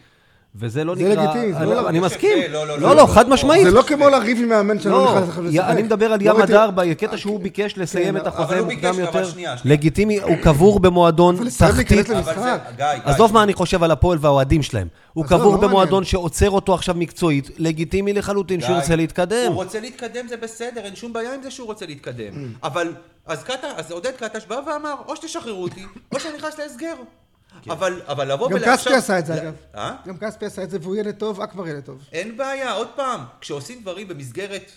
וזה 0.55 0.83
לא 0.83 0.95
זה 0.95 1.09
נקרא... 1.09 1.23
לגיטימי, 1.23 1.53
זה 1.53 1.57
אני- 1.57 1.65
לא- 1.69 1.89
אני 1.89 1.97
יש 1.97 2.03
מסכים. 2.03 2.37
לא, 2.37 2.47
לא, 2.47 2.67
לא, 2.67 2.79
לא, 2.79 2.89
לא, 2.89 2.95
לא, 2.95 3.05
חד 3.07 3.27
לא. 3.27 3.33
משמעית. 3.33 3.63
זה 3.63 3.71
לא 3.71 3.81
כמו 3.81 4.09
לריב 4.09 4.37
עם 4.41 4.49
מאמן 4.49 4.79
שלא 4.79 4.91
לא, 5.05 5.15
נכנס 5.15 5.29
לך 5.29 5.39
לשחק. 5.43 5.65
אני 5.69 5.83
מדבר 5.83 6.13
על 6.13 6.19
לא 6.23 6.29
ים 6.29 6.41
הדר 6.41 6.69
בקטע 6.75 7.17
שהוא 7.17 7.39
ביקש 7.39 7.77
לסיים 7.77 8.13
כן, 8.13 8.17
את 8.17 8.27
החוזה 8.27 8.61
מוקדם 8.61 8.99
יותר. 8.99 9.23
לגיטימי, 9.65 10.19
הוא 10.19 10.35
קבור 10.43 10.79
במועדון 10.79 11.35
תחתית. 11.59 12.07
זה. 12.07 12.21
עזוב 13.03 13.33
מה 13.33 13.43
אני 13.43 13.53
חושב 13.53 13.83
על 13.83 13.91
הפועל 13.91 14.17
והאוהדים 14.21 14.63
שלהם. 14.63 14.87
הוא 15.13 15.25
קבור 15.25 15.55
לא 15.55 15.61
במועדון. 15.61 16.03
שעוצר 16.03 16.49
אותו 16.49 16.73
עכשיו 16.73 16.95
מקצועית, 16.95 17.49
לגיטימי 17.57 18.13
לחלוטין 18.13 18.61
שהוא 18.61 18.75
ירצה 18.75 18.95
להתקדם. 18.95 19.47
הוא 19.47 19.55
רוצה 19.55 19.79
להתקדם, 19.79 20.27
זה 20.27 20.37
בסדר, 20.37 20.81
אין 20.81 20.95
שום 20.95 21.13
בעיה 21.13 21.33
עם 21.33 21.43
זה 21.43 21.51
שהוא 21.51 21.67
רוצה 21.67 21.85
להתקדם. 21.85 22.33
Mm. 22.33 22.67
אבל, 22.67 22.93
אז 23.25 23.43
עודד 23.91 24.11
קטש 24.11 24.45
בא 24.45 24.59
ואמר, 24.67 24.93
או 25.07 25.15
שתשחררו 25.15 25.63
אותי, 25.63 25.83
או 26.13 26.19
שאני 26.19 26.37
נכנס 26.37 26.59
להסגר. 26.59 26.93
אבל, 27.69 28.01
אבל 28.07 28.31
לבוא 28.31 28.47
כן. 28.47 28.53
גם 28.53 28.61
ולעכשיו... 28.61 28.93
כספי 28.93 28.95
עשה 28.95 29.19
את 29.19 29.25
זה, 29.25 29.41
אגב. 29.41 29.53
אה? 29.75 29.95
גם 30.07 30.17
כספי 30.17 30.45
עשה 30.45 30.63
את 30.63 30.69
זה, 30.69 30.77
והוא 30.81 30.95
ילד 30.95 31.15
טוב, 31.15 31.41
אכבר 31.41 31.67
ילד 31.67 31.83
טוב. 31.83 31.97
אין 32.11 32.37
בעיה, 32.37 32.73
עוד 32.73 32.87
פעם, 32.95 33.19
כשעושים 33.41 33.81
דברים 33.81 34.07
במסגרת 34.07 34.71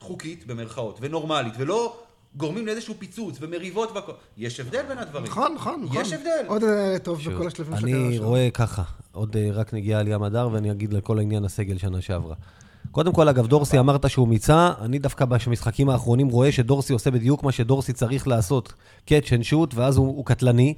חוקית, 0.00 0.46
במרכאות, 0.46 0.98
ונורמלית, 1.00 1.54
ולא 1.58 1.96
גורמים 2.36 2.66
לאיזשהו 2.66 2.94
פיצוץ 2.98 3.36
ומריבות 3.40 3.92
והכל, 3.94 4.12
יש 4.36 4.60
הבדל 4.60 4.82
בין 4.88 4.98
הדברים. 4.98 5.26
נכון, 5.26 5.54
נכון, 5.54 5.82
נכון. 5.84 6.00
יש 6.00 6.12
הבדל. 6.12 6.44
עוד 6.46 6.62
ילד 6.62 7.00
טוב 7.02 7.20
בכל 7.20 7.46
השלבים 7.46 7.76
של 7.76 7.86
אני. 7.86 8.18
רואה 8.18 8.48
ככה, 8.50 8.82
עוד 9.12 9.36
אה, 9.36 9.48
רק 9.52 9.74
נגיעה 9.74 10.00
על 10.00 10.08
ים 10.08 10.22
הדר 10.22 10.48
ואני 10.52 10.70
אגיד 10.70 10.92
לכל 10.92 11.18
העניין 11.18 11.44
הסגל 11.44 11.78
שנה 11.78 12.00
שעברה. 12.00 12.34
קודם 12.90 13.12
כל, 13.12 13.28
אגב, 13.28 13.46
דורסי 13.46 13.78
אמרת 13.78 14.10
שהוא 14.10 14.28
מיצה, 14.28 14.72
אני 14.80 14.98
דווקא 14.98 15.24
במשחקים 15.24 15.88
האחרונים 15.88 16.28
רואה 16.28 16.52
שדורסי 16.52 16.92
עושה 16.92 17.10
בדיוק 17.10 17.42
מה 17.42 17.52
שדורסי 17.52 17.92
צריך 17.92 18.28
לעשות, 18.28 18.72
catch 19.08 19.28
and 19.28 19.52
shoot, 19.52 19.74
ואז 19.74 19.96
הוא, 19.96 20.06
הוא 20.06 20.26
קטלני. 20.26 20.74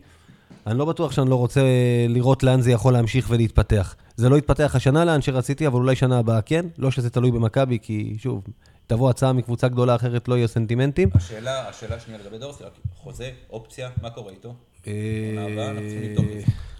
אני 0.66 0.78
לא 0.78 0.84
בטוח 0.84 1.12
שאני 1.12 1.30
לא 1.30 1.34
רוצה 1.34 1.60
לראות 2.08 2.42
לאן 2.42 2.60
זה 2.60 2.70
יכול 2.70 2.92
להמשיך 2.92 3.26
ולהתפתח. 3.30 3.94
זה 4.16 4.28
לא 4.28 4.36
יתפתח 4.36 4.72
השנה 4.74 5.04
לאן 5.04 5.22
שרציתי, 5.22 5.66
אבל 5.66 5.76
אולי 5.76 5.96
שנה 5.96 6.18
הבאה 6.18 6.42
כן. 6.42 6.66
לא 6.78 6.90
שזה 6.90 7.10
תלוי 7.10 7.30
במכבי, 7.30 7.78
כי 7.82 8.16
שוב, 8.18 8.42
תבוא 8.86 9.10
הצעה 9.10 9.32
מקבוצה 9.32 9.68
גדולה 9.68 9.94
אחרת, 9.94 10.28
לא 10.28 10.34
יהיו 10.34 10.48
סנטימנטים. 10.48 11.08
השאלה, 11.14 11.68
השאלה 11.68 11.96
השנייה 11.96 12.20
לגבי 12.24 12.38
דורסי, 12.38 12.64
רק 12.64 12.72
חוזה, 12.96 13.30
אופציה, 13.50 13.88
מה 14.02 14.10
קורה 14.10 14.30
איתו? 14.30 14.54
אה. 14.86 14.92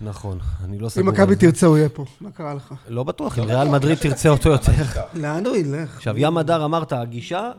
נכון, 0.01 0.39
אני 0.65 0.79
לא 0.79 0.89
סגור 0.89 1.09
אם 1.09 1.13
מכבי. 1.13 1.37
תרצה, 1.37 1.67
הוא 1.67 1.79
יהיה 1.79 1.89
פה. 1.89 2.05
מה 2.21 2.31
קרה 2.31 2.55
לך? 2.55 2.75
לא 2.89 3.03
בטוח, 3.03 3.39
אם 3.39 3.45
ריאל 3.45 3.69
מדריד 3.69 3.99
תרצה 3.99 4.29
אותו 4.29 4.49
יותר. 4.55 4.73
לאן 5.15 5.47
הוא 5.47 5.57
ילך? 5.57 5.97
עכשיו, 5.97 6.15
ים 6.19 6.39
הדר 6.39 6.65
אמרת, 6.65 6.93
הגישה 6.93 7.51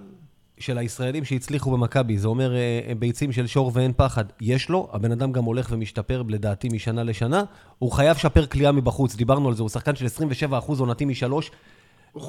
של 0.59 0.77
הישראלים 0.77 1.25
שהצליחו 1.25 1.71
במכבי, 1.71 2.17
זה 2.17 2.27
אומר 2.27 2.55
אה, 2.55 2.93
ביצים 2.99 3.31
של 3.31 3.47
שור 3.47 3.71
ואין 3.73 3.91
פחד. 3.97 4.25
יש 4.41 4.69
לו, 4.69 4.87
הבן 4.93 5.11
אדם 5.11 5.31
גם 5.31 5.43
הולך 5.43 5.67
ומשתפר, 5.71 6.21
לדעתי, 6.27 6.69
משנה 6.69 7.03
לשנה. 7.03 7.43
הוא 7.79 7.91
חייב 7.91 8.17
לשפר 8.17 8.45
כליאה 8.45 8.71
מבחוץ, 8.71 9.15
דיברנו 9.15 9.47
על 9.47 9.55
זה, 9.55 9.61
הוא 9.63 9.69
שחקן 9.69 9.95
של 9.95 10.05
27% 10.05 10.53
עונתי 10.79 11.05
משלוש. 11.05 11.51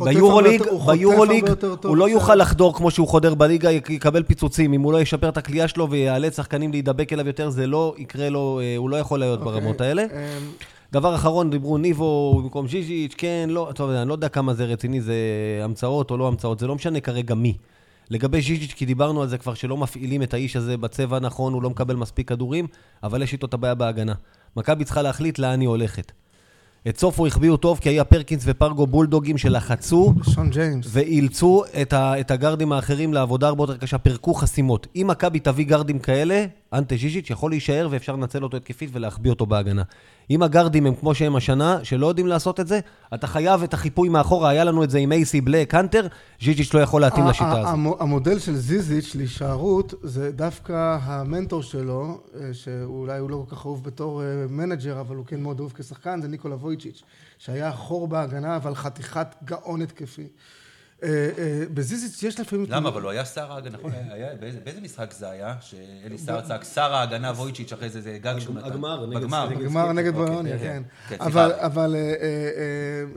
ביורוליג, 0.04 0.62
ביורוליג, 0.86 1.44
הוא 1.84 1.96
לא. 1.96 2.08
יוכל 2.08 2.34
לחדור 2.34 2.74
כמו 2.76 2.90
שהוא 2.90 3.08
חודר 3.08 3.34
בליגה, 3.34 3.70
יק- 3.70 3.90
יקבל 3.90 4.22
פיצוצים. 4.22 4.72
אם 4.72 4.80
הוא 4.80 4.92
לא 4.92 5.00
ישפר 5.00 5.28
את 5.28 5.36
הכלייה 5.36 5.68
שלו 5.68 5.90
ויאלץ 5.90 6.36
שחקנים 6.36 6.72
להידבק 6.72 7.12
אליו 7.12 7.26
יותר, 7.26 7.50
זה 7.50 7.66
לא 7.66 7.94
יקרה 7.98 8.28
לו, 8.28 8.60
אה, 8.62 8.76
הוא 8.76 8.90
לא 8.90 8.96
יכול 8.96 9.18
להיות 9.18 9.40
ברמות 9.40 9.74
אוקיי, 9.74 9.86
האלה. 9.88 10.02
אמ, 10.02 10.50
דבר 10.92 11.14
אחרון, 11.14 11.50
דיברו 11.50 11.78
ניבו 11.78 12.40
במקום 12.42 12.68
ז'יז'יץ', 12.68 13.14
כן, 13.18 13.46
לא, 13.52 13.68
טוב, 13.74 13.90
אני 13.90 14.08
לא 14.08 14.14
יודע 14.14 14.28
כמה 14.28 14.54
זה 14.54 14.64
רציני, 14.64 15.00
זה 15.00 15.14
המצאות 15.62 16.10
או 16.10 16.16
לא 16.16 16.28
המצאות, 16.28 16.58
זה 16.58 16.66
לא 16.66 16.74
משנה 16.74 17.00
כרגע 17.00 17.34
מי. 17.34 17.54
לגבי 18.10 18.40
ז'יז'יץ', 18.40 18.72
כי 18.72 18.86
דיברנו 18.86 19.22
על 19.22 19.28
זה 19.28 19.38
כבר, 19.38 19.54
שלא 19.54 19.76
מפעילים 19.76 20.22
את 20.22 20.34
האיש 20.34 20.56
הזה 20.56 20.76
בצבע 20.76 21.16
הנכון, 21.16 21.52
הוא 21.52 21.62
לא 21.62 21.70
מקבל 21.70 21.96
מספיק 21.96 22.28
כדורים, 22.28 22.66
אבל 23.02 23.22
יש 23.22 23.32
איתו 23.32 23.46
את 23.46 23.54
הבעיה 23.54 23.74
בהגנה. 23.74 24.14
מכבי 24.56 24.84
צריכה 24.84 25.02
להחליט 25.02 25.38
לאן 25.38 25.60
היא 25.60 25.68
הולכת. 25.68 26.12
את 26.88 26.98
סופו 26.98 27.26
החביאו 27.26 27.56
טוב, 27.56 27.78
כי 27.78 27.88
היה 27.88 28.04
פרקינס 28.04 28.42
ופארגו 28.46 28.86
בולדוגים 28.86 29.38
שלחצו. 29.38 30.14
ואילצו 30.90 31.62
את, 31.82 31.92
ה, 31.92 32.20
את 32.20 32.30
הגרדים 32.30 32.72
האחרים 32.72 33.14
לעבודה 33.14 33.48
הרבה 33.48 33.62
יותר 33.62 33.76
קשה, 33.76 33.98
פירקו 33.98 34.34
חסימות. 34.34 34.86
אם 34.96 35.06
מכבי 35.10 35.38
תביא 35.38 35.66
גרדים 35.66 35.98
כאלה, 35.98 36.46
אנטה 36.72 36.96
ז'יז'יץ' 36.96 37.30
יכול 37.30 37.50
להישאר 37.50 37.88
ואפשר 37.90 38.12
לנצל 38.16 38.42
אותו 38.44 38.56
התקפית 38.56 38.90
ולהחביא 38.92 39.30
אותו 39.30 39.46
בהגנה. 39.46 39.82
אם 40.30 40.42
הגרדים 40.42 40.86
הם 40.86 40.94
כמו 40.94 41.14
שהם 41.14 41.36
השנה, 41.36 41.78
שלא 41.82 42.06
יודעים 42.06 42.26
לעשות 42.26 42.60
את 42.60 42.66
זה, 42.68 42.80
אתה 43.14 43.26
חייב 43.26 43.62
את 43.62 43.74
החיפוי 43.74 44.08
מאחורה, 44.08 44.48
היה 44.50 44.64
לנו 44.64 44.84
את 44.84 44.90
זה 44.90 44.98
עם 44.98 45.12
טריק 45.12 45.40
בלק, 45.40 45.70
האנטר, 45.70 46.06
ז'יז'יץ' 46.42 46.74
לא 46.74 46.80
יכול 46.80 47.00
להתאים 47.00 47.26
לשיטה 47.26 47.50
הזאת. 47.60 47.72
המו- 47.72 47.96
המודל 48.00 48.38
של 48.38 48.56
זיזיץ' 48.56 49.14
להישארות 49.14 49.94
זה 50.02 50.32
דווקא 50.32 50.98
המנטור 51.02 51.62
שלו, 51.62 52.20
אה, 52.40 52.54
שאולי 52.54 53.18
הוא 53.18 53.30
לא 53.30 53.44
כל 53.48 53.56
כך 53.56 53.66
אהוב 53.66 53.84
בתור 53.84 54.22
אה, 54.22 54.26
מנג'ר, 54.48 55.00
אבל 55.00 55.16
הוא 55.16 55.26
כן 55.26 55.40
מאוד 55.40 55.60
אהוב 55.60 55.72
כשחקן, 55.76 56.20
זה 56.22 56.28
ניקולה 56.28 56.54
וויצ'יץ', 56.54 57.02
שהיה 57.38 57.72
חור 57.72 58.08
בהגנה, 58.08 58.56
אבל 58.56 58.74
חתיכת 58.74 59.34
גאון 59.44 59.82
התקפי. 59.82 60.26
אה, 61.02 61.08
אה, 61.38 61.62
בזיזיץ' 61.74 62.22
יש 62.22 62.40
לפעמים... 62.40 62.66
למה? 62.68 62.88
אבל 62.88 63.02
הוא 63.02 63.10
היה 63.10 63.24
שר 63.24 63.52
ההגנה, 63.52 63.78
נכון? 63.78 63.92
היה- 63.92 64.12
היה- 64.14 64.34
באיזה 64.64 64.80
משחק 64.80 65.12
זה 65.18 65.30
היה? 65.30 65.54
שאלי 65.60 66.18
סער 66.18 66.40
צעק, 66.40 66.64
שר 66.74 66.94
ההגנה 66.94 67.30
וויצ'יץ' 67.30 67.72
אחרי 67.72 67.88
זה, 67.90 68.00
זה 68.00 68.18
גג 68.22 68.34
שהוא 68.38 68.54
נתן. 68.54 68.66
הגמר, 68.66 69.06
נגד- 69.06 69.20
בגמר. 69.20 69.48
נגד- 69.92 70.06
אוקיי, 70.06 70.12
בולוניה, 70.12 70.58
כן, 70.58 70.82
כן. 71.08 71.16
כן, 71.18 71.24
אבל, 71.58 71.94
אה, 71.96 72.02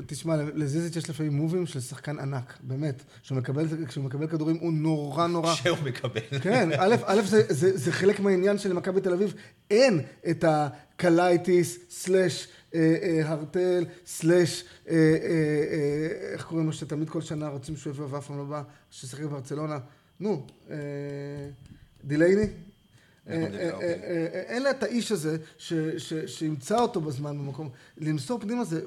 תשמע, 0.05 0.35
לזיזיץ' 0.55 0.95
יש 0.95 1.09
לפעמים 1.09 1.33
מובים 1.33 1.65
של 1.65 1.79
שחקן 1.79 2.19
ענק, 2.19 2.57
באמת. 2.61 3.03
כשהוא 3.23 3.37
מקבל, 4.05 4.27
כדורים 4.27 4.57
הוא 4.61 4.73
נורא 4.73 5.27
נורא... 5.27 5.53
שהוא 5.55 5.77
מקבל. 5.83 6.21
כן, 6.41 6.69
א', 7.05 7.21
זה, 7.25 7.41
זה, 7.49 7.77
זה 7.77 7.91
חלק 7.91 8.19
מהעניין 8.19 8.57
של 8.57 8.73
מכבי 8.73 9.01
תל 9.01 9.13
אביב. 9.13 9.33
אין 9.71 9.99
את 10.29 10.45
הקלאתיס, 10.47 11.77
סלאש 11.89 12.47
הרטל, 13.23 13.85
סלאש, 14.05 14.63
אה, 14.89 14.93
אה, 14.93 14.97
אה, 14.97 16.33
איך 16.33 16.45
קוראים 16.45 16.65
לו, 16.65 16.73
שתמיד 16.73 17.09
כל 17.09 17.21
שנה 17.21 17.47
רוצים 17.47 17.75
שהוא 17.75 17.93
יבוא 17.93 18.07
ואף 18.09 18.27
פעם 18.27 18.37
לא 18.37 18.43
בא, 18.43 18.63
ששיחק 18.91 19.23
בברצלונה. 19.23 19.77
נו, 20.19 20.45
אה, 20.69 20.75
דילייני? 22.03 22.47
אה, 23.29 23.35
אה, 23.35 23.43
אוקיי. 23.73 23.87
אה, 23.87 23.93
אה, 24.33 24.41
אין 24.47 24.63
לה 24.63 24.71
את 24.71 24.83
האיש 24.83 25.11
הזה 25.11 25.37
שימצא 26.27 26.79
אותו 26.79 27.01
בזמן 27.01 27.37
במקום. 27.37 27.69
למסור 27.97 28.39
פנימה 28.39 28.63
זה 28.63 28.81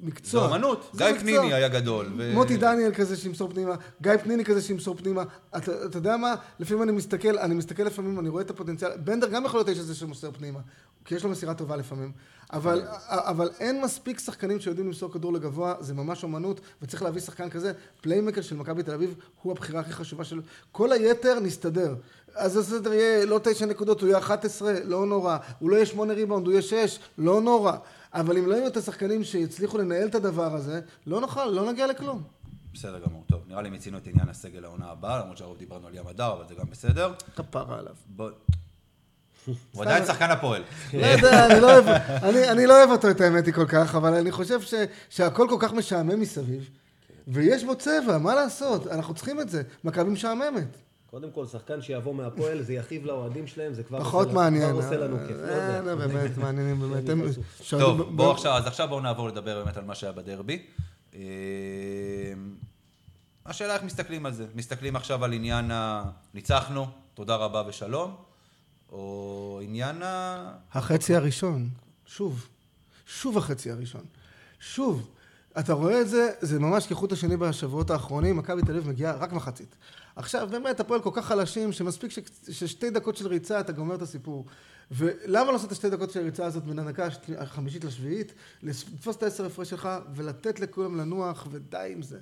מקצוע. 0.00 0.40
זה 0.40 0.46
אומנות. 0.46 0.90
זה 0.92 1.04
גיא. 1.04 1.20
פניני 1.20 1.52
היה 1.52 1.68
גדול. 1.68 2.12
מוטי 2.34 2.56
דניאל 2.56 2.94
כזה 2.94 3.16
שימסור 3.16 3.50
פנימה, 3.50 3.74
גיא 4.02 4.16
פניני 4.16 4.44
כזה 4.44 4.62
שימסור 4.62 4.96
פנימה. 4.96 5.24
אתה 5.56 5.98
יודע 5.98 6.16
מה? 6.16 6.34
לפעמים 6.60 6.82
אני 6.82 6.92
מסתכל, 6.92 7.38
אני 7.38 7.54
מסתכל 7.54 7.82
לפעמים, 7.82 8.18
אני 8.20 8.28
רואה 8.28 8.42
את 8.42 8.50
הפוטנציאל. 8.50 8.90
בנדר 8.96 9.28
גם 9.28 9.44
יכול 9.44 9.58
להיות 9.58 9.68
האיש 9.68 9.78
הזה 9.78 9.94
שמוסר 9.94 10.30
פנימה, 10.32 10.60
כי 11.04 11.14
יש 11.14 11.24
לו 11.24 11.30
מסירה 11.30 11.54
טובה 11.54 11.76
לפעמים. 11.76 12.12
אבל, 12.52 12.82
אבל 13.08 13.50
אין 13.60 13.82
מספיק 13.82 14.18
שחקנים 14.18 14.60
שיודעים 14.60 14.86
למסור 14.86 15.12
כדור 15.12 15.32
לגבוה, 15.32 15.74
זה 15.80 15.94
ממש 15.94 16.22
אומנות, 16.22 16.60
וצריך 16.82 17.02
להביא 17.02 17.20
שחקן 17.20 17.50
כזה. 17.50 17.72
playmaker 18.00 18.40
של 18.40 18.56
מכבי 18.56 18.82
תל 18.82 18.94
אביב 18.94 19.14
הוא 19.42 19.52
הבחירה 19.52 19.80
הכי 19.80 19.92
חשובה 19.92 20.24
שלו. 20.24 20.42
כל 20.72 20.92
היתר 20.92 21.40
נסתדר. 21.40 21.94
אז 22.34 22.56
הסדר 22.56 22.92
יהיה 22.92 23.24
לא 23.24 23.40
תשע 23.44 23.66
נקודות, 23.66 24.00
הוא 24.00 24.08
יהיה 24.08 24.18
11, 24.18 24.72
לא 24.84 25.06
נורא. 25.06 25.36
הוא 25.58 25.70
לא 25.70 25.76
יהיה 25.76 25.86
שמונה 25.86 26.12
ריבאונד, 26.12 26.46
הוא 26.46 26.52
יהיה 26.52 26.62
שש, 26.62 26.98
לא 27.18 27.40
נורא. 27.40 27.72
אבל 28.14 28.38
אם 28.38 28.46
לא 28.46 28.54
יהיו 28.54 28.66
את 28.66 28.76
השחקנים 28.76 29.24
שיצליחו 29.24 29.78
לנהל 29.78 30.08
את 30.08 30.14
הדבר 30.14 30.54
הזה, 30.54 30.80
לא 31.06 31.20
נוכל, 31.20 31.46
לא 31.46 31.72
נגיע 31.72 31.86
לכלום. 31.86 32.22
בסדר 32.74 32.98
גמור, 32.98 33.24
טוב. 33.28 33.42
נראה 33.48 33.62
לי 33.62 33.70
מיצינו 33.70 33.98
את 33.98 34.06
עניין 34.06 34.28
הסגל 34.28 34.64
העונה 34.64 34.90
הבאה, 34.90 35.20
למרות 35.20 35.38
שהרוב 35.38 35.58
דיברנו 35.58 35.86
על 35.86 35.94
ים 35.94 36.06
הדר, 36.06 36.32
אבל 36.32 36.44
זה 36.48 36.54
גם 36.54 36.70
בסדר. 36.70 37.12
כפרה 37.36 37.78
עליו. 37.78 37.94
בוא... 38.06 38.30
הוא 39.72 39.82
עדיין 39.82 40.06
שחקן 40.06 40.30
הפועל. 40.30 40.62
לא 40.94 41.06
יודע, 41.06 41.46
אני 41.46 41.60
לא 41.60 41.72
אוהב, 41.72 41.84
אני, 42.22 42.48
אני 42.50 42.66
לא 42.66 42.78
אוהב 42.78 42.90
אותו 42.90 43.10
את 43.10 43.20
האמת 43.20 43.46
היא 43.46 43.54
כל 43.54 43.66
כך, 43.66 43.94
אבל 43.94 44.14
אני 44.14 44.30
חושב 44.32 44.58
שהכל 45.10 45.46
כל 45.50 45.56
כך 45.60 45.72
משעמם 45.72 46.20
מסביב, 46.20 46.70
ויש 47.28 47.64
בו 47.64 47.76
צבע, 47.76 48.18
מה 48.18 48.34
לעשות? 48.34 48.86
אנחנו 48.86 49.14
צריכים 49.14 49.40
את 49.40 49.48
זה. 49.50 49.62
מכבי 49.84 50.10
משעממת. 50.10 50.76
קודם 51.10 51.30
כל, 51.30 51.46
שחקן 51.46 51.82
שיבוא 51.82 52.14
מהפועל, 52.14 52.62
זה 52.62 52.72
יכאיב 52.72 53.06
לאוהדים 53.06 53.46
שלהם, 53.46 53.74
זה 53.74 53.82
כבר 53.82 54.00
פחות 54.00 54.26
עושה- 54.26 54.38
מעניין. 54.38 54.70
כבר 54.70 54.84
עושה 54.84 54.96
לנו 54.96 55.16
כיף. 55.28 55.36
לא 55.36 55.42
יודע. 55.42 55.74
אה, 55.76 55.80
לא, 55.82 55.94
באמת, 55.94 56.38
מעניינים, 56.38 56.80
באמת. 57.06 57.34
טוב, 57.70 58.16
בואו 58.16 58.30
עכשיו, 58.30 58.52
אז 58.52 58.66
עכשיו 58.66 58.88
בואו 58.88 59.00
נעבור 59.00 59.28
לדבר 59.28 59.64
באמת 59.64 59.76
על 59.76 59.84
מה 59.84 59.94
שהיה 59.94 60.12
בדרבי. 60.12 60.62
אה, 61.14 61.20
השאלה 63.46 63.74
איך 63.74 63.82
מסתכלים 63.82 64.26
על 64.26 64.32
זה. 64.32 64.44
מסתכלים 64.54 64.96
עכשיו 64.96 65.24
על 65.24 65.32
עניין 65.32 65.70
ה... 65.70 66.02
ניצחנו, 66.34 66.86
תודה 67.14 67.36
רבה 67.36 67.62
ושלום, 67.68 68.14
או 68.92 69.60
עניין 69.62 70.02
ה... 70.02 70.52
החצי 70.72 71.14
הראשון, 71.14 71.68
שוב, 72.06 72.48
שוב 73.06 73.38
החצי 73.38 73.70
הראשון, 73.70 74.04
שוב. 74.60 75.08
אתה 75.58 75.72
רואה 75.72 76.00
את 76.00 76.08
זה, 76.08 76.30
זה 76.40 76.58
ממש 76.58 76.86
כחוט 76.86 77.12
השני 77.12 77.36
בשבועות 77.36 77.90
האחרונים, 77.90 78.36
מכבי 78.36 78.62
תל 78.62 78.70
אביב 78.70 78.88
מגיעה 78.88 79.16
רק 79.16 79.32
מחצית. 79.32 79.76
עכשיו, 80.16 80.48
באמת, 80.50 80.80
הפועל 80.80 81.02
כל 81.02 81.10
כך 81.12 81.26
חלשים, 81.26 81.72
שמספיק 81.72 82.10
ש... 82.10 82.18
ששתי 82.50 82.90
דקות 82.90 83.16
של 83.16 83.26
ריצה 83.26 83.60
אתה 83.60 83.72
גומר 83.72 83.94
את 83.94 84.02
הסיפור. 84.02 84.46
ולמה 84.90 85.52
לעשות 85.52 85.66
את 85.66 85.72
השתי 85.72 85.90
דקות 85.90 86.10
של 86.10 86.20
הריצה 86.20 86.44
הזאת 86.46 86.64
בין 86.64 86.78
השת- 86.98 87.30
החמישית 87.38 87.84
לשביעית, 87.84 88.32
לתפוס 88.62 89.16
את 89.16 89.22
העשר 89.22 89.46
הפרש 89.46 89.70
שלך 89.70 89.88
ולתת 90.14 90.60
לכולם 90.60 90.96
לנוח, 90.96 91.46
ודי 91.50 91.92
עם 91.96 92.02
זה. 92.02 92.18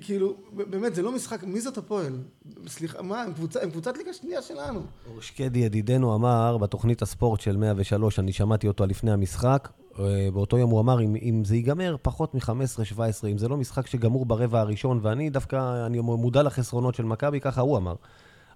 כאילו, 0.00 0.36
באמת, 0.52 0.94
זה 0.94 1.02
לא 1.02 1.12
משחק, 1.12 1.42
מי 1.44 1.60
זאת 1.60 1.78
הפועל? 1.78 2.18
סליחה, 2.66 3.02
מה, 3.02 3.22
הם, 3.22 3.32
קבוצה, 3.32 3.62
הם 3.62 3.70
קבוצת 3.70 3.96
ליגה 3.96 4.12
שנייה 4.12 4.42
שלנו. 4.42 4.80
אור 5.10 5.20
שקדי 5.20 5.58
ידידנו 5.58 6.14
אמר 6.14 6.58
בתוכנית 6.58 7.02
הספורט 7.02 7.40
של 7.40 7.56
103, 7.56 8.18
אני 8.18 8.32
שמעתי 8.32 8.68
אותו 8.68 8.86
לפני 8.86 9.12
המשחק, 9.12 9.68
אה, 9.98 10.04
באותו 10.32 10.58
יום 10.58 10.70
הוא 10.70 10.80
אמר, 10.80 11.00
אם, 11.02 11.16
אם 11.22 11.42
זה 11.44 11.56
ייגמר 11.56 11.96
פחות 12.02 12.34
מ-15-17, 12.34 13.00
אם 13.28 13.38
זה 13.38 13.48
לא 13.48 13.56
משחק 13.56 13.86
שגמור 13.86 14.26
ברבע 14.26 14.60
הראשון, 14.60 14.98
ואני 15.02 15.30
דווקא, 15.30 15.86
אני 15.86 16.00
מודע 16.00 16.42
לחסרונות 16.42 16.94
של 16.94 17.02
מכבי, 17.04 17.40
ככה 17.40 17.60
הוא 17.60 17.76
אמר. 17.76 17.94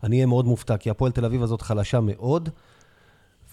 אני 0.02 0.16
אהיה 0.16 0.26
מאוד 0.26 0.44
מופתע, 0.44 0.76
כי 0.76 0.90
הפועל 0.90 1.12
תל 1.12 1.24
אביב 1.24 1.42
הזאת 1.42 1.62
חלשה 1.62 2.00
מאוד, 2.00 2.48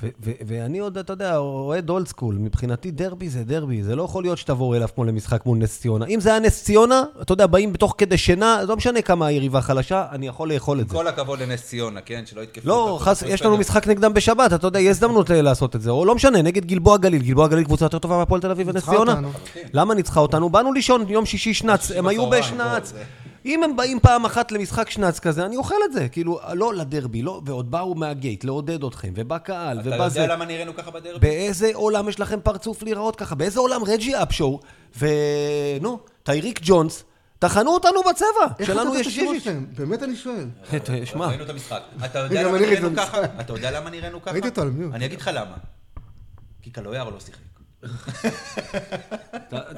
ו- 0.03 0.07
ו- 0.25 0.31
ואני 0.47 0.79
עוד, 0.79 0.97
אתה 0.97 1.13
יודע, 1.13 1.37
אוהד 1.37 1.89
אולד 1.89 2.07
סקול, 2.07 2.35
מבחינתי 2.35 2.91
דרבי 2.91 3.29
זה 3.29 3.43
דרבי, 3.43 3.83
זה 3.83 3.95
לא 3.95 4.03
יכול 4.03 4.23
להיות 4.23 4.37
שתבואו 4.37 4.75
אליו 4.75 4.87
כמו 4.95 5.03
למשחק 5.03 5.45
מול 5.45 5.57
נס 5.57 5.79
ציונה. 5.79 6.05
אם 6.05 6.19
זה 6.19 6.29
היה 6.29 6.39
נס 6.39 6.63
ציונה, 6.63 7.03
אתה 7.21 7.33
יודע, 7.33 7.47
באים 7.47 7.73
בתוך 7.73 7.95
כדי 7.97 8.17
שינה, 8.17 8.63
לא 8.67 8.75
משנה 8.75 9.01
כמה 9.01 9.27
היריבה 9.27 9.61
חלשה, 9.61 10.05
אני 10.11 10.27
יכול 10.27 10.53
לאכול 10.53 10.81
את 10.81 10.89
זה. 10.89 10.95
כל 10.95 11.07
הכבוד 11.07 11.39
לנס 11.39 11.63
ציונה, 11.63 12.01
כן? 12.01 12.23
שלא 12.25 12.41
יתקפו 12.41 12.67
לא. 12.69 12.97
חס, 13.01 13.23
יש 13.27 13.41
לנו 13.41 13.57
משחק 13.57 13.87
נגדם 13.87 14.13
בשבת, 14.13 14.53
אתה 14.53 14.67
יודע, 14.67 14.79
יש 14.79 14.89
הזדמנות 14.89 15.31
אה, 15.31 15.41
לעשות 15.41 15.75
את 15.75 15.81
זה. 15.81 15.89
או 15.89 16.05
לא 16.05 16.15
משנה, 16.15 16.41
נגד 16.41 16.65
גלבוע 16.65 16.97
גליל. 16.97 17.21
גלבוע 17.21 17.47
גליל 17.47 17.63
קבוצה 17.63 17.85
יותר 17.85 17.99
טובה 17.99 18.17
מהפועל 18.17 18.41
תל 18.41 18.51
אביב 18.51 18.67
ונס 18.67 18.89
ציונה. 18.89 19.19
למה 19.73 19.93
ניצחה 19.93 20.19
אותנו? 20.19 20.49
באנו 20.49 20.73
לישון 20.73 21.05
יום 21.07 21.25
שישי 21.25 21.53
שנץ, 21.53 21.91
הם 21.91 22.07
היו 22.07 22.29
בשנץ. 22.29 22.93
אם 23.45 23.63
הם 23.63 23.75
באים 23.75 23.99
פעם 23.99 24.25
אחת 24.25 24.51
למשחק 24.51 24.89
שנץ 24.89 25.19
כזה, 25.19 25.45
אני 25.45 25.57
אוכל 25.57 25.75
את 25.85 25.93
זה. 25.93 26.09
כאילו, 26.09 26.39
לא 26.53 26.73
לדרבי, 26.73 27.21
לא, 27.21 27.41
ועוד 27.45 27.71
באו 27.71 27.95
מהגייט 27.95 28.43
לעודד 28.43 28.83
אתכם, 28.83 29.13
ובא 29.15 29.37
קהל, 29.37 29.79
אתה 29.79 29.89
ובא 29.89 30.09
זה. 30.09 30.19
יודע 30.19 30.33
למה 30.35 30.45
נראינו 30.45 30.75
ככה 30.75 30.91
בדרבי? 30.91 31.19
באיזה 31.19 31.71
עולם 31.73 32.09
יש 32.09 32.19
לכם 32.19 32.39
פרצוף 32.43 32.83
להיראות 32.83 33.15
ככה? 33.15 33.35
באיזה 33.35 33.59
עולם 33.59 33.83
רג'י 33.83 34.23
אפשואו, 34.23 34.59
ונו, 34.97 35.99
טייריק 36.23 36.59
ג'ונס, 36.63 37.03
טחנו 37.39 37.73
אותנו 37.73 37.99
בצבע. 38.09 38.27
איך 38.59 38.67
שלנו 38.67 38.95
יש 38.95 39.07
שישיש. 39.07 39.47
באמת 39.77 40.03
אני 40.03 40.15
שואל. 40.15 40.45
שמע, 41.05 41.27
ראינו 41.27 41.43
את 41.43 41.49
המשחק. 41.49 41.81
אתה 42.05 42.19
יודע 42.19 42.43
למה 42.43 42.59
נראינו 42.59 42.89
ככה? 42.95 43.23
אתה 43.39 43.53
יודע 43.53 43.71
למה 43.71 43.89
נראינו 43.89 44.21
ככה? 44.21 44.31
ראיתי 44.31 44.47
אותו 44.47 44.61
על 44.61 44.69
מיוט. 44.69 44.93
אני 44.93 45.05
אגיד 45.05 45.19
לך 45.19 45.29
למה. 45.33 45.55
כי 46.61 46.69
קלויארו 46.69 47.11
לא 47.11 47.19
שיחק. 47.19 47.39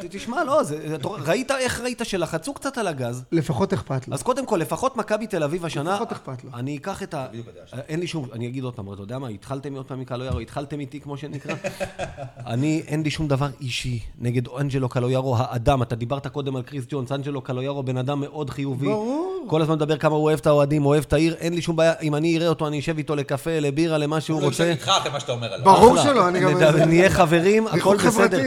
תשמע, 0.09 0.43
לא, 0.43 0.61
ראית 1.03 1.51
איך 1.51 1.81
ראית 1.81 2.01
שלחצו 2.03 2.53
קצת 2.53 2.77
על 2.77 2.87
הגז? 2.87 3.23
לפחות 3.31 3.73
אכפת 3.73 4.07
לו. 4.07 4.13
אז 4.13 4.23
קודם 4.23 4.45
כל, 4.45 4.57
לפחות 4.57 4.97
מכבי 4.97 5.27
תל 5.27 5.43
אביב 5.43 5.65
השנה, 5.65 5.93
לפחות 5.93 6.11
אכפת 6.11 6.43
לו. 6.43 6.49
אני 6.53 6.77
אקח 6.77 7.03
את 7.03 7.13
ה... 7.13 7.27
אין 7.87 7.99
לי 7.99 8.07
שום, 8.07 8.27
אני 8.33 8.47
אגיד 8.47 8.63
עוד 8.63 8.73
פעם, 8.75 8.93
אתה 8.93 9.01
יודע 9.01 9.19
מה, 9.19 9.27
התחלתם 9.27 9.73
עוד 9.73 9.85
פעם 9.85 9.99
מקלויארו, 9.99 10.39
התחלתם 10.39 10.79
איתי 10.79 10.99
כמו 10.99 11.17
שנקרא. 11.17 11.55
אני, 12.47 12.83
אין 12.87 13.03
לי 13.03 13.09
שום 13.09 13.27
דבר 13.27 13.47
אישי 13.61 13.99
נגד 14.19 14.47
אנג'לו 14.59 14.89
קלויארו, 14.89 15.37
האדם. 15.37 15.81
אתה 15.81 15.95
דיברת 15.95 16.27
קודם 16.27 16.55
על 16.55 16.61
קריס 16.61 16.85
ג'ונס, 16.89 17.11
אנג'לו 17.11 17.41
קלויארו 17.41 17.83
בן 17.83 17.97
אדם 17.97 18.19
מאוד 18.19 18.49
חיובי. 18.49 18.85
ברור. 18.85 19.45
כל 19.47 19.61
הזמן 19.61 19.75
מדבר 19.75 19.97
כמה 19.97 20.15
הוא 20.15 20.23
אוהב 20.23 20.39
את 20.39 20.47
האוהדים, 20.47 20.85
אוהב 20.85 21.03
את 21.07 21.13
העיר, 21.13 21.35
אין 21.39 21.53
לי 21.53 21.61
שום 21.61 21.75
בעיה, 21.75 21.93
אם 22.01 22.15
אני 22.15 22.37
אראה 22.37 22.47
אותו, 22.47 22.67
אני 22.67 22.79
אשב 22.79 22.97
איתו 22.97 23.15
לקפה, 23.15 23.59
לבירה, 23.59 23.97
למה 23.97 24.21
שהוא 24.21 24.35
הוא 24.35 24.41
לא 24.41 24.47
יושב 24.47 24.63
רוצה. 24.63 24.71
איתך 24.71 24.87
אחרי 24.87 25.11
מה 25.11 25.19
שאתה 25.19 25.31
אומר 25.31 25.53
עליו. 25.53 25.65
ברור. 25.65 25.97
שלא, 25.97 26.27
אני 26.27 26.39
גם... 26.39 26.77
נהיה 26.87 27.09
חברים, 27.09 27.67
הכל 27.67 27.96
ריחוק 28.01 28.21
בסדר. 28.21 28.41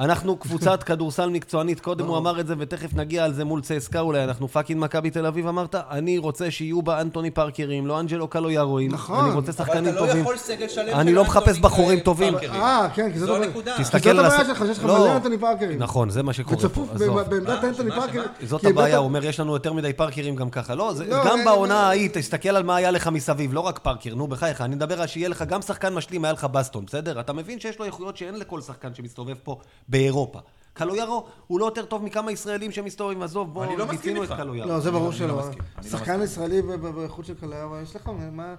אנחנו 0.00 0.36
קבוצת 0.36 0.82
כדורסל 0.82 1.28
מקצוענית, 1.28 1.80
קודם 1.80 2.06
הוא 2.06 2.18
אמר 2.18 2.40
את 2.40 2.46
זה 2.46 2.54
ותכף 2.58 2.94
נגיע 2.94 3.24
על 3.24 3.34
זה 3.34 3.44
מול 3.44 3.60
צסקה 3.62 4.00
אולי, 4.00 4.24
אנחנו 4.24 4.48
fucking 4.48 4.80
מכבי 4.84 5.10
תל 5.10 5.26
אביב 5.26 5.46
אמרת, 5.46 5.74
אני 5.74 6.18
רוצה 6.18 6.50
שיהיו 6.50 6.82
בה 6.82 7.00
אנטוני 7.00 7.30
פארקרים, 7.30 7.86
לא 7.86 8.00
אנג'לו 8.00 8.28
קלויארואים, 8.28 8.90
נכון. 8.92 9.24
אני 9.24 9.34
רוצה 9.34 9.52
אבל 9.52 9.64
שחקנים 9.66 9.88
אתה 9.94 10.00
לא 10.00 10.06
טובים. 10.06 10.20
יכול 10.22 10.36
סגל 10.36 10.68
שלם 10.68 10.94
אני 10.94 11.10
של 11.10 11.14
לא 11.16 11.20
אנטוני 11.20 11.38
מחפש 11.40 11.58
בחורים 11.58 11.98
ו- 11.98 12.02
טובים. 12.04 12.34
אה, 12.36 12.88
כן, 12.94 13.12
כי 13.12 13.18
זאת 13.18 13.26
זו 13.28 13.34
הבעיה. 13.34 13.48
הנקודה. 13.48 13.74
כי 13.76 13.82
תסתכל 13.82 13.98
זאת 13.98 14.18
על 14.18 14.24
הבעיה 14.24 14.40
הס- 14.40 14.46
שלך, 14.46 14.58
שיש 14.66 14.78
לך 14.78 14.84
לא. 14.84 14.98
מלא 15.00 15.16
אנטוני 15.16 15.38
פארקרים. 15.38 15.78
נכון, 15.78 16.10
זה 16.10 16.22
מה 16.22 16.32
שקורה 16.32 16.56
פה, 16.56 16.66
וצפוף 16.66 16.90
בעמדת? 17.28 17.64
אנטוני 17.64 17.90
שמה, 17.90 18.00
פארקר. 18.00 18.22
זאת 18.46 18.64
הבעיה, 18.64 18.96
הוא 18.96 19.04
אומר, 19.04 19.24
יש 19.24 19.40
לנו 19.40 19.52
יותר 19.54 19.72
מדי 19.72 19.92
פארקרים 19.92 20.36
גם 20.36 20.50
ככה. 20.50 20.74
לא, 20.74 20.92
זה- 20.94 21.04
לא, 21.06 21.24
גם 21.26 21.38
בעונה 21.44 21.80
ההיא, 21.80 22.08
תסתכל 22.12 22.48
על 22.48 22.62
מה 22.62 22.76
היה 22.76 22.90
לך 22.90 23.08
מסביב, 23.08 23.54
לא 23.54 23.60
רק 23.60 23.78
פארקר, 23.78 24.14
נו 24.14 24.26
בחייך, 24.26 24.60
אני 24.60 24.74
מדבר 24.74 25.00
על 25.00 25.06
שיהיה 25.06 25.28
לך 25.28 25.42
גם 25.48 25.62
שחקן 25.62 25.94
משלים, 25.94 26.24
היה 26.24 26.32
לך 26.32 26.44
באסטון, 26.44 26.84
בסדר? 26.86 27.20
אתה 27.20 27.32
מבין 27.32 27.60
שיש 27.60 27.78
לו 27.78 27.84
איכויות 27.84 28.16
שאין 28.16 28.34
לכל 28.38 28.60
שחקן 28.60 28.83
שמסתובב 28.94 29.36
פה 29.42 29.58
באירופה. 29.88 30.38
קלויארו 30.72 31.26
הוא 31.46 31.60
לא 31.60 31.64
יותר 31.64 31.84
טוב 31.84 32.02
מכמה 32.02 32.32
ישראלים 32.32 32.72
שמסתובבים, 32.72 33.22
עזוב, 33.22 33.52
בואו, 33.54 33.64
אני 33.64 33.76
לא 33.76 33.84
מסכים 33.84 33.98
מיצינו 33.98 34.24
את 34.24 34.30
איתך. 34.30 34.40
קלויארו. 34.40 34.68
לא, 34.70 34.80
זה 34.80 34.88
אני 34.88 34.92
ברור 34.98 35.04
לא- 35.04 35.12
לא 35.12 35.18
שלא. 35.18 35.48
אני 35.48 35.56
לא 35.76 35.82
שחקן. 35.90 36.22
ישראלי 36.22 36.62
באיכות 36.62 37.24
של 37.24 37.34
קליירה, 37.34 37.80
יש 37.82 37.96
לך 37.96 38.10
מה... 38.32 38.54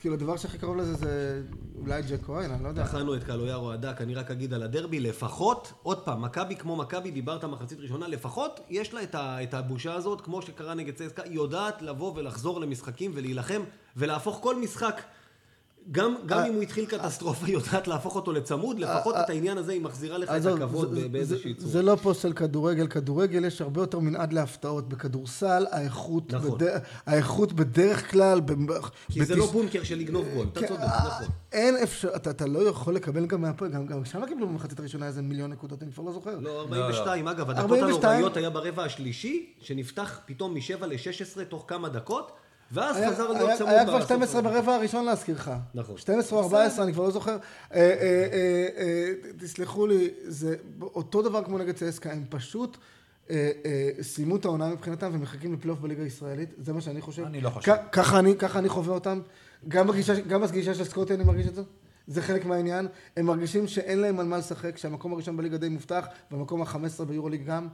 כאילו, 0.00 0.14
הדבר 0.14 0.36
שהכי 0.36 0.58
קרוב 0.58 0.76
לזה 0.76 0.94
זה 0.94 1.42
אולי 1.80 2.02
ג'ק 2.02 2.22
כהן, 2.26 2.50
אני 2.50 2.62
לא 2.64 2.68
יודע. 2.68 2.84
טחנו 2.84 3.14
את 3.14 3.24
קלויארו 3.24 3.72
הדק, 3.72 4.00
אני 4.00 4.14
רק 4.14 4.30
אגיד 4.30 4.54
על 4.54 4.62
הדרבי, 4.62 5.00
לפחות, 5.00 5.72
עוד 5.82 5.98
פעם, 6.04 6.22
מכבי 6.22 6.56
כמו 6.56 6.76
מכבי, 6.76 7.10
דיברת 7.10 7.44
מחצית 7.44 7.80
ראשונה, 7.80 8.08
לפחות 8.08 8.60
יש 8.70 8.94
לה 8.94 9.02
את, 9.02 9.14
ה, 9.14 9.42
את 9.42 9.54
הבושה 9.54 9.94
הזאת, 9.94 10.20
כמו 10.20 10.42
שקרה 10.42 10.74
נגד 10.74 10.94
צסקה, 10.94 11.22
היא 11.22 11.32
יודעת 11.34 11.82
לבוא 11.82 12.12
ולחזור 12.16 12.60
למשחקים 12.60 13.10
ולהילחם 13.14 13.62
ולהפוך 13.96 14.38
כל 14.42 14.56
משחק, 14.60 15.02
גם, 15.90 16.14
גם 16.26 16.44
אם 16.44 16.54
הוא 16.54 16.62
התחיל 16.62 16.86
קטסטרופה, 16.86 17.46
היא 17.46 17.54
יודעת 17.54 17.88
להפוך 17.88 18.16
אותו 18.16 18.32
לצמוד, 18.32 18.78
לפחות 18.78 19.14
את 19.24 19.30
העניין 19.30 19.58
הזה 19.58 19.72
היא 19.72 19.80
מחזירה 19.80 20.18
לך 20.18 20.30
את 20.30 20.46
הכבוד 20.46 20.94
זה- 20.94 21.08
באיזושהי 21.08 21.54
זה- 21.54 21.60
צורה. 21.60 21.72
זה 21.72 21.82
לא 21.82 21.96
פוסט 22.02 22.22
של 22.22 22.32
כדורגל, 22.32 22.86
כדורגל 22.86 23.44
יש 23.44 23.60
הרבה 23.60 23.80
יותר 23.82 23.98
מנעד 23.98 24.32
להפתעות. 24.32 24.88
בכדורסל 24.88 25.66
האיכות, 25.70 26.32
נכון. 26.34 26.58
בד- 26.58 26.78
האיכות 27.06 27.52
בדרך 27.52 28.10
כלל... 28.10 28.40
ב- 28.40 28.52
כי 29.08 29.24
זה 29.24 29.34
בתש- 29.34 29.38
לא 29.38 29.46
בונקר 29.46 29.82
של 29.84 29.98
לגנוב 29.98 30.24
גול, 30.34 30.46
אתה 30.52 30.60
כן, 30.60 30.66
צודק, 30.66 30.80
אה, 30.80 31.06
נכון. 31.06 31.26
אין 31.52 31.76
אפשר, 31.82 32.08
אתה, 32.16 32.30
אתה 32.30 32.46
לא 32.46 32.68
יכול 32.68 32.94
לקבל 32.94 33.26
גם 33.26 33.40
מהפועל, 33.40 33.70
גם, 33.70 33.86
גם 33.86 34.04
שם 34.04 34.26
קיבלו 34.26 34.48
במחצית 34.48 34.78
הראשונה 34.80 35.06
איזה 35.06 35.22
מיליון 35.22 35.50
נקודות, 35.52 35.82
אני 35.82 35.92
כבר 35.92 36.04
לא 36.04 36.12
זוכר. 36.12 36.38
לא, 36.40 36.60
42, 36.60 37.28
אגב, 37.28 37.50
הדקות 37.50 37.70
42. 37.70 38.04
הנוראיות 38.04 38.36
היה 38.36 38.50
ברבע 38.50 38.84
השלישי, 38.84 39.46
שנפתח 39.60 40.20
פתאום 40.26 40.54
מ-7 40.54 40.86
ל-16 40.86 41.44
תוך 41.48 41.64
כמה 41.68 41.88
דקות, 41.88 42.32
ואז 42.72 42.96
היה, 42.96 43.10
חזר 43.10 43.28
להיות 43.28 43.48
היה, 43.48 43.56
צמוד. 43.56 43.70
היה 43.70 43.84
כבר 43.84 43.96
בסוף. 43.96 44.06
12 44.06 44.42
ברבע 44.42 44.74
הראשון 44.74 45.04
להזכירך. 45.04 45.50
נכון. 45.74 45.96
12 45.96 46.38
או 46.38 46.44
14, 46.44 46.84
אני 46.84 46.92
כבר 46.92 47.04
לא 47.04 47.10
זוכר. 47.10 47.32
אה, 47.32 47.78
אה, 47.80 48.28
אה, 48.76 49.12
תסלחו 49.38 49.86
לי, 49.86 50.10
זה 50.24 50.56
אותו 50.80 51.22
דבר 51.22 51.44
כמו 51.44 51.58
נגד 51.58 51.74
צסקה, 51.74 52.12
הם 52.12 52.24
פשוט 52.28 52.76
סיימו 54.02 54.36
את 54.36 54.44
העונה 54.44 54.68
מבחינתם 54.68 55.10
ומחכים 55.12 55.52
לפלייאוף 55.52 55.80
בליגה 55.80 56.02
הישראלית, 56.02 56.48
זה 56.58 56.72
מה 56.72 56.80
שאני 56.80 57.00
חושב. 57.00 57.24
אני 57.24 57.40
לא 57.40 57.50
חושב. 57.50 57.72
ככה 57.92 58.18
אני, 58.18 58.36
ככה 58.36 58.58
אני 58.58 58.68
חווה 58.68 58.94
אותם. 58.94 59.20
גם 59.68 59.86
בגישה, 59.86 60.20
גם 60.20 60.42
בגישה 60.42 60.74
של 60.74 60.84
סקוטי 60.84 61.14
אני 61.14 61.24
מרגיש 61.24 61.46
את 61.46 61.54
זה. 61.54 61.62
זה 62.06 62.22
חלק 62.22 62.44
מהעניין. 62.44 62.88
הם 63.16 63.26
מרגישים 63.26 63.68
שאין 63.68 63.98
להם 63.98 64.20
על 64.20 64.26
מה 64.26 64.38
לשחק, 64.38 64.76
שהמקום 64.76 65.12
הראשון 65.12 65.36
בליגה 65.36 65.56
די 65.56 65.68
מובטח, 65.68 66.06
והמקום 66.30 66.62
ה-15 66.62 67.04
ביורוליג 67.04 67.46
גם. 67.46 67.68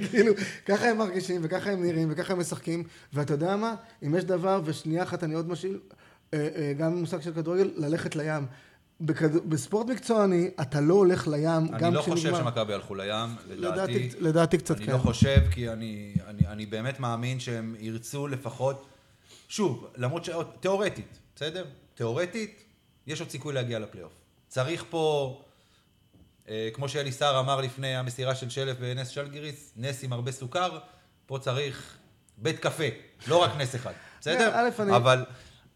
וכאילו, 0.00 0.34
ככה 0.66 0.90
הם 0.90 0.98
מרגישים, 0.98 1.40
וככה 1.44 1.70
הם 1.70 1.82
נראים, 1.82 2.08
וככה 2.10 2.32
הם 2.32 2.38
משחקים. 2.38 2.84
ואתה 3.12 3.34
יודע 3.34 3.56
מה? 3.56 3.74
אם 4.06 4.14
יש 4.14 4.24
דבר, 4.24 4.60
ושנייה 4.64 5.02
אחת 5.02 5.24
אני 5.24 5.34
עוד 5.34 5.48
משאיל, 5.48 5.80
אה, 6.34 6.48
אה, 6.56 6.72
גם 6.78 6.92
במושג 6.92 7.20
של 7.20 7.34
כדורגל, 7.34 7.70
ללכת 7.76 8.16
לים. 8.16 8.46
בכד... 9.00 9.36
בספורט 9.48 9.86
מקצועני, 9.86 10.50
אתה 10.60 10.80
לא 10.80 10.94
הולך 10.94 11.28
לים, 11.28 11.68
גם 11.68 11.84
אני 11.84 11.94
לא 11.94 12.02
חושב 12.02 12.16
כשנגמר. 12.16 12.38
שמכבי 12.38 12.74
הלכו 12.74 12.94
לים, 12.94 13.30
לדעתי. 13.48 13.92
לדעתי, 13.92 14.10
לדעתי 14.20 14.58
קצת 14.58 14.76
אני 14.76 14.86
כן. 14.86 14.92
לא 14.92 14.98
חושב, 14.98 15.40
כי 15.50 15.68
אני, 15.68 16.14
אני, 16.26 16.46
אני 16.46 16.66
באמת 16.66 17.00
מאמין 17.00 17.40
שהם 17.40 17.74
ירצו 17.78 18.28
לפחות... 18.28 18.86
שוב, 19.48 19.86
למרות 19.96 20.24
ש... 20.24 20.30
תיאורטית, 20.60 21.18
בסדר? 21.36 21.64
תיאורטית, 21.94 22.64
יש 23.06 23.20
עוד 23.20 23.30
סיכוי 23.30 23.54
להגיע 23.54 23.78
לפלייאוף. 23.78 24.12
צריך 24.48 24.84
פה, 24.90 25.40
כמו 26.72 26.88
שאלי 26.88 27.12
סער 27.12 27.40
אמר 27.40 27.60
לפני 27.60 27.96
המסירה 27.96 28.34
של 28.34 28.50
שלף 28.50 28.76
בנס 28.78 29.08
שלגיריס, 29.08 29.72
נס 29.76 30.04
עם 30.04 30.12
הרבה 30.12 30.32
סוכר, 30.32 30.78
פה 31.26 31.38
צריך 31.38 31.96
בית 32.38 32.58
קפה, 32.58 32.84
לא 33.28 33.42
רק 33.42 33.50
נס 33.58 33.74
אחד, 33.74 33.92
בסדר? 34.20 34.50
אבל, 34.96 35.24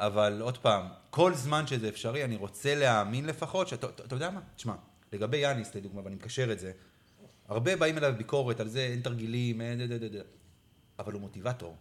אבל 0.00 0.40
עוד 0.40 0.58
פעם, 0.58 0.86
כל 1.10 1.34
זמן 1.34 1.66
שזה 1.66 1.88
אפשרי, 1.88 2.24
אני 2.24 2.36
רוצה 2.36 2.74
להאמין 2.74 3.26
לפחות, 3.26 3.68
שאתה 3.68 3.86
אתה- 3.86 4.02
אתה 4.04 4.14
יודע 4.14 4.30
מה? 4.30 4.40
תשמע, 4.56 4.74
לגבי 5.12 5.36
יאניס, 5.36 5.74
לדוגמה, 5.74 6.00
ואני 6.04 6.14
מקשר 6.14 6.52
את 6.52 6.58
זה, 6.58 6.72
הרבה 7.48 7.76
באים 7.76 7.98
אליו 7.98 8.14
ביקורת 8.18 8.60
על 8.60 8.68
זה, 8.68 8.80
אין 8.80 9.00
תרגילים, 9.00 9.60
אין... 9.60 9.80
אבל 10.98 11.12
הוא 11.12 11.20
מוטיבטור. 11.20 11.76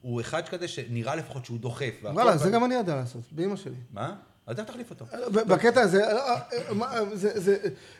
הוא 0.00 0.20
אחד 0.20 0.48
כזה 0.48 0.68
שנראה 0.68 1.16
לפחות 1.16 1.44
שהוא 1.44 1.58
דוחף. 1.58 1.94
וואלה, 2.02 2.36
זה 2.36 2.50
גם 2.50 2.64
אני 2.64 2.74
יודע 2.74 2.96
לעשות, 2.96 3.22
באמא 3.32 3.56
שלי. 3.56 3.74
מה? 3.92 4.16
אז 4.46 4.58
איך 4.58 4.66
תחליף 4.66 4.90
אותו? 4.90 5.04
בקטע 5.32 5.80
הזה, 5.80 6.04
אה, 6.04 6.34
אה, 6.34 6.74
מה, 6.74 6.86
זה, 7.14 7.56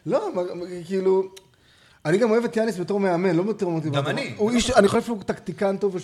לא, 0.07 0.31
כאילו, 0.87 1.23
אני 2.05 2.19
גם 2.19 2.31
אוהב 2.31 2.45
את 2.45 2.57
יאניס 2.57 2.79
בתור 2.79 3.01
מאמן, 3.01 3.37
לא 3.37 3.43
בתור 3.43 3.73
מוטיבטור. 3.73 4.03
גם 4.03 4.09
אני. 4.09 4.35
הוא 4.37 4.51
איש, 4.51 4.71
אני 4.71 4.89
חושב 4.89 5.03
שהוא 5.03 5.23
טקטיקן 5.23 5.77
טוב 5.77 5.95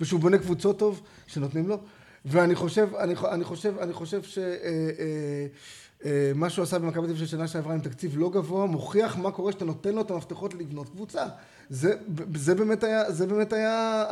ושהוא, 0.00 0.20
בונה 0.20 0.38
קבוצות 0.38 0.78
טוב, 0.78 1.02
שנותנים 1.26 1.68
לו, 1.68 1.78
ואני 2.24 2.54
חושב, 2.54 2.88
אני, 2.94 3.14
אני 3.30 3.44
חושב, 3.44 3.78
אני 3.78 3.92
חושב 3.92 4.22
ש... 4.22 4.38
אה, 4.38 4.44
אה, 4.44 5.46
אה, 6.04 6.32
מה 6.34 6.50
שהוא 6.50 6.62
עשה 6.62 6.78
במכבי 6.78 7.06
תל 7.06 7.10
אביב 7.10 7.16
של 7.16 7.26
שנה 7.26 7.48
שעברה 7.48 7.74
עם 7.74 7.80
תקציב 7.80 8.18
לא 8.18 8.30
גבוה, 8.30 8.66
מוכיח 8.66 9.16
מה 9.16 9.30
קורה 9.30 9.52
שאתה 9.52 9.64
נותן 9.64 9.94
לו 9.94 10.00
את 10.00 10.10
המפתחות 10.10 10.54
לבנות 10.54 10.88
קבוצה. 10.88 11.26
זה, 11.70 11.94
זה 12.34 12.54
באמת 12.54 12.84
היה, 12.84 13.12
זה 13.12 13.26
באמת 13.26 13.52
היה 13.52 14.04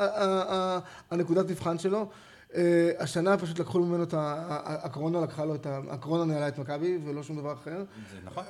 הנקודת 1.11 1.51
מבחן 1.51 1.79
שלו. 1.79 2.09
אה, 2.55 2.91
השנה 2.99 3.39
פשוט 3.39 3.59
לקחו 3.59 3.79
ממנו 3.79 4.03
את 4.03 4.15
ה... 4.15 4.35
הקורונה 4.85 5.21
לקחה 5.21 5.45
לו 5.45 5.55
את 5.55 5.67
ה... 5.67 5.81
הקורונה 5.91 6.25
ניהלה 6.25 6.49
את 6.49 6.59
מכבי 6.59 6.99
ולא 7.05 7.23
שום 7.23 7.37
דבר 7.37 7.53
אחר. 7.53 7.85
זה 8.13 8.19
נכון. 8.25 8.45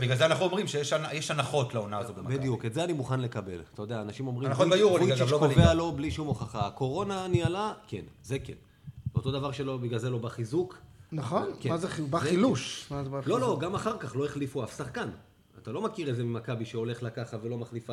בגלל 0.00 0.16
זה 0.16 0.26
אנחנו 0.26 0.44
אומרים 0.44 0.66
שיש 0.66 0.92
הנ- 0.92 1.12
יש 1.12 1.30
הנחות 1.30 1.74
לעונה 1.74 1.98
הזו 1.98 2.12
במכבי. 2.14 2.38
בדיוק, 2.38 2.64
את 2.64 2.74
זה 2.74 2.84
אני 2.84 2.92
מוכן 2.92 3.20
לקבל. 3.20 3.62
אתה 3.74 3.82
יודע, 3.82 4.00
אנשים 4.02 4.26
אומרים, 4.26 4.48
הנחות 4.50 4.66
"וויצ'- 4.66 4.70
ביורוליג, 4.76 5.06
וויצ'יץ' 5.08 5.22
אגב, 5.22 5.32
לא 5.32 5.38
קובע 5.38 5.54
בליגה." 5.54 5.74
לו 5.74 5.92
בלי 5.92 6.10
שום 6.10 6.26
הוכחה. 6.26 6.66
הקורונה 6.66 7.28
ניהלה, 7.28 7.72
כן, 7.88 8.02
זה 8.22 8.38
כן. 8.38 8.52
אותו 9.14 9.30
דבר 9.32 9.52
שלא, 9.52 9.76
בגלל 9.76 9.98
זה 9.98 10.10
לא 10.10 10.18
בחיזוק. 10.18 10.78
נכון? 11.12 11.50
כן. 11.60 11.68
מה 11.68 11.76
זה 11.78 11.88
חי- 11.88 12.02
בא 12.02 12.18
זה 12.18 12.24
חילוש? 12.24 12.86
מה 12.90 13.04
זה 13.04 13.10
בא 13.10 13.20
לא? 13.26 13.40
לא, 13.40 13.58
גם 13.60 13.74
אחר 13.74 13.98
כך 13.98 14.16
לא 14.16 14.24
החליפו 14.24 14.64
אף 14.64 14.76
שחקן. 14.76 15.08
אתה 15.62 15.72
לא 15.72 15.80
מכיר 15.82 16.08
איזה 16.08 16.24
ממכבי 16.24 16.64
שהולך 16.64 17.02
לה 17.02 17.10
ככה 17.10 17.36
ולא 17.42 17.58
מחליפה 17.58 17.92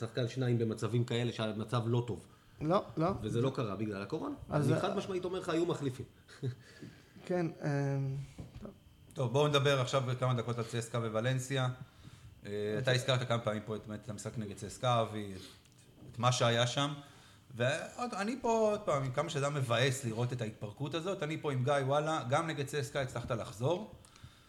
שחקן 0.00 0.28
שניים 0.28 0.58
במצבים 0.58 1.04
כאלה 1.04 1.32
שהמצב 1.32 1.82
לא 1.86 2.04
טוב. 2.06 2.26
לא, 2.60 2.84
לא. 2.96 3.08
וזה 3.22 3.40
לא 3.40 3.50
קרה 3.50 3.76
בגלל 3.76 4.02
הקורונה. 4.02 4.34
אז- 4.50 4.72
אני 4.72 4.80
חד 4.80 4.96
משמעית 4.96 5.24
אומר 5.24 5.38
לך, 5.40 5.48
היו 5.48 5.66
מחליפים. 5.66 6.06
כן. 7.26 7.46
אה, 7.62 7.68
טוב, 9.14 9.32
בואו 9.32 9.48
נדבר 9.48 9.80
עכשיו 9.80 10.02
כמה 10.18 10.34
דקות 10.34 10.58
על 10.58 10.64
צסקה 10.64 10.98
וולנסיה. 10.98 11.68
אה, 12.46 12.50
אתה 12.78 12.90
הזכרת 12.92 13.28
כמה 13.28 13.38
פעמים 13.38 13.62
פה 13.66 13.76
את 13.76 14.08
המשחק 14.10 14.38
נגד 14.38 14.56
צסקה, 14.56 15.00
אבי, 15.00 15.32
את- 15.36 15.40
את 16.12 16.18
מה 16.18 16.32
שהיה 16.32 16.66
שם. 16.66 16.94
ואני 17.56 18.38
פה, 18.40 18.50
עוד 18.70 18.80
פעם, 18.80 19.02
עם 19.04 19.12
כמה 19.12 19.30
שזה 19.30 19.46
היה 19.46 19.54
מבאס 19.54 20.04
לראות 20.04 20.32
את 20.32 20.40
ההתפרקות 20.40 20.94
הזאת, 20.94 21.22
אני 21.22 21.40
פה 21.40 21.52
עם 21.52 21.64
גיא, 21.64 21.72
וואלה, 21.86 22.24
גם 22.30 22.46
נגד 22.46 22.66
צסקה 22.66 23.00
הצלחת 23.00 23.30
לחזור. 23.30 23.94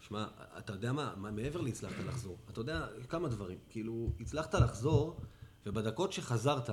שמע, 0.00 0.26
אתה 0.58 0.72
יודע 0.72 0.92
מה, 0.92 1.12
מה, 1.16 1.30
מעבר 1.30 1.60
להצלחת 1.60 1.94
לחזור, 2.08 2.36
אתה 2.50 2.60
יודע 2.60 2.86
כמה 3.08 3.28
דברים. 3.28 3.58
כאילו, 3.68 4.10
הצלחת 4.20 4.54
לחזור, 4.54 5.20
ובדקות 5.66 6.12
שחזרת, 6.12 6.70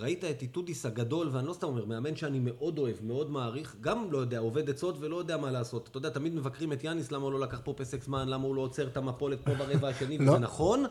ראית 0.00 0.24
את 0.24 0.42
איטודיס 0.42 0.86
הגדול, 0.86 1.28
ואני 1.32 1.46
לא 1.46 1.52
סתם 1.52 1.66
אומר, 1.66 1.84
מאמן 1.84 2.16
שאני 2.16 2.38
מאוד 2.38 2.78
אוהב, 2.78 2.96
מאוד 3.02 3.30
מעריך, 3.30 3.76
גם 3.80 4.12
לא 4.12 4.18
יודע, 4.18 4.38
אובד 4.38 4.70
עצות 4.70 4.96
ולא 5.00 5.16
יודע 5.16 5.36
מה 5.36 5.50
לעשות. 5.50 5.88
אתה 5.88 5.98
יודע, 5.98 6.08
תמיד 6.08 6.34
מבקרים 6.34 6.72
את 6.72 6.84
יאניס, 6.84 7.12
למה 7.12 7.24
הוא 7.24 7.32
לא 7.32 7.40
לקח 7.40 7.60
פה 7.64 7.74
פסק 7.76 8.04
זמן, 8.04 8.28
למה 8.28 8.44
הוא 8.44 8.54
לא 8.54 8.60
עוצר 8.60 8.86
את 8.86 8.96
המפולת 8.96 9.38
פה 9.44 9.54
ברבע 9.54 9.88
השני, 9.88 10.18
לא. 10.18 10.30
וזה 10.30 10.38
נכון. 10.38 10.84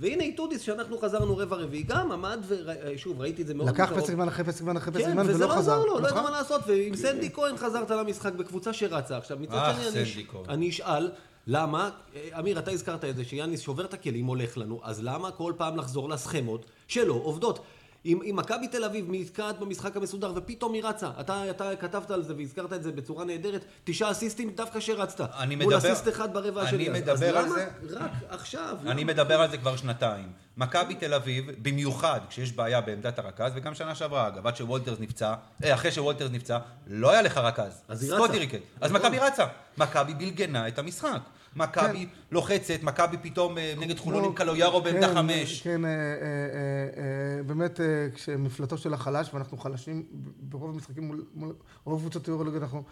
והנה 0.00 0.22
איטודיס, 0.22 0.60
שאנחנו 0.60 0.98
חזרנו 0.98 1.36
רבע 1.36 1.56
רביעי, 1.56 1.82
גם 1.82 2.12
עמד, 2.12 2.40
ושוב, 2.48 3.20
ראיתי 3.20 3.42
את 3.42 3.46
זה 3.46 3.54
מאוד 3.54 3.68
לקח 3.68 3.84
מקרוב. 3.84 4.00
פסק 4.00 4.12
זמן 4.12 4.28
אחרי 4.28 4.44
פסק 4.44 4.58
זמן 4.58 4.76
אחרי 4.76 4.92
פסק 4.94 5.04
כן, 5.04 5.12
זמן 5.12 5.26
וזה 5.28 5.44
ולא 5.44 5.48
לא 5.48 5.52
חזר. 5.52 5.72
עזר 5.72 5.84
לו, 5.84 5.98
לא 5.98 6.10
נכון? 6.10 6.22
מה 6.22 6.30
לעשות, 6.30 6.60
ועם 6.66 6.96
סנדי 6.96 7.30
כהן 7.30 7.56
חזרת 7.56 7.90
למשחק 7.90 8.32
בקבוצה 8.32 8.72
שרצה. 8.72 9.16
עכשיו, 9.16 9.38
מצד 9.40 9.54
אה, 9.54 9.90
שני. 10.06 10.24
אני 10.48 10.68
אשאל, 10.68 11.10
למה, 11.46 11.90
אה, 12.14 12.38
אמיר, 12.38 12.58
אתה 12.58 12.70
הזכרת 12.70 13.04
את 13.04 13.16
זה, 13.16 13.24
שיאניס 13.24 13.60
שובר 13.60 13.84
את 13.84 13.94
הכלים, 13.94 14.26
הולך 14.26 14.58
לנו, 14.58 14.80
אז 14.82 15.02
למה 15.02 15.30
כל 15.30 15.52
פעם 15.56 15.76
לחזור 15.76 16.08
לסכמות 16.08 16.66
שלא 16.88 17.20
עובדות? 17.24 17.58
אם 18.06 18.18
אם 18.30 18.36
מכבי 18.36 18.68
תל 18.68 18.84
אביב 18.84 19.06
נתקעת 19.08 19.58
במשחק 19.58 19.96
המסודר 19.96 20.32
ופתאום 20.36 20.72
היא 20.72 20.84
רצה, 20.84 21.10
אתה, 21.20 21.50
אתה 21.50 21.76
כתבת 21.76 22.10
על 22.10 22.22
זה 22.22 22.34
והזכרת 22.36 22.72
את 22.72 22.82
זה 22.82 22.92
בצורה 22.92 23.24
נהדרת, 23.24 23.64
תשעה 23.84 24.10
אסיסטים 24.10 24.50
דווקא 24.50 24.80
שרצת. 24.80 25.20
אני 25.38 25.56
מול 25.56 25.74
מדבר- 25.74 25.78
אסיסט 25.92 26.08
אחד 26.08 26.32
ברבע 26.34 26.60
אני 26.60 26.68
השני. 26.68 26.90
אז- 26.90 26.96
מדבר 26.96 27.12
אז 27.12 27.22
על 27.22 27.44
למה 27.44 27.54
זה. 27.54 27.98
רק 27.98 28.10
עכשיו? 28.28 28.78
אני 28.86 29.04
למה? 29.04 29.12
מדבר 29.12 29.40
על 29.40 29.50
זה 29.50 29.58
כבר 29.58 29.76
שנתיים. 29.76 30.28
מכבי 30.56 30.94
תל 30.94 31.14
אביב, 31.14 31.46
במיוחד 31.62 32.20
כשיש 32.28 32.52
בעיה 32.52 32.80
בעמדת 32.80 33.18
הרכז, 33.18 33.52
וגם 33.54 33.74
שנה 33.74 33.94
שעברה, 33.94 34.28
אגב, 34.28 34.46
עד 34.46 34.56
שוולטרס 34.56 35.00
נפצע, 35.00 35.34
אה, 35.64 35.74
אחרי 35.74 35.92
שוולטרס 35.92 36.30
נפצע, 36.30 36.58
לא 36.86 37.10
היה 37.10 37.22
לך 37.22 37.38
רכז. 37.38 37.82
אז 37.88 38.02
היא 38.02 38.10
סקוטי 38.14 38.38
רצה. 38.38 38.56
אז 38.80 38.90
נכון. 38.92 39.06
מכבי 39.06 39.18
רצה. 39.18 39.46
מכבי 39.78 40.14
בלגנה 40.14 40.68
את 40.68 40.78
המשחק. 40.78 41.20
מכבי 41.56 42.06
לוחצת, 42.30 42.78
מכבי 42.82 43.16
פתאום 43.22 43.58
אה, 43.58 43.74
נגד 43.78 43.98
חולון 43.98 44.24
עם 44.24 44.32
קלויארו 44.34 44.80
בעמדה 44.82 45.08
כן, 45.08 45.14
חמש. 45.14 45.62
כן, 45.62 45.84
אה, 45.84 45.90
אה, 45.90 45.94
אה, 45.96 47.36
אה, 47.38 47.42
באמת, 47.42 47.80
אה, 47.80 47.86
כשמפלטו 48.14 48.78
של 48.78 48.94
החלש, 48.94 49.34
ואנחנו 49.34 49.58
חלשים 49.58 50.06
ברוב 50.40 50.70
המשחקים 50.74 51.04
מול, 51.06 51.24
מול 51.34 51.54
רוב 51.84 52.00
קבוצות 52.00 52.26
היורוליגה, 52.26 52.58
אנחנו 52.58 52.82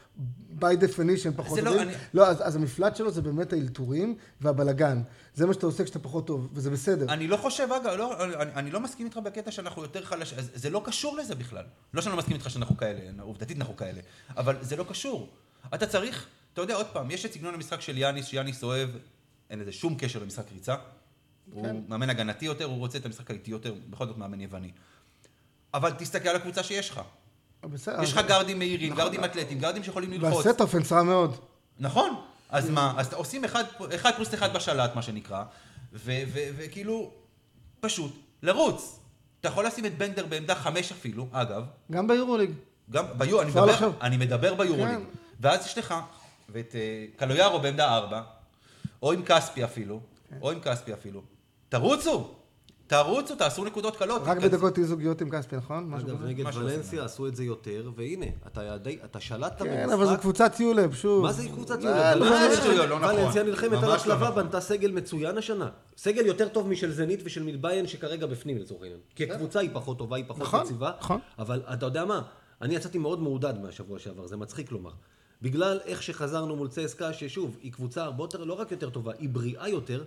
by 0.61 0.63
definition 0.63 1.31
פחות 1.37 1.59
לא, 1.59 1.71
טובים. 1.71 1.89
אני- 1.89 1.95
לא, 2.15 2.27
אז, 2.27 2.37
אז 2.49 2.57
המפלט 2.57 2.97
שלו 2.97 3.11
זה 3.11 3.23
באמת 3.23 3.53
האלתורים 3.53 4.15
והבלגן. 4.41 5.03
זה 5.35 5.47
מה 5.47 5.55
שאתה 5.55 5.67
עושה 5.67 5.85
כשאתה 5.85 5.99
פחות 5.99 6.27
טוב, 6.27 6.49
וזה 6.53 6.71
בסדר. 6.71 7.13
אני 7.13 7.27
לא 7.29 7.37
חושב, 7.37 7.69
אגב, 7.73 7.93
לא, 7.99 8.25
אני, 8.25 8.53
אני 8.55 8.71
לא 8.71 8.81
מסכים 8.81 9.07
איתך 9.07 9.17
בקטע 9.17 9.51
שאנחנו 9.51 9.83
יותר 9.83 10.05
חלשים, 10.05 10.39
זה 10.55 10.71
לא 10.71 10.83
קשור 10.85 11.17
לזה 11.17 11.35
בכלל. 11.35 11.65
לא 11.95 12.03
שאני 12.03 12.13
לא 12.13 12.19
מסכים 12.19 12.37
איתך 12.37 12.51
שאנחנו 12.51 12.77
כאלה, 12.77 13.01
עובדתית 13.23 13.57
אנחנו 13.57 13.77
כאלה, 13.77 14.01
אבל 14.37 14.57
זה 14.61 14.77
לא 14.77 14.85
קשור. 14.89 15.29
אתה 15.75 15.87
צריך, 15.87 16.27
אתה 16.59 16.65
יודע, 16.65 16.75
עוד 16.75 16.87
פעם, 16.87 17.11
יש 17.11 17.25
את 17.25 17.33
סגנון 17.33 17.55
המשחק 17.55 17.81
של 17.81 17.99
יאניס, 17.99 18.27
שיאניס 18.27 18.65
אוהב, 18.65 18.91
אין 19.51 19.59
לזה 19.59 19.73
שום 19.73 19.95
קשר 19.99 20.23
למשחק 20.23 20.45
ריצה. 20.53 20.75
הוא 21.53 21.83
מאמן 21.89 22.11
הגנתי 22.11 22.45
יותר, 22.45 22.65
הוא 22.65 22.79
רוצה 22.79 22.99
את 22.99 23.07
המשחק 23.07 23.31
האיטי 23.31 23.51
יותר, 23.51 23.75
בכל 23.91 24.07
זאת 24.07 24.17
מאמן 24.19 24.41
יווני. 24.41 24.71
אבל 25.75 25.91
תסתכל 25.91 26.29
על 26.29 26.37
הקבוצה 26.37 26.63
שיש 26.63 26.91
לך. 26.91 27.01
בסדר. 27.63 28.03
יש 28.03 28.13
לך 28.13 28.21
גארדים 28.29 28.59
מהירים, 28.59 28.95
גארדים 28.95 29.25
אתלטיים, 29.25 29.59
גארדים 29.59 29.85
שיכולים 29.85 30.13
ללחוץ. 30.13 30.47
והסט 30.47 30.93
רע 30.93 31.03
מאוד. 31.03 31.37
נכון. 31.79 32.11
אז 32.49 32.71
מה, 32.71 32.95
אז 32.97 33.13
עושים 33.13 33.45
אחד, 33.45 33.65
אחד 33.95 34.11
פלוס 34.17 34.35
אחד 34.35 34.53
בשלט, 34.55 34.95
מה 34.95 35.03
שנקרא, 35.03 35.45
וכאילו, 35.93 37.11
פשוט, 37.81 38.13
לרוץ. 38.43 38.99
אתה 39.41 39.49
יכול 39.49 39.67
לשים 39.67 39.87
את 39.87 39.99
בנדר 39.99 40.27
בעמדה 40.27 40.55
חמש 40.55 40.93
אפילו, 40.93 41.29
אגב, 41.33 41.65
גם 41.93 42.09
ביורוליג. 42.09 42.51
גם 42.91 43.05
ביו, 43.19 43.41
אני 43.41 43.49
אפשר 43.49 43.61
מדבר, 43.61 43.73
לחשוב. 43.73 43.95
אני 44.01 44.17
מדבר 44.17 44.55
ביורוליג. 44.55 44.97
כן. 44.97 45.03
ואז 45.41 45.67
יש 45.67 45.79
לך, 45.79 45.95
ואת 46.49 46.75
אה, 46.75 47.07
קלויארו 47.17 47.61
בעמדה 47.61 47.95
ארבע, 47.97 48.23
או 49.03 49.13
עם 49.13 49.23
כספי 49.23 49.65
אפילו, 49.65 50.01
כן. 50.31 50.37
או 50.43 50.51
עם 50.51 50.61
כספי 50.61 50.93
אפילו. 50.93 51.23
תרוצו, 51.69 52.29
תרוצו, 52.87 53.35
תעשו 53.37 53.65
נקודות 53.65 53.97
קלות. 53.97 54.23
רק. 54.25 54.37
בדקות 54.39 54.79
אי 54.79 54.85
זוגיות 54.85 55.21
עם 55.21 55.31
כספי, 55.31 55.57
נכון? 55.57 55.95
אגב? 55.95 56.25
נגד 56.25 56.45
ולנסיה 56.57 57.05
עשו 57.05 57.27
את 57.27 57.37
זה 57.37 57.45
יותר, 57.45 57.91
והנה, 57.97 58.27
אתה 58.47 58.79
די- 58.79 58.99
אתה 59.05 59.21
שלטת 59.21 59.63
במשחק. 59.63 59.77
כן, 59.77 59.91
אבל 59.91 60.07
זו 60.07 60.19
קבוצת 60.21 60.61
יולב, 60.61 60.95
שוב. 60.95 61.23
מה 61.23 61.33
זה 61.33 61.49
קבוצת 61.49 61.83
לא? 61.83 61.91
לא, 62.15 62.31
מה 62.31 62.37
ולנסיה-? 62.37 62.87
לא 62.87 62.99
נכון. 63.01 63.43
נלחמת 63.43 63.73
על 63.83 63.89
לא 63.89 63.95
השלבה, 63.95 64.29
נכון. 64.31 64.43
בנתה 64.43 64.61
סגל 64.61 64.91
מצוין 64.91 65.39
השנה. 65.39 65.69
סגל 65.97 66.27
יותר 66.27 66.49
טוב 66.49 66.69
משל 66.69 66.93
זנית 66.93 67.21
ושל 67.25 67.43
מביירן 67.43 67.87
שכרגע 67.87 68.27
בפנים 68.27 68.59
לצורך 68.59 68.83
העניין. 68.83 69.01
כי 69.15 69.25
הקבוצה 69.33 69.61
היא 69.61 69.71
פחות 69.73 69.99
טובה, 69.99 70.17
היא 70.17 70.25
פחות 70.29 70.43
נכון. 70.43 70.67
נכון. 71.01 71.21
אבל 71.39 71.63
אתה 71.73 71.87
יודע 71.87 72.05
מה? 72.05 72.23
אני 72.63 72.75
יצאתי 72.75 72.99
מאוד 72.99 73.23
מעודד 73.23 73.55
מהשבוע 73.63 73.99
שעבר, 73.99 74.27
זה 74.27 74.37
מצחיק 74.37 74.73
לומר. 74.73 74.91
בגלל 75.43 75.81
איך 75.85 76.03
שחזרנו 76.03 76.57
מול 76.57 76.69
צסקה, 76.69 77.13
ששוב, 77.13 77.57
היא 77.63 77.73
קבוצה 77.73 78.05
הרבה 78.05 78.25
יותר, 78.25 78.45
לא 78.45 78.55
רק 78.55 78.71
יותר 78.71 78.91
טובה, 78.91 79.13
היא 79.19 79.29
בריאה 79.29 79.69
יותר. 79.69 80.05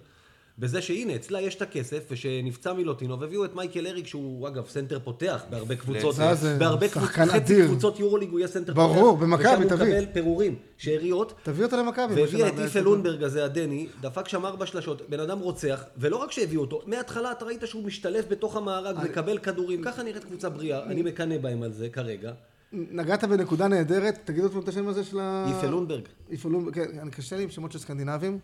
בזה 0.60 0.82
שהנה, 0.82 1.16
אצלה 1.16 1.42
יש 1.42 1.56
את 1.56 1.62
הכסף, 1.62 2.04
וכשנפצע 2.12 2.74
מילוטינוב, 2.74 3.24
הביאו 3.24 3.46
את 3.46 3.56
מייקל 3.56 3.88
אריק, 3.88 4.08
שהוא 4.08 4.48
אגב 4.48 4.68
סנטר 4.68 5.00
פותח 5.04 5.44
בהרבה 5.50 5.76
קבוצות, 5.76 6.16
בהרבה 6.60 6.88
קבוצות, 6.88 7.10
חצי. 7.10 7.68
קבוצות 7.68 8.00
יורוליג 8.00 8.30
הוא 8.30 8.40
יהיה 8.40 8.48
סנטר 8.48 8.74
ברור, 8.74 9.12
פותח. 9.12 9.24
במכבי, 9.24 9.48
ושם 9.48 9.62
הוא 9.62 9.70
תביא. 9.70 9.86
מקבל 9.86 10.06
פירורים, 10.14 10.56
שאריות, 10.78 11.34
תביא 11.44 11.66
אותה 11.66 11.78
למכבי. 11.78 12.14
והביא 12.22 12.48
את. 12.48 12.60
איפה 12.60 12.80
לונברג 12.80 13.24
הזה, 13.24 13.46
הדני, 13.46 13.88
דפק 14.02 14.28
שם 14.28 14.46
ארבע 14.46 14.66
שלשות, 14.66 15.02
בן 15.10 15.20
אדם 15.20 15.40
רוצח, 15.40 15.84
ולא 15.98 16.18
רק 16.18 16.32
שהביאו 16.32 16.62
אותו, 16.62 16.82
מההתחלה 16.86 17.32
אתה 17.32 17.46
ראית 17.46 17.64
שהוא 17.66 17.84
משתלב 17.84 18.26
בתוך 18.30 18.56
המארג, 18.56 18.96
מקבל 19.04 19.38
כדורים, 19.38 19.82
ככה 19.84 20.04
נראית 20.04 20.24
קבוצה 20.24 20.50
בריאה, 20.50 20.84
אני 20.84 21.02
מקנא 21.02 21.38
בהם 21.38 21.64
על 21.64 21.72
זה 21.72 21.90
כרגע. 21.90 22.32
נגעת 22.74 23.24
בנקודה 23.24 23.68
נהדרת, 23.68 24.20
תגיד 24.24 24.44
עוד 24.44 24.52
פעם 24.52 24.62
את 24.62 24.68
השם 24.68 24.88
הזה 24.88 25.04
של 25.04 25.20
ה... 25.20 25.46
איפה 25.48 25.68
לונברג. 25.68 26.04
איפה 26.32 26.50
לונברג, 26.50 26.74
כן, 26.74 27.00
אני 27.00 27.12
קשה 27.12 27.38
לי 27.38 27.44
עם 27.44 27.50
שמות 27.50 27.72
של 27.72 27.80
סקנדינבים. 27.80 28.40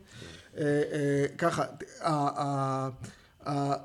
אה, 0.57 0.63
אה, 0.63 1.25
ככה, 1.38 1.63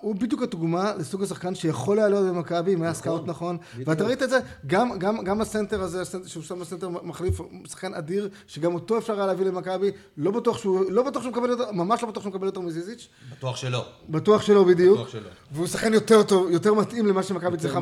הוא 0.01 0.15
בדיוק 0.15 0.43
הדוגמה 0.43 0.93
לסוג 0.99 1.23
השחקן 1.23 1.55
שיכול 1.55 1.99
היה 1.99 2.09
להיות 2.09 2.27
במכבי, 2.35 2.75
אם 2.75 2.83
היה 2.83 2.95
סקאוט 2.95 3.23
נכון, 3.27 3.57
ואתה 3.85 4.05
ראית 4.05 4.23
את 4.23 4.31
זה, 4.31 4.39
גם- 4.67 4.99
גם 4.99 5.25
גם 5.25 5.41
הסנטר 5.41 5.83
הזה, 5.83 6.03
שהוא 6.27 6.43
שם 6.43 6.59
בסנטר 6.61 6.89
מחליף, 6.89 7.41
שחקן 7.69 7.95
אדיר, 7.95 8.29
שגם 8.47 8.75
אותו 8.75 8.99
אפשר 8.99 9.17
היה 9.17 9.27
להביא 9.27 9.47
למכבי, 9.47 9.91
לא 10.17 10.31
בטוח 10.31 10.59
שהוא, 10.59 10.91
לא 10.91 11.03
בטוח 11.03 11.23
שהוא 11.23 11.33
מקבל 11.33 11.51
יותר, 11.51 11.73
ממש 11.73 12.03
לא 12.03 12.09
בטוח 12.09 12.23
שהוא 12.23 12.31
מקבל 12.31 12.47
יותר 12.47 12.61
מזיזיץ', 12.61 13.09
בטוח 13.33 13.57
שלא. 13.57 13.85
בטוח 14.09 14.43
שלא 14.43 14.65
בדיוק. 14.65 14.97
בטוח 14.99 15.09
שלא. 15.09 15.29
והוא 15.53 15.67
שחקן 15.67 15.95
יותר 15.95 16.23
טוב, 16.23 16.51
יותר 16.51 16.75
מתאים 16.75 17.07
למה 17.07 17.23
שמכבי 17.23 17.57
צריכה, 17.57 17.81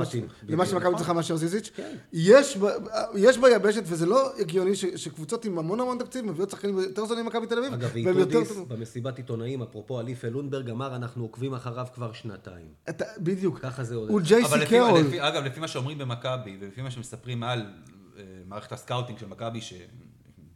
למה. 0.49 0.67
שמכבי 0.67 0.97
צריכה 0.97 1.13
מאשר 1.13 1.37
זיזיץ'. 1.37 1.71
יש, 2.13 2.57
ב- 2.57 2.67
יש 3.15 3.39
ביבשת, 3.39 3.83
וזה 3.87 4.07
לא 4.07 4.33
הגיוני 4.39 4.77
ש- 4.77 4.85
שקבוצות 4.85 5.45
עם 5.45 5.59
המון 5.59 5.81
המון 5.81 5.99
תקציב 5.99 6.25
מביאות 6.27 6.51
שחקנים 6.51 6.79
יותר 6.79 7.07
זולים 7.07 7.25
ממכבי 7.25 7.47
תל 7.47 7.59
אביב, 7.59 7.73
אגב, 7.73 7.91
והם 7.95 8.07
יותר 8.07 8.17
ואיטודיס, 8.19 8.49
טובים. 8.49 8.65
במסיבת 8.69 9.17
עיתונאים, 9.17 9.63
אפרופו 9.63 10.01
איפה 10.01 10.29
לונברג, 10.29 10.71
אמר, 10.71 10.97
אנחנו 10.97 11.23
עוקבים 11.23 11.55
אחר 11.55 11.70
אחריו 11.71 11.87
כבר 11.95 12.13
שנתיים. 12.13 12.69
אתה, 12.89 13.05
בדיוק. 13.19 13.59
ככה 13.59 13.85
זה 13.85 13.95
הולך. 13.95 14.11
הוא 14.11 14.21
אבל 14.21 14.29
ג'ייסי 14.29 14.67
קרול. 14.67 15.01
לפי, 15.01 15.21
אגב, 15.21 15.45
לפי 15.45 15.61
מה 15.61 15.69
שאומרים 15.69 15.99
במכבי, 15.99 16.57
ולפי 16.61 16.83
מה 16.83 16.91
שמספרים 16.91 17.43
על 17.43 17.67
אה, 18.17 18.23
מערכת 18.47 18.73
הסקאוטינג 18.73 19.19
של 19.19 19.27
מכבי, 19.27 19.61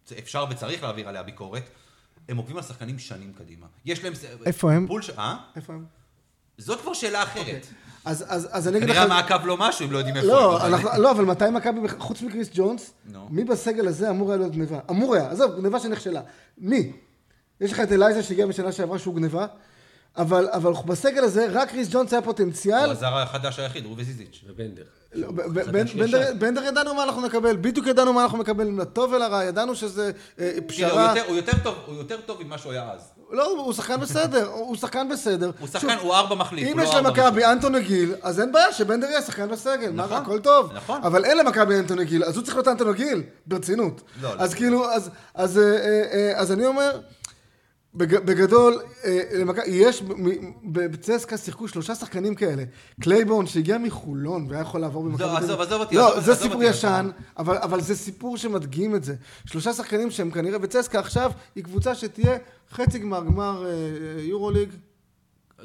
שאפשר 0.08 0.44
וצריך 0.50 0.82
להעביר 0.82 1.08
עליה 1.08 1.22
ביקורת, 1.22 1.62
הם 2.28 2.36
עוקבים 2.36 2.56
על 2.56 2.62
שחקנים 2.62 2.98
שנים 2.98 3.32
קדימה. 3.38 3.66
יש 3.84 4.04
להם... 4.04 4.12
איפה 4.46 4.72
הם? 4.72 4.86
פול 4.86 5.02
ש... 5.02 5.10
אה? 5.10 5.36
איפה 5.56 5.72
הם? 5.72 5.84
זאת 6.58 6.80
כבר 6.80 6.92
שאלה 6.92 7.22
אחרת. 7.22 7.66
אז, 8.04 8.24
אז, 8.28 8.48
אז 8.52 8.68
אני 8.68 8.78
אגיד 8.78 8.88
לך... 8.88 8.96
כנראה 8.96 9.16
המעקב 9.16 9.46
לא 9.46 9.56
משהו, 9.56 9.86
אם 9.86 9.92
לא 9.92 9.98
יודעים 9.98 10.16
איפה 10.16 10.26
לא. 10.26 10.66
אנחנו, 10.66 10.88
לא, 11.02 11.10
אבל 11.10 11.24
מתי 11.24 11.44
מכבי, 11.52 11.88
חוץ 11.98 12.22
מקריס 12.22 12.50
ג'ונס, 12.54 12.94
נו. 13.12 13.28
מי 13.30 13.44
בסגל 13.44 13.88
הזה 13.88 14.10
אמור 14.10 14.30
היה 14.30 14.38
להיות 14.38 14.52
גניבה? 14.52 14.78
אמור 14.90 15.14
היה, 15.14 15.30
עזוב, 15.30 15.56
גניבה 15.56 15.80
שנכשלה. 15.80 16.20
מי? 16.58 16.92
יש 17.60 17.72
לך 17.72 17.80
את 17.80 17.92
אלייז'ה 17.92 18.22
שהגיע 18.22 18.46
בשנה 18.46 18.72
שעברה 18.72 18.98
שהוא 18.98 19.14
גניבה, 19.14 19.46
אבל, 20.16 20.48
אבל 20.52 20.72
בסגל 20.86 21.24
הזה 21.24 21.46
רק 21.52 21.68
קריס 21.70 21.88
ג'ונס 21.90 22.12
היה 22.12 22.22
פוטנציאל. 22.22 22.84
הוא 22.84 22.92
הזר 22.92 23.18
החדש 23.18 23.58
היחיד, 23.58 23.86
רובי 23.86 24.04
זיזיץ'. 24.04 24.40
ובנדר. 24.46 24.82
לא. 25.14 25.28
בנדר- 25.94 26.32
בנדר 26.38 26.64
ידענו 26.64 26.94
מה 26.94 27.02
אנחנו 27.04 27.26
נקבל, 27.26 27.56
בדיוק 27.56 27.86
ידענו 27.86 28.12
מה 28.12 28.22
אנחנו 28.22 28.38
מקבל, 28.38 28.70
לטוב 28.80 29.12
ולרע, 29.12 29.44
ידענו 29.44 29.74
שזה 29.74 30.06
אה, 30.06 30.10
תראה, 30.36 30.50
הוא 30.58 30.68
פשרה. 30.68 31.14
יותר- 31.16 31.28
הוא 31.28 31.36
יותר 31.36 31.52
טוב- 31.62 31.74
הוא 31.86 31.94
יותר 31.96 32.16
טוב 32.26 32.42
ממה 32.42 32.58
שהוא 32.58 32.72
היה 32.72 32.90
אז. 32.92 33.00
לא, 33.30 33.50
הוא 33.50 33.72
שחקן 33.72 34.00
בסדר, 34.00 34.46
הוא 34.54 34.76
שחקן 34.76 35.08
בסדר. 35.08 35.50
הוא 35.60 35.68
שחקן, 35.68 35.96
הוא 36.02 36.14
ארבע 36.14 36.34
מחליף, 36.34 36.68
אם 36.68 36.78
הוא 36.78 36.86
יש 36.86 36.94
לא 36.94 36.98
ארבע 36.98 37.08
למכבי 37.10 37.44
אנטוני 37.44 37.82
גיל, 37.82 38.14
אז 38.22 38.40
אין 38.40 38.52
בעיה 38.52 38.72
שבנדר 38.72 39.06
יהיה 39.06 39.22
שחקן 39.22 39.48
בסגל, 39.48 39.90
מה, 39.92 40.04
נכון, 40.04 40.16
הכל 40.22 40.38
טוב. 40.40 40.72
נכון. 40.74 41.00
אבל 41.02 41.24
אין 41.24 41.38
למכבי 41.38 41.78
אנטוני 41.78 42.04
גיל, 42.04 42.24
אז 42.24 42.36
הוא 42.36 42.44
צריך 42.44 42.56
להיות 42.56 42.68
אנטוני 42.68 42.92
גיל, 42.96 43.22
ברצינות. 43.46 44.00
לא, 44.22 44.28
לא. 44.36 44.40
אז 44.42 44.54
כאילו, 44.54 44.90
אז- 44.92 45.10
אז, 45.34 45.58
אה, 45.58 45.62
אה, 45.64 45.78
אה, 46.12 46.40
אז 46.40 46.52
אני 46.52 46.66
אומר, 46.66 47.00
בגדול, 47.94 48.74
אה, 49.04 49.20
למכבי- 49.32 49.70
יש, 49.70 50.02
בצסקה 50.64 51.36
שיחקו 51.36 51.68
שלושה 51.68 51.94
שחקנים 51.94 52.34
כאלה. 52.34 52.62
קלייבורן 53.00 53.46
שהגיע 53.46 53.78
מחולון 53.78 54.46
והיה 54.48 54.60
יכול 54.62 54.80
לעבור 54.80 55.02
במכבי... 55.04 55.22
לא, 55.22 55.28
תל 55.28 55.36
אביב. 55.36 55.44
עזוב, 55.50 55.60
עזוב 55.60 55.80
אותי, 55.80 55.94
לא, 55.96 56.08
עזוב- 56.12 56.24
זה 56.24 56.32
עזוב 56.32 56.42
סיפור 56.48 56.62
ישן. 56.62 57.10
אבל, 57.38 57.56
אבל 57.56 57.80
זה 57.80 57.96
סיפור 57.96 58.36
שמדגים 58.36 58.94
את 58.94 59.04
זה. 59.04 59.14
שלושה 59.46 59.72
שחקנים 59.72 60.10
שהם 60.10 60.30
כנראה, 60.30 60.58
וצסקה 60.62 60.98
עכשיו 60.98 61.30
היא 61.56 61.64
קבוצה 61.64 61.94
שתהיה 61.94 62.36
חצי 62.72 62.98
גמר, 62.98 63.24
גמר 63.24 63.66
אה, 63.66 63.72
יורוליג. 64.22 64.68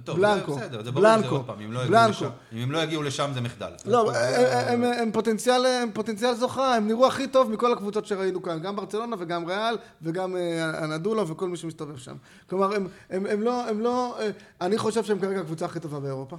טוב, 0.04 0.18
בלנקו. 0.18 0.54
זה 0.54 0.60
בסדר, 0.60 0.84
זה 0.84 0.92
ברור, 0.92 1.06
זה 1.08 1.16
בלנקו. 1.18 1.36
עוד 1.36 1.46
פעם, 1.46 1.60
אם 1.62 1.72
לא 1.72 1.80
יגיעו 1.80 1.92
בלנקו. 1.92 2.10
לשם- 2.12 2.30
אם 2.54 2.58
הם 2.58 2.72
לא 2.72 2.78
יגיעו 2.80 3.04
לשם 3.04 3.32
זה 3.34 3.42
מחדל. 3.42 3.72
לא, 3.86 4.12
הם, 4.16 4.84
הם, 4.84 4.94
הם, 4.94 5.12
פוטנציאל, 5.12 5.66
הם 5.66 5.92
פוטנציאל 5.94 6.34
זוכה, 6.34 6.76
הם 6.76 6.88
נראו 6.88 7.08
הכי 7.08 7.28
טוב 7.28 7.52
מכל 7.52 7.74
הקבוצות 7.74 8.06
שראינו 8.06 8.42
כאן, 8.44 8.60
גם 8.60 8.76
ברצלונה 8.76 9.16
וגם 9.20 9.46
ריאל 9.46 9.76
וגם 10.02 10.36
אה, 10.36 10.84
אנדולה 10.86 11.32
וכל 11.32 11.48
מי 11.50 11.58
שמסתובב 11.58 11.98
שם. 11.98 12.16
כלומר, 12.50 12.74
הם, 12.76 12.88
הם, 13.10 13.26
הם 13.26 13.42
לא, 13.42 13.70
הם 13.70 13.80
לא, 13.80 14.20
אה, 14.20 14.30
אני 14.62 14.78
חושב 14.78 15.04
שהם 15.04 15.20
כרגע 15.20 15.40
הקבוצה 15.40 15.66
הכי 15.66 15.80
טובה 15.80 16.00
באירופה. 16.00 16.38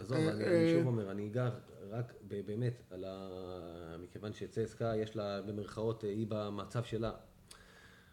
עזוב, 0.00 0.16
אני 0.16 0.26
אה, 0.28 0.32
אני 0.32 0.72
שוב 0.78 0.86
אומר, 0.86 1.10
אני 1.10 1.26
אגע 1.28 1.48
רק 1.92 2.12
באמת 2.28 2.82
על 2.90 3.04
ה... 3.08 3.28
מכיוון 4.02 4.32
שצסקה 4.32 4.92
יש 4.96 5.16
לה 5.16 5.40
במרכאות, 5.46 6.02
היא 6.02 6.26
במצב 6.28 6.82
שלה. 6.84 7.10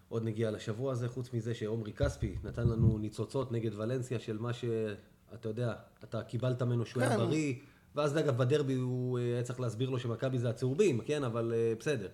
עוד 0.09 0.23
נגיע 0.23 0.51
לשבוע 0.51 0.91
הזה, 0.91 1.09
חוץ 1.09 1.33
מזה 1.33 1.53
שעומרי 1.53 1.93
כספי 1.93 2.35
נתן 2.43 2.67
לנו 2.67 2.97
ניצוצות 2.97 3.51
נגד 3.51 3.71
ולנסיה 3.73 4.19
של 4.19 4.37
מה 4.37 4.53
שאתה 4.53 5.49
יודע, 5.49 5.73
אתה 6.03 6.21
קיבלת 6.23 6.61
ממנו 6.61 6.85
שהוא 6.85 7.03
היה 7.03 7.11
כן. 7.11 7.17
בריא, 7.17 7.53
ואז 7.95 8.17
אגב 8.17 8.37
בדרבי 8.37 8.73
הוא 8.73 9.19
אה, 9.19 9.23
היה 9.23 9.43
צריך 9.43 9.59
להסביר 9.59 9.89
לו 9.89 9.99
שמכבי 9.99 10.39
זה 10.39 10.49
הצהובים, 10.49 11.01
כן, 11.05 11.23
אבל 11.23 11.53
אה, 11.55 11.73
בסדר. 11.79 12.07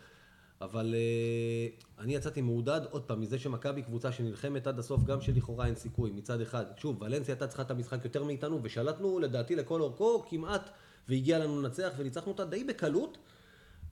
אבל 0.62 0.96
אה, 0.98 1.68
אני 2.04 2.16
יצאתי 2.16 2.42
מעודד, 2.42 2.82
עוד 2.92 3.04
פעם, 3.04 3.22
מזה 3.22 3.40
שמכבי 3.40 3.82
קבוצה 3.82 4.12
שנלחמת 4.12 4.68
עד 4.68 4.80
הסוף, 4.80 5.04
גם 5.04 5.22
שלכאורה 5.22 5.66
אין 5.66 5.76
סיכוי 5.76 6.12
מצד 6.12 6.42
אחד. 6.42 6.66
שוב, 6.78 7.02
ולנסיה 7.02 7.34
הייתה 7.34 7.48
צריכה 7.48 7.64
את 7.64 7.72
המשחק 7.72 8.04
יותר 8.04 8.24
מאיתנו, 8.24 8.60
ושלטנו 8.64 9.20
לדעתי 9.20 9.56
לכל 9.56 9.82
אורכו 9.82 10.26
כמעט, 10.30 10.70
והגיע 11.10 11.40
לנו 11.40 11.62
לנצח, 11.62 11.92
וניצחנו 11.98 12.32
אותה 12.32 12.46
די 12.46 12.64
בקלות. 12.64 13.18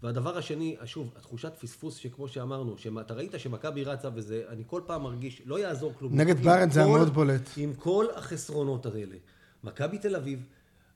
והדבר 0.04 0.38
השני, 0.38 0.76
שוב, 0.86 1.10
התחושת 1.18 1.54
פספוס 1.62 1.96
שכמו 1.96 2.28
שאמרנו, 2.28 2.78
שאתה 2.78 3.14
ראית 3.14 3.32
שמכבי 3.38 3.84
רצה 3.84 4.10
וזה, 4.16 4.44
אני 4.50 4.64
כל 4.68 4.82
פעם 4.86 5.04
מרגיש, 5.04 5.42
לא 5.46 5.60
יעזור 5.60 5.94
כלום. 6.00 6.16
נגד 6.22 6.40
בארץ 6.40 6.72
זה 6.74 6.80
היה 6.80 6.90
מאוד 6.90 7.10
בולט. 7.10 7.50
עם 7.58 7.74
כל 7.74 8.06
החסרונות 8.16 8.86
האלה. 8.86 9.16
מכבי 9.64 9.98
תל 9.98 10.16
אביב, 10.16 10.44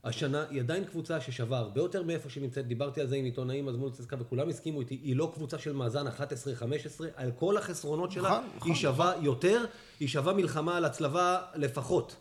השנה 0.04 0.44
היא 0.50 0.60
עדיין 0.60 0.84
קבוצה 0.84 1.20
ששווה 1.20 1.58
הרבה 1.58 1.80
יותר 1.80 2.02
מאיפה 2.02 2.30
שהיא 2.30 2.42
נמצאת. 2.42 2.66
דיברתי 2.66 3.00
על 3.00 3.06
זה 3.06 3.16
עם 3.16 3.24
עיתונאים, 3.24 3.68
אז 3.68 3.76
מול 3.76 3.90
צסקה, 3.90 4.16
וכולם 4.18 4.48
הסכימו 4.48 4.80
איתי, 4.80 4.94
היא 5.02 5.16
לא 5.16 5.30
קבוצה 5.34 5.58
של 5.58 5.72
מאזן 5.72 6.06
11-15, 6.06 6.10
על 7.16 7.30
כל 7.38 7.56
החסרונות 7.56 8.12
שלה, 8.12 8.28
נכון, 8.28 8.44
נכון, 8.56 8.70
היא 8.70 8.76
שווה 8.76 9.12
יותר, 9.22 9.64
היא 10.00 10.08
שווה 10.08 10.32
מלחמה 10.32 10.76
על 10.76 10.84
הצלבה 10.84 11.38
לפחות. 11.54 12.16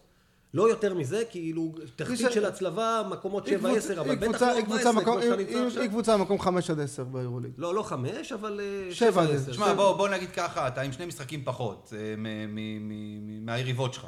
לא 0.54 0.70
יותר 0.70 0.93
מזה, 0.93 1.24
כאילו, 1.30 1.76
תחתית 1.95 2.18
ש- 2.18 2.34
של 2.34 2.45
הצלבה, 2.45 3.02
מקומות 3.10 3.48
7-10, 3.48 3.50
היא 3.50 3.58
קבוצה- 3.58 4.02
אבל 4.02 4.16
בטח 4.16 4.41
לא 4.41 4.48
היא 4.48 4.60
14, 4.62 4.64
קבוצה 4.64 5.04
כמו 5.04 5.22
שאתה 5.22 5.36
נמצא 5.36 5.66
עכשיו. 5.68 5.82
היא 5.82 5.89
קבוצה 5.89 6.18
מקום 6.18 6.39
5 6.39 6.70
עד 6.70 6.80
10 6.80 7.04
ביורוליג. 7.04 7.52
לא, 7.58 7.76
לא 7.76 7.84
חמש, 7.84 8.32
אבל 8.32 8.60
אה, 8.60 8.93
שבע 8.95 9.12
שבע 9.12 9.22
עד 9.22 9.30
עשר. 9.30 9.36
עשר. 9.41 9.52
תשמע, 9.52 9.74
בוא, 9.74 9.98
בוא 9.98 10.10
נגיד 10.10 10.30
ככה, 10.32 10.68
אתה 10.68 10.82
עם 10.82 10.91
שני 10.91 11.06
משחקים 11.06 11.41
פחות 11.45 11.93
אה, 11.98 12.14
מ- 12.18 12.24
מ- 12.56 12.89
מ- 12.89 13.45
מהיריבות 13.45 13.93
שלך. 13.93 14.06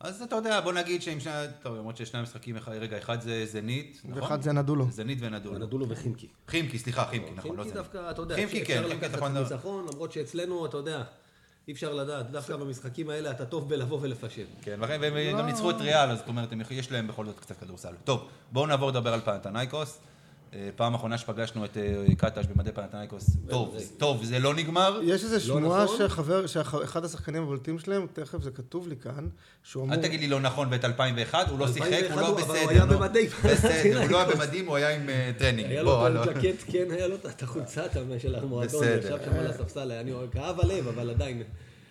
אז 0.00 0.22
אתה 0.22 0.36
יודע, 0.36 0.60
בוא 0.60 0.72
נגיד 0.72 1.02
שעם 1.02 1.20
שני, 1.20 1.32
טוב, 1.62 1.76
למרות 1.76 1.96
ששני 1.96 2.20
המשחקים, 2.20 2.56
אחד- 2.56 2.72
רגע, 2.72 2.98
אחד 2.98 3.20
זה 3.20 3.46
זנית, 3.46 4.00
נכון? 4.04 4.22
ואחד 4.22 4.42
זה 4.42 4.52
נדולו. 4.52 4.86
זנית 4.90 5.18
ונדולו. 5.20 5.58
נדולו 5.58 5.88
וחימקי. 5.88 6.26
חימקי, 6.48 6.78
סליחה, 6.78 7.04
חימקי, 7.04 7.30
נכון, 7.36 7.50
לא 7.56 7.62
חימקי 7.62 7.70
זנית. 7.70 7.74
דווקא, 7.74 8.10
אתה 8.10 8.22
יודע, 8.22 8.34
חימקי, 8.34 8.64
כן, 8.64 8.82
חימקי, 8.88 9.06
יכול... 9.16 9.28
ניצחון, 9.28 9.86
למרות 9.92 10.12
שאצלנו, 10.12 10.66
אתה 10.66 10.76
יודע, 10.76 11.02
אי 11.70 11.74
אפשר 11.74 11.94
לדעת, 11.94 12.30
דווקא 12.30 12.56
במשחקים 12.56 13.10
האלה 13.10 13.30
אתה 13.30 13.46
טוב 13.46 13.68
בלבוא 13.68 13.98
ולפשט. 14.02 14.46
כן, 14.62 14.80
והם 14.80 15.38
גם 15.38 15.46
ניצחו 15.46 15.70
את 15.70 15.76
ריאל, 15.80 16.10
אז 16.10 16.18
זאת 16.18 16.28
אומרת, 16.28 16.48
יש 16.70 16.92
להם 16.92 17.06
בכל 17.06 17.26
זאת 17.26 17.40
קצת 17.40 17.60
כדורסל. 17.60 17.94
טוב, 18.04 18.28
בואו 18.52 18.66
נעבור 18.66 18.90
לדבר 18.90 19.14
על 19.14 19.20
פנתנייקוס. 19.20 19.98
אה, 20.54 20.68
פעם 20.76 20.94
אחרונה 20.94 21.18
שפגשנו 21.18 21.64
את 21.64 21.76
אה, 21.76 22.14
קטש 22.18 22.46
במדי 22.46 22.72
פנתנייקוס, 22.72 23.30
טוב, 23.48 23.76
טוב, 23.98 24.24
זה 24.24 24.38
לא 24.38 24.54
נגמר. 24.54 25.00
יש 25.02 25.24
איזו 25.24 25.40
שמועה 25.40 25.84
נכון? 25.84 25.96
שחבר, 25.98 26.46
שאחד 26.46 27.04
השחקנים 27.04 27.42
הבולטים 27.42 27.78
שלהם, 27.78 28.06
תכף 28.12 28.42
זה 28.42 28.50
כתוב 28.50 28.88
לי 28.88 28.96
כאן, 28.96 29.28
שהוא 29.62 29.84
אמור... 29.84 29.94
אל 29.96 30.02
תגיד 30.02 30.20
לי 30.20 30.28
לא 30.28 30.40
נכון 30.40 30.68
ואת 30.70 30.84
2001, 30.84 31.48
הוא 31.48 31.58
לא 31.58 31.66
שיחק, 31.68 31.80
הוא 31.88 31.94
2001 31.94 32.22
לא 32.22 32.34
בסדר. 32.36 32.60
הוא 32.62 32.70
היה 32.70 32.84
נו. 32.84 32.98
במדי 32.98 33.26
בסדר, 33.44 34.02
הוא 34.02 34.10
לא 34.10 34.16
היה 34.22 34.36
במדים, 34.36 34.66
הוא 34.66 34.76
היה 34.76 34.96
עם 34.96 35.08
אה, 35.08 35.30
טרנינג. 35.38 35.70
היה 35.70 35.82
לו 35.82 36.06
את. 36.22 36.28
הג'קט, 36.28 36.64
כן, 36.72 36.84
היה 36.90 37.06
לו 37.06 37.16
את 37.16 37.42
החולצה 37.42 37.82
של 38.18 38.34
המועדון, 38.34 38.80
בסדר. 38.82 38.98
ישב 39.16 39.24
שם 39.24 39.36
על 39.38 39.46
הספסל, 39.46 39.90
היה- 39.90 40.00
אני 40.00 40.12
כאב 40.32 40.60
הלב, 40.60 40.88
אבל 40.88 41.10
עדיין, 41.10 41.42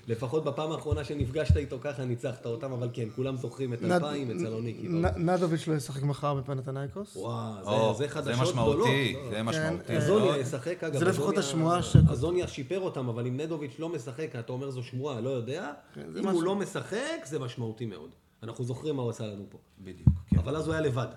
לפחות 0.10 0.44
בפעם 0.44 0.72
האחרונה 0.72 1.04
שנפגשת 1.04 1.58
איתו 1.58 1.78
ככה 1.82 2.06
ניצחת 2.06 2.46
אותם, 2.46 2.72
אבל 2.72 2.90
כן, 2.94 3.08
כולם 3.16 3.38
זוכרים 3.38 3.74
את 3.74 3.84
2000, 3.84 4.32
את 4.32 4.40
סלוניקי. 4.40 4.88
נדוביץ' 5.18 5.68
לא 5.68 5.74
ישחק 5.74 6.04
מחר 6.04 6.34
בפנתנייקוס. 6.34 7.16
וואו, 7.16 7.54
או, 7.66 7.94
זה- 7.94 7.98
זה 8.04 8.10
חדשות 8.10 8.26
זה 8.48 8.52
גדולות. 8.54 8.78
משמעותי, 8.88 9.14
לא, 9.24 9.30
זה 9.30 9.44
משמעותי. 9.44 9.98
אזוניה. 9.98 10.38
ישחק, 10.38 10.84
אגב. 10.84 11.00
זה 11.00 11.06
לפחות 11.06 11.38
אזוניה- 11.38 11.40
השמועה 11.40 11.84
ש- 11.84 11.96
אזוניה 12.10 12.48
שיפר 12.48 12.80
אותם, 12.80 13.10
אבל 13.10 13.28
אם 13.28 13.38
נדוביץ' 13.38 13.76
לא 13.80 13.90
משחק, 13.90 14.28
אתה 14.40 14.54
אומר 14.54 14.72
זו 14.72 14.84
שמועה, 14.84 15.22
לא 15.22 15.30
יודע. 15.30 15.72
זה 16.14 16.20
אם. 16.20 16.28
הוא 16.28 16.44
לא 16.44 16.56
משחק, 16.56 16.98
זה 17.26 17.40
משמעותי 17.40 17.86
מאוד. 17.86 18.10
אנחנו 18.44 18.64
זוכרים 18.66 18.96
מה 18.96 19.02
הוא 19.02 19.10
עשה 19.10 19.28
לנו 19.28 19.44
פה. 19.50 19.58
בדיוק, 19.80 20.10
כן. 20.30 20.38
אבל 20.40 20.56
אז 20.56 20.66
הוא 20.68 20.74
היה 20.74 20.82
לבד. 20.84 21.08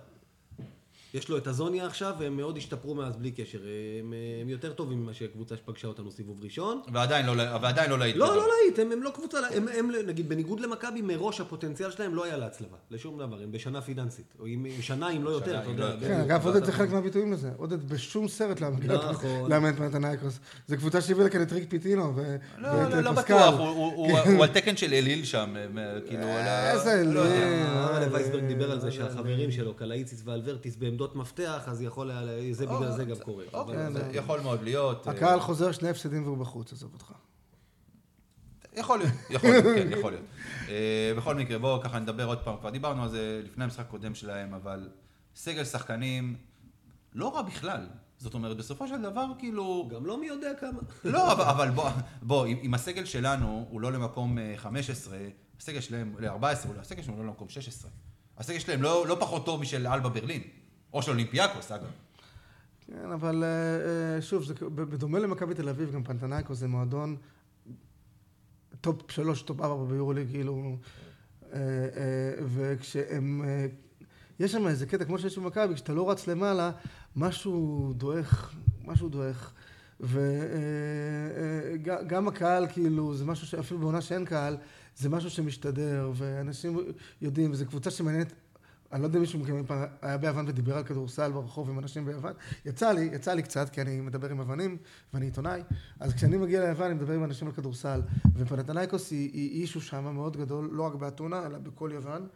יש 1.14 1.28
לו 1.28 1.36
את 1.38 1.46
הזוניה 1.46 1.86
עכשיו, 1.86 2.14
והם 2.18 2.36
מאוד 2.36 2.56
השתפרו 2.56 2.94
מאז 2.94 3.16
בלי 3.16 3.30
קשר. 3.30 3.58
הם, 4.00 4.12
הם 4.42 4.48
יותר 4.48 4.72
טובים 4.72 5.02
ממה 5.02 5.14
שהקבוצה 5.14 5.56
שפגשה 5.56 5.88
אותנו 5.88 6.10
סיבוב 6.10 6.44
ראשון. 6.44 6.80
ועדיין 6.92 7.26
לא, 7.26 7.32
ועדיין 7.62 7.90
לא 7.90 7.98
להיט. 7.98 8.16
לא, 8.16 8.26
גדול. 8.26 8.36
לא 8.38 8.44
להיט, 8.64 8.78
הם, 8.78 8.92
הם 8.92 9.02
לא 9.02 9.10
קבוצה, 9.14 9.38
הם, 9.54 9.66
הם, 9.78 9.90
נגיד, 10.06 10.28
בניגוד 10.28 10.60
למכבי, 10.60 11.02
מראש 11.02 11.40
הפוטנציאל 11.40 11.90
שלהם 11.90 12.14
לא 12.14 12.24
היה 12.24 12.36
להצלבה, 12.36 12.76
לשום 12.90 13.18
דבר, 13.18 13.42
הם 13.42 13.52
בשנה 13.52 13.80
פיננסית, 13.82 14.34
או 14.40 14.46
עם, 14.46 14.64
עם 14.64 14.82
שנה 14.82 15.10
אם 15.10 15.24
לא 15.24 15.30
יותר, 15.30 15.58
אתה 15.60 15.70
יודע. 15.70 15.80
לא 15.88 15.94
יותר. 15.94 16.06
כן. 16.08 16.20
אגב, 16.20 16.46
עודד 16.46 16.64
זה 16.64 16.72
חלק 16.72 16.90
מהביטויים 16.90 17.32
לזה. 17.32 17.50
עודד 17.56 17.88
בשום 17.88 18.28
סרט 18.28 18.60
לא 18.60 18.70
מגיע 18.70 18.92
נכון. 19.10 19.50
לאמן 19.50 19.68
את 19.70 19.76
פנתנייקוס. 19.76 20.38
זו 20.68 20.76
קבוצה 20.76 21.00
שהביאה 21.00 21.26
לכאן 21.26 21.42
את 21.42 21.52
ריק 21.52 21.70
פיטינו 21.70 22.02
לא, 22.02 22.66
ואת 22.66 22.90
לא, 22.92 23.00
לא 23.00 23.10
פסקל. 23.12 23.34
בטוח, 23.36 23.58
הוא- 23.60 24.08
הוא- 24.26 24.42
על 24.44 24.48
תקן 24.48 24.76
של 24.76 24.92
אליל 24.94 25.24
שם, 25.24 25.54
אה, 25.78 26.00
כאילו, 26.08 26.22
על 26.22 26.46
ה- 26.46 26.72
איזה 26.72 26.92
אליל. 27.00 27.08
לא 27.14 27.20
יודע. 27.20 27.36
אה, 27.36 28.02
אה, 28.02 28.08
וייסברג 28.12 28.44
דיבר 28.44 28.64
על 28.70 28.76
אה, 28.78 28.82
זה 28.82 28.90
שהחברים 28.92 29.50
שלו, 29.50 29.74
קלאיציס 29.74 30.22
ואלברטיס 30.24 30.76
בעמדות 30.76 31.01
מפתח, 31.14 31.62
אז 31.66 31.82
יכול 31.82 32.10
היה, 32.10 32.54
זה 32.54 32.66
בגלל 32.66 32.90
זה 32.92 33.04
גם 33.04 33.16
קורה. 33.24 33.44
אוקיי, 33.52 33.86
אבל- 33.86 33.92
זה 33.92 34.10
יכול 34.12 34.40
מאוד 34.40 34.62
להיות. 34.62 35.08
אה, 35.08 35.12
הקהל 35.12 35.40
חוזר 35.40 35.72
שני 35.72 35.88
הפסדים 35.88 36.24
והוא 36.24 36.38
בחוץ, 36.38 36.72
עזוב 36.72 36.90
אותך. 36.92 37.12
יכול 38.74 38.98
להיות, 38.98 39.12
יכול 39.30 39.50
להיות, 39.50 39.64
כן, 39.64 39.88
יכול 39.98 40.10
להיות. 40.12 40.24
אה, 40.68 41.12
בכל 41.16 41.34
מקרה, 41.34 41.58
בואו 41.58 41.80
ככה 41.82 41.98
נדבר 41.98 42.24
עוד 42.26 42.38
פעם, 42.38 42.56
כבר 42.56 42.70
דיברנו 42.70 43.02
על 43.02 43.08
זה 43.08 43.40
לפני 43.44 43.64
המשחק 43.64 43.80
הקודם 43.80 44.14
שלהם, 44.14 44.54
אבל 44.54 44.88
סגל 45.36 45.64
שחקנים 45.64 46.36
לא 47.12 47.34
רע 47.36 47.42
בכלל. 47.42 47.86
זאת 48.18 48.34
אומרת, 48.34 48.56
בסופו 48.56 48.88
של 48.88 49.02
דבר, 49.02 49.26
כאילו... 49.38 49.88
גם 49.92 50.06
לא 50.06 50.20
מי 50.20 50.26
יודע 50.26 50.52
כמה. 50.60 50.78
לא, 51.04 51.32
אבל, 51.32 51.44
אבל 51.44 51.70
בוא, 51.70 51.90
בוא 52.22 52.46
אם, 52.46 52.74
הסגל 52.74 53.04
שלנו 53.04 53.66
הוא 53.70 53.80
לא 53.80 53.92
למקום 53.92 54.38
אה, 54.38 54.52
15, 54.56 55.18
הסגל 55.60 55.80
שלהם 55.80 56.14
ל-14, 56.18 56.46
הסגל 56.80 57.02
שלנו 57.02 57.18
לא 57.18 57.24
למקום 57.24 57.48
16. 57.48 57.90
הסגל 58.38 58.58
שלהם 58.58 58.82
לא, 58.82 59.06
לא 59.06 59.16
פחות 59.20 59.46
טוב 59.46 59.60
משל 59.60 59.86
אלבה 59.86 60.08
ברלין, 60.08 60.42
או 60.92 61.02
של 61.02 61.10
אולימפיאקוס, 61.10 61.72
אגב. 61.72 61.90
כן, 62.86 63.10
אבל 63.14 63.44
אה, 63.44 64.16
אה, 64.16 64.22
שוב, 64.22 64.44
זה, 64.44 64.54
בדומה 64.74 65.18
למכבי 65.18 65.54
תל 65.54 65.68
אביב, 65.68 65.92
גם 65.92 66.04
פנתנייקוס 66.04 66.58
זה 66.58 66.68
מועדון 66.68 67.16
טופ 68.80 69.10
שלוש, 69.10 69.42
טופ 69.42 69.60
ארבע 69.60 69.84
ביורוליג, 69.84 70.30
כאילו... 70.30 70.76
אה, 71.52 71.58
וכשהם... 72.44 73.44
יש 74.40 74.52
שם 74.52 74.66
איזה 74.66 74.86
קטע, 74.86 75.04
כמו 75.04 75.18
שיש 75.18 75.38
במכבי, 75.38 75.74
כשאתה 75.74 75.94
לא 75.94 76.10
רץ 76.10 76.26
למעלה, 76.26 76.70
משהו 77.16 77.92
דועך, 77.96 78.54
משהו 78.84 79.08
דועך. 79.08 79.52
וגם 80.00 80.18
הקהל, 82.28 82.66
כאילו, 82.68 83.14
זה 83.14 83.24
משהו 83.24 83.46
שאפילו 83.46 83.80
בעונה 83.80 84.00
שאין 84.00 84.24
קהל, 84.24 84.56
זה 84.96 85.08
משהו 85.08 85.30
שמשתדר, 85.30 86.10
ואנשים 86.14 86.78
יודעים, 87.20 87.50
וזו 87.50 87.66
קבוצה 87.66 87.90
שמעניינת 87.90 88.32
אני 88.92 89.02
לא 89.02 89.06
יודע 89.06 89.16
אם 89.16 89.20
מישהו 89.20 89.38
מכם 89.38 89.62
היה 90.02 90.18
ביוון 90.18 90.48
ודיבר 90.48 90.76
על 90.76 90.84
כדורסל 90.84 91.32
ברחוב 91.32 91.70
עם 91.70 91.78
אנשים 91.78 92.04
ביוון. 92.04 92.32
יצא 92.64 92.92
לי, 92.92 93.10
יצא 93.12 93.34
לי 93.34 93.42
קצת, 93.42 93.68
כי 93.68 93.80
אני 93.80 94.00
מדבר 94.00 94.30
עם 94.30 94.38
יוונים 94.38 94.76
ואני 95.14 95.26
עיתונאי, 95.26 95.62
אז 96.00 96.14
כשאני 96.14 96.36
מגיע 96.36 96.60
ליוון 96.60 96.86
אני 96.86 96.94
מדבר 96.94 97.14
עם 97.14 97.24
אנשים 97.24 97.48
על 97.48 97.54
כדורסל, 97.54 98.02
ופנתנייקוס 98.36 99.10
היא, 99.10 99.30
היא 99.32 99.60
אישו 99.62 99.80
שם 99.80 100.14
מאוד 100.14 100.36
גדול, 100.36 100.68
לא 100.72 100.82
רק 100.82 100.94
באתונה, 100.94 101.46
אלא 101.46 101.58
בכל 101.58 101.90
יוון. 101.94 102.26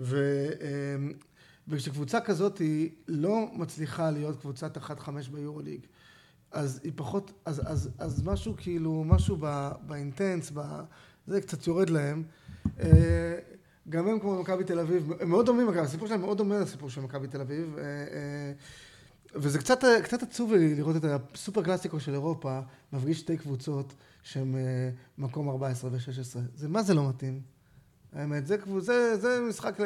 ו, 0.00 0.46
אמ, 0.60 1.12
וכשקבוצה 1.68 2.20
כזאת 2.20 2.58
היא 2.58 2.90
לא 3.08 3.50
מצליחה 3.52 4.10
להיות 4.10 4.40
קבוצת 4.40 4.76
1-5 4.76 4.80
ביורוליג, 5.32 5.80
אז 6.50 6.80
היא 6.84 6.92
פחות, 6.96 7.32
אז, 7.44 7.62
אז, 7.64 7.90
אז 7.98 8.22
משהו 8.22 8.54
כאילו, 8.56 9.04
משהו 9.04 9.36
באינטנס, 9.86 10.52
זה 11.26 11.40
קצת 11.40 11.66
יורד 11.66 11.90
להם. 11.90 12.22
אה, 13.86 13.92
גם 13.92 14.08
הם 14.08 14.20
כמו 14.20 14.40
מכבי 14.40 14.64
תל 14.64 14.78
אביב, 14.78 15.12
הם 15.20 15.30
מאוד 15.30 15.46
דומים, 15.46 15.68
אגב, 15.68 15.84
הסיפור 15.84 16.08
שלהם 16.08 16.20
מאוד 16.20 16.38
דומה 16.38 16.58
לסיפור 16.58 16.90
של 16.90 17.00
מכבי 17.00 17.28
תל 17.28 17.40
אביב. 17.40 17.78
אה, 17.78 17.84
אה, 17.84 18.52
וזה 19.34 19.58
קצת, 19.58 19.84
קצת 20.04 20.22
עצוב 20.22 20.52
לי 20.52 20.74
לראות 20.74 20.96
את 20.96 21.04
הסופר 21.04 21.62
קלאסיקו 21.62 22.00
של 22.00 22.12
אירופה, 22.12 22.60
מפגיש 22.92 23.18
שתי 23.18 23.36
קבוצות 23.36 23.94
שהן 24.22 24.54
אה, 24.54 24.90
מקום 25.18 25.48
14 25.48 25.90
ו-16. 25.90 26.38
זה 26.54 26.68
מה 26.68 26.82
זה 26.82 26.94
לא 26.94 27.08
מתאים? 27.08 27.40
האמת, 28.12 28.46
זה, 28.46 28.56
זה, 28.78 29.16
זה 29.16 29.40
משחק 29.48 29.78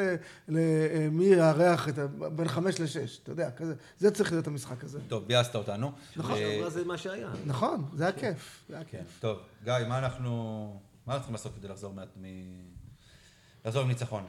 למי 0.47 1.25
יארח 1.25 1.89
את 1.89 1.97
ה... 1.97 2.07
בין 2.07 2.47
חמש 2.47 2.79
לשש, 2.79 3.19
אתה 3.23 3.31
יודע, 3.31 3.51
כזה, 3.51 3.73
זה 3.99 4.11
צריך 4.11 4.31
להיות 4.31 4.47
המשחק 4.47 4.83
הזה. 4.83 4.99
טוב, 5.07 5.27
ביאסת 5.27 5.55
אותנו. 5.55 5.91
נכון, 6.15 6.37
זה 6.69 6.85
מה 6.85 6.97
שהיה. 6.97 7.29
נכון, 7.45 7.85
זה 7.93 8.03
היה 8.03 8.13
כיף. 8.13 8.65
זה 8.69 8.75
היה 8.75 8.83
כן, 8.85 9.03
טוב, 9.19 9.39
גיא, 9.63 9.73
מה 9.87 9.99
אנחנו, 9.99 10.31
מה 11.05 11.13
אנחנו 11.13 11.19
צריכים 11.19 11.33
לעשות 11.33 11.51
כדי 11.55 11.67
לחזור 11.67 11.93
מעט 11.93 12.09
מ... 12.21 12.25
לחזור 13.67 13.81
עם 13.81 13.87
ניצחון. 13.87 14.23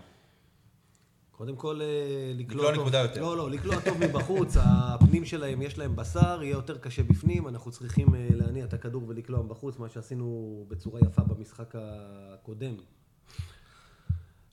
קודם 1.30 1.56
כל, 1.56 1.80
אה, 1.80 2.32
לקלוע 2.34 2.64
טוב. 2.64 2.70
לקלוע 2.70 2.82
נקודה 2.82 2.98
יותר. 2.98 3.20
לא, 3.20 3.36
לא, 3.36 3.50
לקלוע 3.50 3.80
טוב 3.80 3.98
מבחוץ, 3.98 4.56
הפנים 4.56 5.24
שלהם, 5.24 5.62
יש 5.62 5.78
להם 5.78 5.96
בשר, 5.96 6.42
יהיה 6.42 6.52
יותר 6.52 6.78
קשה 6.78 7.02
בפנים, 7.02 7.48
אנחנו 7.48 7.70
צריכים 7.70 8.14
אה, 8.14 8.28
להניע 8.30 8.64
את 8.64 8.74
הכדור 8.74 9.04
ולקלוע 9.08 9.42
מבחוץ, 9.42 9.78
מה 9.78 9.88
שעשינו 9.88 10.64
בצורה 10.68 11.00
יפה 11.00 11.22
במשחק 11.22 11.74
הקודם. 11.78 12.74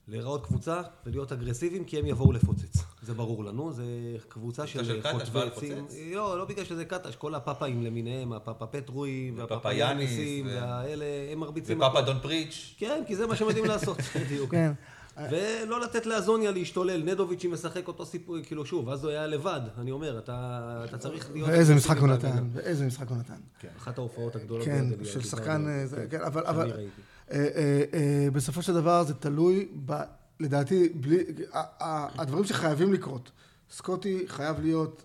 להיראות 0.08 0.46
קבוצה 0.46 0.82
ולהיות 1.06 1.32
אגרסיביים, 1.32 1.84
כי 1.84 1.98
הם 1.98 2.06
יבואו 2.06 2.32
לפוצץ. 2.32 2.76
זה 3.06 3.14
ברור 3.14 3.44
לנו, 3.44 3.72
זה 3.72 3.84
קבוצה 4.28 4.66
של 4.66 5.02
חוטבי 5.12 5.40
עצים. 5.40 5.86
לא, 6.14 6.38
לא 6.38 6.44
בגלל 6.44 6.64
שזה 6.64 6.84
קטש, 6.84 7.16
כל 7.16 7.34
הפאפאים 7.34 7.82
למיניהם, 7.82 8.32
הפאפה 8.32 8.66
פטרואים, 8.66 9.38
והפאפה 9.38 9.72
יאניסים, 9.72 10.46
והאלה, 10.46 11.04
הם 11.32 11.38
מרביצים. 11.38 11.78
ופאפה 11.78 12.00
דון 12.00 12.18
פריץ'. 12.22 12.74
כן, 12.78 13.02
כי 13.06 13.16
זה 13.16 13.26
מה 13.26 13.36
שהם 13.36 13.48
יודעים 13.48 13.64
לעשות, 13.64 13.98
בדיוק. 14.24 14.50
כן. 14.50 14.72
ולא 15.30 15.80
לתת 15.80 16.06
לאזוניה 16.06 16.50
להשתולל, 16.50 17.02
נדוביץ' 17.02 17.44
משחק 17.44 17.88
אותו 17.88 18.06
סיפור, 18.06 18.36
כאילו 18.42 18.66
שוב, 18.66 18.88
אז 18.88 19.04
הוא 19.04 19.10
היה 19.10 19.26
לבד, 19.26 19.60
אני 19.78 19.90
אומר, 19.90 20.18
אתה 20.18 20.98
צריך 20.98 21.30
להיות... 21.32 21.48
ואיזה 21.48 21.74
משחק 21.74 21.98
הוא 21.98 22.08
נתן, 22.08 22.48
ואיזה 22.52 22.86
משחק 22.86 23.08
הוא 23.08 23.16
נתן. 23.16 23.34
כן. 23.58 23.68
אחת 23.76 23.98
ההופעות 23.98 24.36
הגדולות. 24.36 24.64
כן, 24.64 24.84
של 25.04 25.22
שחקן, 25.22 25.66
אה, 25.68 26.06
כן, 26.10 26.20
אבל 26.20 26.72
אה, 27.30 27.48
אה, 27.94 28.28
בסופו 28.32 28.62
של 28.62 28.74
דבר 28.74 29.02
זה 29.02 29.14
תלוי, 29.14 29.68
לדעתי, 30.40 30.92
הדברים 32.18 32.44
שחייבים 32.44 32.92
לקרות. 32.92 33.30
סקוטי 33.70 34.24
חייב 34.28 34.60
להיות 34.60 35.02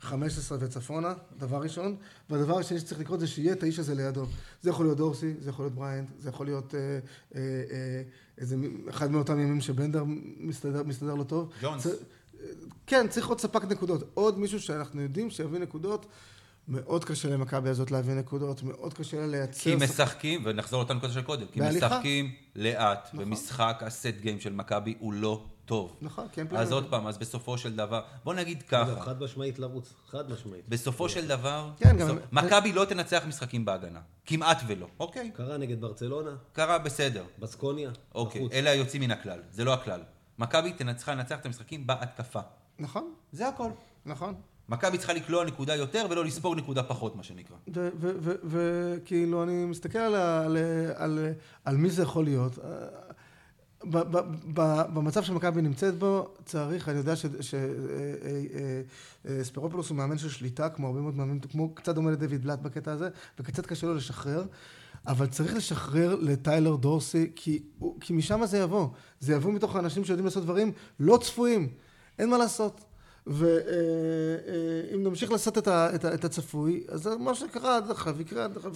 15 0.00 0.58
וצפונה, 0.60 1.14
דבר 1.38 1.62
ראשון, 1.62 1.96
והדבר 2.30 2.58
השני 2.58 2.78
שצריך 2.78 3.00
לקרות 3.00 3.20
זה 3.20 3.26
שיהיה 3.26 3.52
את 3.52 3.62
האיש 3.62 3.78
הזה 3.78 3.94
לידו. 3.94 4.26
זה 4.62 4.70
יכול 4.70 4.86
להיות 4.86 4.98
דורסי, 4.98 5.34
זה 5.40 5.50
יכול 5.50 5.64
להיות 5.64 5.74
בריינט, 5.74 6.08
זה 6.18 6.28
יכול 6.28 6.46
להיות 6.46 6.74
איזה 8.38 8.56
אחד 8.88 9.10
מאותם 9.10 9.38
ימים 9.38 9.60
שבנדר 9.60 10.04
מסתדר, 10.38 10.82
מסתדר 10.82 11.14
לו 11.14 11.24
טוב. 11.24 11.52
ג'ונס. 11.62 11.86
כן, 12.86 13.08
צריך 13.08 13.26
עוד 13.26 13.40
ספק 13.40 13.64
נקודות. 13.64 14.10
עוד 14.14 14.38
מישהו 14.38 14.60
שאנחנו 14.60 15.02
יודעים 15.02 15.30
שיביא 15.30 15.58
נקודות. 15.58 16.06
מאוד 16.68 17.04
קשה 17.04 17.28
למכבי 17.28 17.68
הזאת 17.68 17.90
להביא 17.90 18.14
נקודות, 18.14 18.62
מאוד 18.62 18.94
קשה 18.94 19.20
לה 19.20 19.26
לייצר... 19.26 19.60
כי 19.60 19.76
משחקים, 19.76 20.42
ונחזור 20.44 20.80
לאותה 20.80 20.94
נקודה 20.94 21.12
של 21.12 21.22
קודם, 21.22 21.46
כי 21.52 21.60
משחקים 21.60 22.34
לאט, 22.56 23.10
נכון. 23.12 23.20
ומשחק 23.20 23.82
הסט 23.86 24.14
גיים 24.20 24.40
של 24.40 24.52
מכבי 24.52 24.94
הוא 24.98 25.12
לא 25.12 25.44
טוב. 25.64 25.96
נכון, 26.00 26.26
כן. 26.32 26.46
אז 26.56 26.72
עוד 26.72 26.90
פעם, 26.90 27.06
אז 27.06 27.18
בסופו 27.18 27.58
של 27.58 27.76
דבר, 27.76 28.02
בוא 28.24 28.34
נגיד 28.34 28.62
ככה. 28.62 29.00
חד 29.00 29.22
משמעית 29.22 29.58
לרוץ, 29.58 29.94
חד 30.10 30.30
משמעית. 30.30 30.68
בסופו 30.68 31.08
של 31.08 31.26
דבר, 31.26 31.70
כן, 31.76 31.96
מכבי 32.32 32.72
לא 32.72 32.84
תנצח 32.84 33.22
משחקים 33.28 33.64
בהגנה. 33.64 34.00
כמעט 34.26 34.62
ולא, 34.66 34.86
אוקיי? 35.00 35.30
קרה 35.34 35.56
נגד 35.56 35.80
ברצלונה. 35.80 36.30
קרה 36.52 36.78
בסדר. 36.78 37.24
בסקוניה, 37.38 37.90
אוקיי, 38.14 38.48
אלה 38.52 38.70
היוצאים 38.70 39.02
מן 39.02 39.10
הכלל, 39.10 39.40
זה 39.50 39.64
לא 39.64 39.74
הכלל. 39.74 40.00
מכבי 40.38 40.72
צריכה 40.96 41.14
לנצח 41.14 41.38
את 41.38 41.46
המשחקים 41.46 41.86
בהתקפה. 41.86 42.40
נכון. 42.78 43.14
זה 43.32 43.48
הכל. 43.48 43.70
נכון. 44.06 44.34
מכבי 44.68 44.98
צריכה 44.98 45.12
לקלוע 45.12 45.44
נקודה 45.44 45.74
יותר 45.74 46.06
ולא 46.10 46.24
לספוג 46.24 46.56
נקודה 46.56 46.82
פחות, 46.82 47.16
מה 47.16 47.22
שנקרא. 47.22 47.56
וכאילו, 48.44 49.42
אני 49.42 49.64
מסתכל 49.64 49.98
על, 49.98 50.14
על, 50.14 50.56
על, 50.96 51.28
על 51.64 51.76
מי 51.76 51.90
זה 51.90 52.02
יכול 52.02 52.24
להיות. 52.24 52.58
במצב 54.94 55.22
שמכבי 55.22 55.62
נמצאת 55.62 55.98
בו, 55.98 56.28
צריך, 56.44 56.88
אני 56.88 56.98
יודע 56.98 57.16
שספירופולוס 57.16 59.90
אה, 59.90 59.90
אה, 59.90 59.94
אה, 59.94 59.96
הוא 59.96 59.96
מאמן 59.96 60.18
של 60.18 60.28
שליטה, 60.28 60.68
כמו 60.68 60.86
הרבה 60.86 61.00
מאוד 61.00 61.16
מאמנים, 61.16 61.40
כמו 61.40 61.74
קצת 61.74 61.94
דומה 61.94 62.10
לדויד 62.10 62.42
בלאט 62.42 62.58
בקטע 62.58 62.92
הזה, 62.92 63.08
וקצת 63.38 63.66
קשה 63.66 63.86
לו 63.86 63.94
לשחרר, 63.94 64.44
אבל 65.06 65.26
צריך 65.26 65.54
לשחרר 65.54 66.14
לטיילר 66.14 66.76
דורסי, 66.76 67.30
כי, 67.36 67.62
כי 68.00 68.12
משם 68.12 68.46
זה 68.46 68.58
יבוא. 68.58 68.88
זה 69.20 69.34
יבוא 69.34 69.52
מתוך 69.52 69.76
האנשים 69.76 70.04
שיודעים 70.04 70.24
לעשות 70.24 70.42
דברים 70.42 70.72
לא 71.00 71.18
צפויים. 71.22 71.68
אין 72.18 72.30
מה 72.30 72.38
לעשות. 72.38 72.84
ואם 73.28 75.02
נמשיך 75.02 75.30
לעשות 75.30 75.58
את 76.14 76.24
הצפוי, 76.24 76.84
אז 76.88 77.06
מה 77.06 77.34
שקרה 77.34 77.76
עד 77.76 77.90
עכשיו 77.90 78.20
יקרה 78.20 78.44
עד 78.44 78.56
עכשיו. 78.56 78.72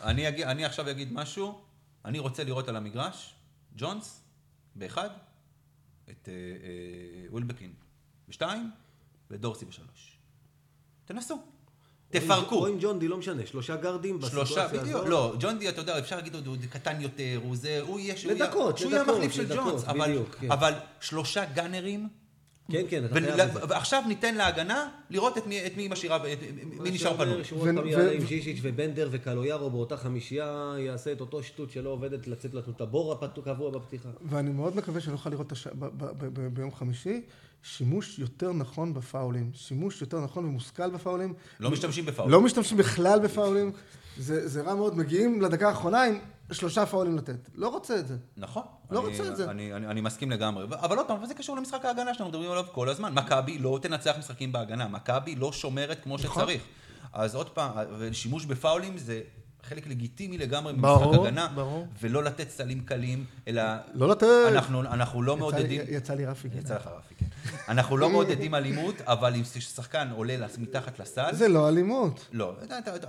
אני 0.00 0.64
עכשיו 0.64 0.90
אגיד 0.90 1.12
משהו, 1.12 1.60
אני 2.04 2.18
רוצה 2.18 2.44
לראות 2.44 2.68
על 2.68 2.76
המגרש, 2.76 3.34
ג'ונס 3.76 4.20
באחד, 4.74 5.08
את 6.10 6.28
ווילבקין 7.30 7.72
בשתיים, 8.28 8.70
ודורסי 9.30 9.64
בשלוש. 9.64 10.18
תנסו. 11.04 11.42
תפרקו. 12.10 12.54
או 12.54 12.66
עם 12.66 12.76
ג'ון 12.80 12.98
די, 12.98 13.08
לא 13.08 13.16
משנה, 13.16 13.46
שלושה 13.46 13.76
גרדים 13.76 14.20
שלושה, 14.30 14.68
בדיוק. 14.68 15.06
לא, 15.06 15.34
ג'ון 15.40 15.58
די, 15.58 15.68
אתה 15.68 15.80
יודע, 15.80 15.98
אפשר 15.98 16.16
להגיד, 16.16 16.34
הוא 16.46 16.56
קטן 16.70 17.00
יותר, 17.00 17.40
הוא 17.42 17.56
זה, 17.56 17.80
הוא 17.80 18.00
יהיה... 18.00 18.14
לדקות, 18.28 18.78
שהוא 18.78 18.90
יהיה 18.90 19.02
המחליף 19.02 19.32
של 19.32 19.56
ג'ונס. 19.56 19.84
כן. 20.40 20.52
אבל 20.52 20.74
שלושה 21.00 21.44
גאנרים... 21.44 22.08
כן, 22.70 22.82
כן, 22.88 23.04
אתה 23.04 23.14
חייב 23.14 23.40
את 23.40 23.52
זה. 23.52 23.60
ועכשיו 23.68 24.02
ניתן 24.08 24.34
להגנה 24.34 24.88
לראות 25.10 25.38
את 25.38 25.46
מי, 25.46 25.66
את 25.66 25.76
מי 25.76 25.88
משאירה, 25.88 26.18
מי 26.80 26.90
נשאר 26.90 27.16
פנוי. 27.16 27.26
מה 27.26 27.32
שאומר 27.32 27.42
שהוא 27.42 27.60
עוד 27.60 27.68
פעם 27.74 27.86
יעלה 27.86 28.12
עם 28.12 28.26
ז'יז'יץ' 28.26 28.58
ובנדר 28.62 29.08
וקלויארו 29.12 29.70
באותה 29.70 29.96
חמישייה, 29.96 30.74
יעשה 30.78 31.12
את 31.12 31.20
אותו 31.20 31.42
שטות 31.42 31.70
שלא 31.70 31.90
עובדת, 31.90 32.26
לצאת 32.26 32.54
לנו 32.54 32.72
את 32.76 32.80
הבור 32.80 33.16
הקבוע 33.22 33.70
בפתיחה. 33.70 34.08
ואני 34.22 34.50
מאוד 34.50 34.76
מקווה 34.76 35.00
שאני 35.00 35.12
אוכל 35.12 35.30
לראות 35.30 35.52
ביום 36.52 36.72
חמישי. 36.74 37.22
שימוש 37.62 38.18
יותר 38.18 38.52
נכון 38.52 38.94
בפאולים, 38.94 39.50
שימוש 39.54 40.00
יותר 40.00 40.20
נכון 40.20 40.44
ומושכל 40.44 40.90
בפאולים. 40.90 41.34
לא 41.60 41.70
משתמשים 41.70 42.06
בפאולים. 42.06 42.32
לא 42.32 42.40
משתמשים 42.40 42.78
בכלל 42.78 43.18
בפאולים. 43.20 43.72
זה, 44.18 44.48
זה 44.48 44.62
רע 44.62 44.74
מאוד, 44.74 44.98
מגיעים 44.98 45.42
לדקה 45.42 45.68
האחרונה 45.68 46.02
עם 46.02 46.18
שלושה 46.52 46.86
פאולים 46.86 47.16
לתת. 47.16 47.48
לא 47.54 47.68
רוצה 47.68 47.98
את 47.98 48.08
זה. 48.08 48.16
נכון. 48.36 48.62
לא 48.90 49.00
אני, 49.00 49.08
רוצה 49.08 49.30
את 49.30 49.36
זה. 49.36 49.50
אני, 49.50 49.74
אני, 49.74 49.86
אני 49.86 50.00
מסכים 50.00 50.30
לגמרי. 50.30 50.64
אבל 50.64 50.96
עוד 50.96 51.06
פעם, 51.06 51.26
זה 51.26 51.34
קשור 51.34 51.56
למשחק 51.56 51.84
ההגנה 51.84 52.14
שאנחנו 52.14 52.28
מדברים 52.28 52.50
עליו 52.50 52.64
כל 52.72 52.88
הזמן. 52.88 53.14
מכבי 53.14 53.58
לא 53.58 53.78
תנצח 53.82 54.14
משחקים 54.18 54.52
בהגנה, 54.52 54.88
מכבי 54.88 55.34
לא 55.34 55.52
שומרת 55.52 56.02
כמו 56.02 56.16
נכון. 56.16 56.42
שצריך. 56.42 56.62
אז 57.12 57.34
עוד 57.34 57.50
פעם, 57.50 57.72
שימוש 58.12 58.44
בפאולים 58.44 58.98
זה 58.98 59.20
חלק 59.62 59.86
לגיטימי 59.86 60.38
לגמרי 60.38 60.72
במשחק 60.72 61.20
הגנה, 61.20 61.48
ברור. 61.54 61.86
ולא 62.00 62.24
לתת 62.24 62.50
סלים 62.50 62.80
קלים, 62.80 63.24
אלא... 63.48 63.62
לא 63.94 64.08
לתת. 64.08 64.26
אנחנו, 64.48 64.80
אנחנו 64.80 65.22
לא 65.22 65.32
יצא 65.32 65.40
מעודדים... 65.40 65.80
לי, 65.80 65.94
יצא 65.94 66.14
לי 66.14 66.26
רפי. 66.26 66.50
כן. 66.50 66.58
יצא 66.58 66.74
לך 66.74 66.86
רפי, 66.86 67.14
כן. 67.14 67.26
אנחנו 67.68 67.96
לא 67.96 68.10
מעודדים 68.10 68.54
אלימות, 68.54 69.00
אבל 69.00 69.34
אם 69.34 69.42
שחקן 69.44 70.10
עולה 70.10 70.36
מתחת 70.58 70.98
לסל... 70.98 71.32
זה 71.32 71.48
לא 71.48 71.68
אלימות. 71.68 72.26
לא, 72.32 72.54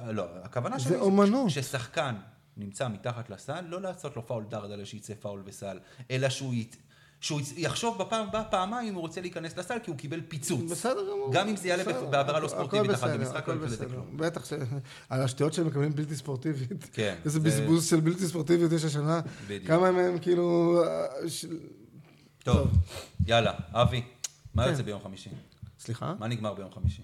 לא, 0.09 0.23
הכוונה 0.43 0.79
שלי... 0.79 0.89
זה 0.89 0.99
אומנות. 0.99 1.49
ששחקן 1.49 2.15
נמצא 2.57 2.87
מתחת 2.87 3.29
לסל, 3.29 3.61
לא 3.67 3.81
לעשות 3.81 4.15
לו 4.15 4.27
פאול 4.27 4.43
דרדלה 4.49 4.85
שיצא 4.85 5.13
פאול 5.19 5.41
וסל, 5.45 5.79
אלא 6.11 6.29
שהוא 6.29 6.53
ית... 6.53 6.77
שהוא 7.21 7.41
יחשוב 7.57 7.97
בפעם 8.03 8.27
הבאה 8.27 8.43
פעמיים 8.43 8.87
אם 8.87 8.93
הוא 8.93 9.01
רוצה 9.01 9.21
להיכנס 9.21 9.57
לסל, 9.57 9.77
כי 9.83 9.91
הוא 9.91 9.97
קיבל 9.97 10.21
פיצוץ. 10.27 10.71
בסדר 10.71 11.01
גמור. 11.11 11.29
גם 11.33 11.47
אם 11.47 11.55
זה 11.55 11.67
יעלה 11.67 11.83
בעבירה 12.09 12.39
לא 12.39 12.47
ספורטיבית 12.47 12.91
אחת 12.91 13.09
במשחק, 13.09 13.47
לא 13.47 13.55
בסדר. 13.55 13.89
כלום. 13.89 14.17
בטח 14.17 14.45
ש... 14.45 14.53
על 15.09 15.21
השטויות 15.21 15.53
שהם 15.53 15.67
מקבלים 15.67 15.95
בלתי 15.95 16.15
ספורטיבית. 16.15 16.89
כן, 16.93 17.15
איזה 17.25 17.39
זה- 17.39 17.45
בזבוז 17.49 17.89
של 17.89 17.99
בלתי 17.99 18.27
ספורטיביות 18.27 18.71
יש 18.71 18.83
השנה. 18.85 19.21
בדיוק. 19.47 19.67
כמה 19.67 19.91
מהם 19.91 20.19
כאילו... 20.19 20.77
אה, 20.87 21.05
טוב, 22.43 22.67
יאללה, 23.27 23.53
אבי, 23.71 24.03
מה 24.53 24.63
כן. 24.63 24.69
יוצא 24.71 24.83
ביום 24.83 25.01
חמישי? 25.03 25.29
סליחה? 25.79 26.13
מה 26.19 26.27
נגמר 26.27 26.53
ביום 26.53 26.71
חמישי? 26.71 27.01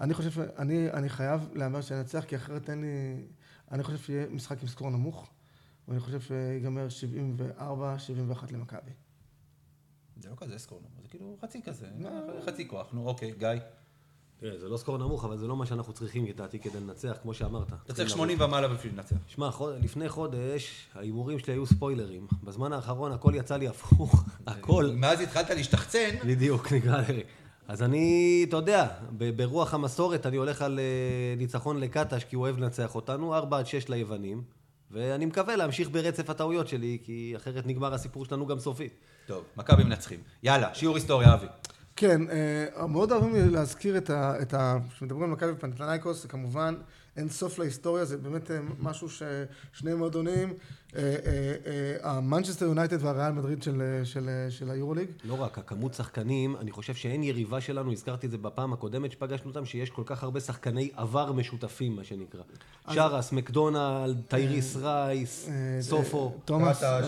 אה, 0.00 0.04
אה, 0.04 0.04
אני 0.04 0.14
חושב 0.14 0.30
שאני 0.30 0.90
אני 0.90 1.08
חייב 1.08 1.48
להמר 1.54 1.80
שננצח, 1.80 2.24
כי 2.28 2.36
אחרת 2.36 2.70
אין 2.70 2.80
לי... 2.80 3.22
אני 3.70 3.82
חושב 3.82 3.98
שיהיה 3.98 4.26
משחק 4.30 4.62
עם 4.62 4.68
סקור 4.68 4.90
נמוך, 4.90 5.30
ואני 5.88 6.00
חושב 6.00 6.20
שיגמר 6.20 6.86
74-71 7.58 7.62
למכבי. 8.52 8.90
זה 10.20 10.28
לא 10.30 10.34
כזה 10.36 10.58
סקור 10.58 10.80
נמוך, 10.80 11.02
זה 11.02 11.08
כאילו 11.08 11.36
חצי 11.42 11.62
כזה, 11.62 11.86
חצי 12.46 12.68
כוח. 12.68 12.86
נו, 12.92 13.06
אוקיי, 13.08 13.32
גיא. 13.38 13.48
תראה, 14.40 14.58
זה 14.58 14.68
לא 14.68 14.76
סקור 14.76 14.98
נמוך, 14.98 15.24
אבל 15.24 15.38
זה 15.38 15.46
לא 15.46 15.56
מה 15.56 15.66
שאנחנו 15.66 15.92
צריכים 15.92 16.26
לדעתי 16.26 16.58
כדי 16.58 16.80
לנצח, 16.80 17.16
כמו 17.22 17.34
שאמרת. 17.34 17.72
אתה 17.84 17.94
צריך 17.94 18.10
80 18.10 18.40
ומעלה 18.40 18.68
בשביל 18.68 18.92
לנצח. 18.92 19.16
שמע, 19.26 19.50
חוד- 19.50 19.84
לפני 19.84 20.08
חודש 20.08 20.88
ההימורים 20.94 21.38
שלי 21.38 21.52
היו 21.52 21.66
ספוילרים. 21.66 22.26
בזמן 22.44 22.72
האחרון 22.72 23.12
הכל 23.12 23.32
יצא 23.36 23.56
לי 23.56 23.68
הפוך. 23.68 24.24
הכל. 24.46 24.90
מאז 24.94 25.20
התחלת 25.20 25.50
להשתחצן, 25.50 26.08
בדיוק, 26.26 26.72
נקרא 26.72 27.00
לזה. 27.00 27.20
אז 27.68 27.82
אני, 27.82 28.44
אתה 28.48 28.56
יודע, 28.56 28.86
ברוח 29.36 29.74
המסורת 29.74 30.26
אני 30.26 30.36
הולך 30.36 30.62
על 30.62 30.78
אה, 30.78 31.34
ניצחון 31.36 31.80
לקטש, 31.80 32.24
כי 32.24 32.36
הוא 32.36 32.42
אוהב 32.42 32.58
לנצח 32.58 32.94
אותנו, 32.94 33.34
4 33.34 33.58
עד 33.58 33.66
6 33.66 33.88
ליוונים, 33.88 34.42
ואני 34.90 35.26
מקווה 35.26 35.56
להמשיך 35.56 35.90
ברצף 35.90 36.30
הטעויות 36.30 36.68
שלי, 36.68 36.98
כי 37.02 37.32
אחרת 37.36 37.66
נגמר 37.66 37.94
הסיפור 37.94 38.24
שלנו 38.24 38.46
גם 38.46 38.58
סופית. 38.58 38.92
טוב, 39.26 39.44
מכבי 39.56 39.84
מנצחים. 39.84 40.20
יאללה, 40.42 40.74
שיעור 40.74 40.96
היסטוריה, 40.96 41.34
אבי. 41.34 41.46
כן, 41.96 42.20
אה, 42.30 42.86
מאוד 42.86 43.12
אוהבים 43.12 43.34
לי 43.34 43.50
להזכיר 43.50 43.96
את 43.96 44.10
ה... 44.10 44.42
את 44.42 44.54
ה- 44.54 44.78
כשמדברים 44.94 45.22
על 45.24 45.30
מכבי 45.30 45.52
פנתנייקוס, 45.58 46.22
זה 46.22 46.28
כמובן 46.28 46.74
אין 47.16 47.28
סוף 47.28 47.58
להיסטוריה, 47.58 48.04
זה 48.04 48.16
באמת 48.16 48.50
אה, 48.50 48.58
משהו 48.78 49.08
ששני 49.10 49.94
מועדונים, 49.94 50.54
המנצ'סטר 52.02 52.64
יונייטד 52.66 53.04
והריאל 53.04 53.32
מדריד 53.32 53.62
של, 53.62 53.82
אה, 53.82 54.04
של, 54.04 54.28
אה, 54.28 54.50
של 54.50 54.70
היורוליג. 54.70 55.08
לא 55.24 55.42
רק, 55.42 55.58
הכמות 55.58 55.94
שחקנים, 55.94 56.56
אני 56.60 56.70
חושב 56.70 56.94
שאין 56.94 57.22
יריבה 57.22 57.60
שלנו, 57.60 57.92
הזכרתי 57.92 58.26
את 58.26 58.30
זה 58.30 58.38
בפעם 58.38 58.72
הקודמת 58.72 59.12
שפגשנו 59.12 59.48
אותם, 59.50 59.64
שיש 59.64 59.90
כל 59.90 60.02
כך 60.06 60.22
הרבה 60.22 60.40
שחקני 60.40 60.88
עבר 60.96 61.32
משותפים, 61.32 61.96
מה 61.96 62.04
שנקרא. 62.04 62.40
שרס, 62.90 63.32
מקדונלד, 63.32 64.20
טייריס 64.28 64.76
רייס, 64.76 65.48
אה, 65.48 65.82
סופו. 65.82 66.26
אה, 66.26 66.40
תומאס. 66.44 66.82
אה, 66.82 67.00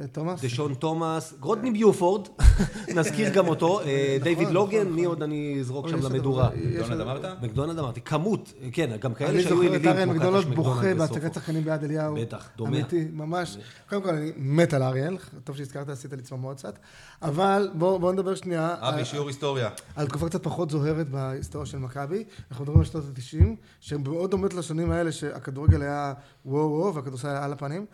אה, 0.00 0.06
תומאס, 0.12 0.44
דשון 0.44 0.74
תומאס, 0.74 1.34
גרודני 1.40 1.70
ביופורד, 1.70 2.28
נזכיר 2.96 3.28
גם 3.34 3.48
אותו, 3.48 3.80
אה, 3.80 4.16
דיוויד 4.22 4.38
נכון, 4.42 4.54
לוגן, 4.54 4.80
נכון. 4.80 4.92
מי 4.92 5.04
עוד 5.04 5.22
אני 5.22 5.56
אזרוק 5.60 5.88
שם 5.88 6.02
למדורה? 6.02 6.44
הרבה, 6.44 6.56
יש 6.58 6.88
דונלד 6.88 7.00
עוד- 7.00 7.24
אמרת? 7.24 7.42
מקדונלד 7.42 7.78
אמרתי, 7.78 8.00
כמות, 8.00 8.52
כן, 8.72 8.96
גם 9.00 9.14
כאלה 9.14 9.30
אני 9.30 9.42
שהיו 9.42 9.54
זוכר 9.56 9.66
את 9.66 9.70
ילידים 9.70 9.90
אריאל 9.90 10.04
כמו 10.04 10.14
מקדונלד 10.14 10.44
קטש, 10.44 10.54
בוכה 10.54 10.70
מקדונלד 10.74 10.98
בהצגת 10.98 11.16
וסופו. 11.22 11.34
שחקנים 11.40 11.64
ביד 11.64 11.84
אליהו. 11.84 12.14
בטח, 12.20 12.48
דומע. 12.56 12.78
ממש. 13.26 13.58
קודם 13.88 14.02
כל, 14.02 14.08
אני 14.08 14.32
מת 14.36 14.74
על 14.74 14.82
אריאל, 14.82 15.16
טוב 15.44 15.56
שהזכרת, 15.56 15.88
עשית 15.88 16.12
לי 16.12 16.22
צמרמורת 16.22 16.56
קצת. 16.56 16.78
אבל 17.22 17.70
בואו 17.74 17.98
בוא 17.98 18.12
נדבר 18.12 18.34
שנייה. 18.34 18.74
אבי, 18.80 18.98
על- 18.98 19.04
שיעור 19.04 19.28
היסטוריה. 19.28 19.70
על 19.96 20.06
תקופה 20.06 20.28
קצת 20.28 20.42
פחות 20.42 20.70
זוהרת 20.70 21.08
בהיסטוריה 21.08 21.66
של 21.66 21.78
מכבי. 21.78 22.24
אנחנו 22.50 22.64
מדברים 22.64 22.80
על 22.80 22.86
שנות 22.86 23.04
ה-90, 23.04 23.44
שהן 23.80 24.02
מאוד 24.02 24.30
דומות 24.30 24.54
לשנים 24.54 24.90
האלה 24.90 25.12
שהכדורגל 25.12 25.82
היה 25.82 26.14
וואו 26.46 26.70
וואו 26.70 26.94
והכדורסל 26.94 27.28
היה 27.28 27.44
על 27.44 27.52
הפנים. 27.52 27.86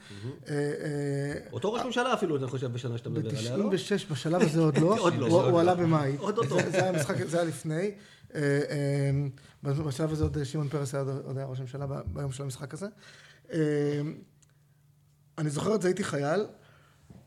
אה, 0.49 0.55
אה, 0.55 0.63
אותו 1.53 1.73
ראש 1.73 1.83
ממשלה 1.85 2.15
אפילו, 2.15 2.37
אני 2.37 2.47
חושב, 2.47 2.73
בשנה 2.73 2.99
שאתה 2.99 3.11
מדבר 3.11 3.39
עליה, 3.39 3.57
לא? 3.57 3.69
ב-96, 3.71 4.13
בשלב 4.13 4.43
הזה 4.43 4.61
עוד 4.61 4.79
לא, 4.79 4.99
עוד 4.99 5.15
לא, 5.15 5.27
הוא- 5.27 5.51
לא. 5.53 5.61
עלה 5.61 5.75
במאי. 5.75 6.17
עוד 6.19 6.39
אותו. 6.39 6.57
זה- 6.71 6.85
היה 7.39 7.45
לפני. 7.45 7.91
אה, 8.35 8.41
אה, 8.71 9.11
בשלב 9.63 10.13
הזה 10.13 10.25
עוד 10.25 10.45
שמעון 10.45 10.69
פרס 10.69 10.95
היה 10.95 11.05
ראש 11.47 11.59
הממשלה 11.59 11.87
ביום 12.07 12.33
של 12.33 12.43
המשחק 12.43 12.75
הזה. 12.75 12.87
אני 15.39 15.51
זוכר 15.51 15.75
את 15.75 15.83
זה, 15.83 15.89
הייתי 15.89 16.05
חייל. 16.05 16.47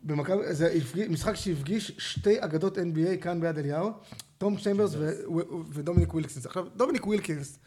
במכבי, 0.03 0.53
זה 0.53 0.67
הפגיש- 0.71 1.09
משחק 1.09 1.33
שהפגיש 1.35 1.91
שתי 1.97 2.43
אגדות 2.43 2.77
NBA 2.77 3.17
כאן 3.21 3.41
ביד 3.41 3.57
אליהו, 3.57 3.91
תום 4.37 4.57
צ'יימברס 4.57 4.91
ו- 4.97 5.11
ו- 5.35 5.41
ודומיניק 5.73 6.13
ווילקינס. 6.13 6.45
עכשיו, 6.45 6.65
דומיניק 6.75 7.07
ווילקינס, 7.07 7.59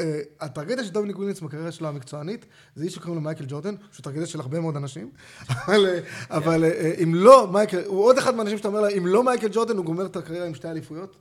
אה, 0.00 0.20
הטרגדיה 0.40 0.84
של 0.84 0.90
דומיניק 0.90 1.16
ווילקינס 1.16 1.40
בקריירה 1.40 1.72
שלו 1.72 1.88
המקצוענית, 1.88 2.46
זה 2.74 2.84
איש 2.84 2.94
שקוראים 2.94 3.14
לו 3.14 3.20
מייקל 3.20 3.44
ג'ורדן, 3.48 3.74
שהוא 3.92 4.04
טרגדיה 4.04 4.26
של 4.26 4.40
הרבה 4.40 4.60
מאוד 4.60 4.76
אנשים, 4.76 5.10
אבל, 5.50 5.86
אה, 5.86 6.00
אבל 6.36 6.64
אה, 6.64 6.94
אם 7.02 7.14
לא 7.14 7.48
מייקל, 7.52 7.84
הוא 7.86 8.04
עוד 8.04 8.18
אחד 8.18 8.34
מהאנשים 8.34 8.58
שאתה 8.58 8.68
אומר 8.68 8.80
לה, 8.80 8.88
אם 8.88 9.06
לא 9.06 9.24
מייקל 9.24 9.48
ג'ורדן, 9.52 9.76
הוא 9.76 9.84
גומר 9.84 10.06
את 10.06 10.16
הקריירה 10.16 10.46
עם 10.46 10.54
שתי 10.54 10.68
אליפויות. 10.68 11.16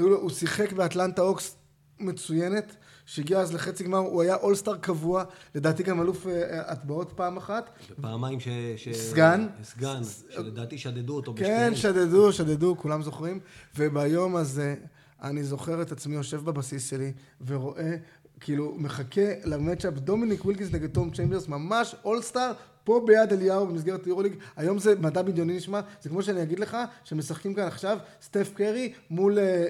הוא 0.00 0.30
שיחק 0.30 0.72
באטלנטה 0.72 1.22
הוקס 1.22 1.56
מצוינת, 2.00 2.76
שהגיע 3.08 3.40
אז 3.40 3.54
לחצי 3.54 3.84
גמר, 3.84 3.98
הוא 3.98 4.22
היה 4.22 4.34
אולסטאר 4.34 4.76
קבוע, 4.76 5.24
לדעתי 5.54 5.82
גם 5.82 6.00
אלוף 6.00 6.26
אה, 6.26 6.72
ההטבעות 6.72 7.12
פעם 7.12 7.36
אחת. 7.36 7.70
פעמיים 8.00 8.40
ש... 8.40 8.48
ש- 8.76 8.88
סגן. 8.88 9.46
סגן, 9.62 10.00
שלדעתי 10.30 10.78
שדדו 10.78 11.16
אותו 11.16 11.34
כן, 11.36 11.42
בשתיהן. 11.42 11.74
שדדו, 11.74 12.32
שדדו, 12.32 12.76
כולם 12.78 13.02
זוכרים. 13.02 13.40
וביום 13.78 14.36
הזה, 14.36 14.74
אני 15.22 15.44
זוכר 15.44 15.82
את 15.82 15.92
עצמי 15.92 16.14
יושב 16.14 16.44
בבסיס 16.44 16.90
שלי, 16.90 17.12
ורואה, 17.46 17.96
כאילו, 18.40 18.74
מחכה 18.78 19.20
למצ'אפ 19.44 19.94
דומיניק 19.94 20.44
ווילקינס 20.44 20.72
נגד 20.72 20.88
תום 20.90 21.10
צ'יימברס, 21.10 21.48
ממש 21.48 21.94
אולסטאר, 22.04 22.52
פה 22.88 23.02
ביד 23.06 23.32
אליהו 23.32 23.66
במסגרת 23.66 24.06
יורוליג. 24.06 24.34
היום 24.56 24.78
זה 24.78 24.94
מדע 25.00 25.22
בדיוני 25.22 25.56
נשמע, 25.56 25.80
זה 26.02 26.08
כמו 26.08 26.22
שאני 26.22 26.42
אגיד 26.42 26.58
לך, 26.58 26.76
שמשחקים 27.04 27.54
כאן 27.54 27.64
עכשיו 27.64 27.98
סטף 28.22 28.50
קרי 28.54 28.92
מול, 29.10 29.38
אה, 29.38 29.44
אה, 29.44 29.48
אה, 29.48 29.64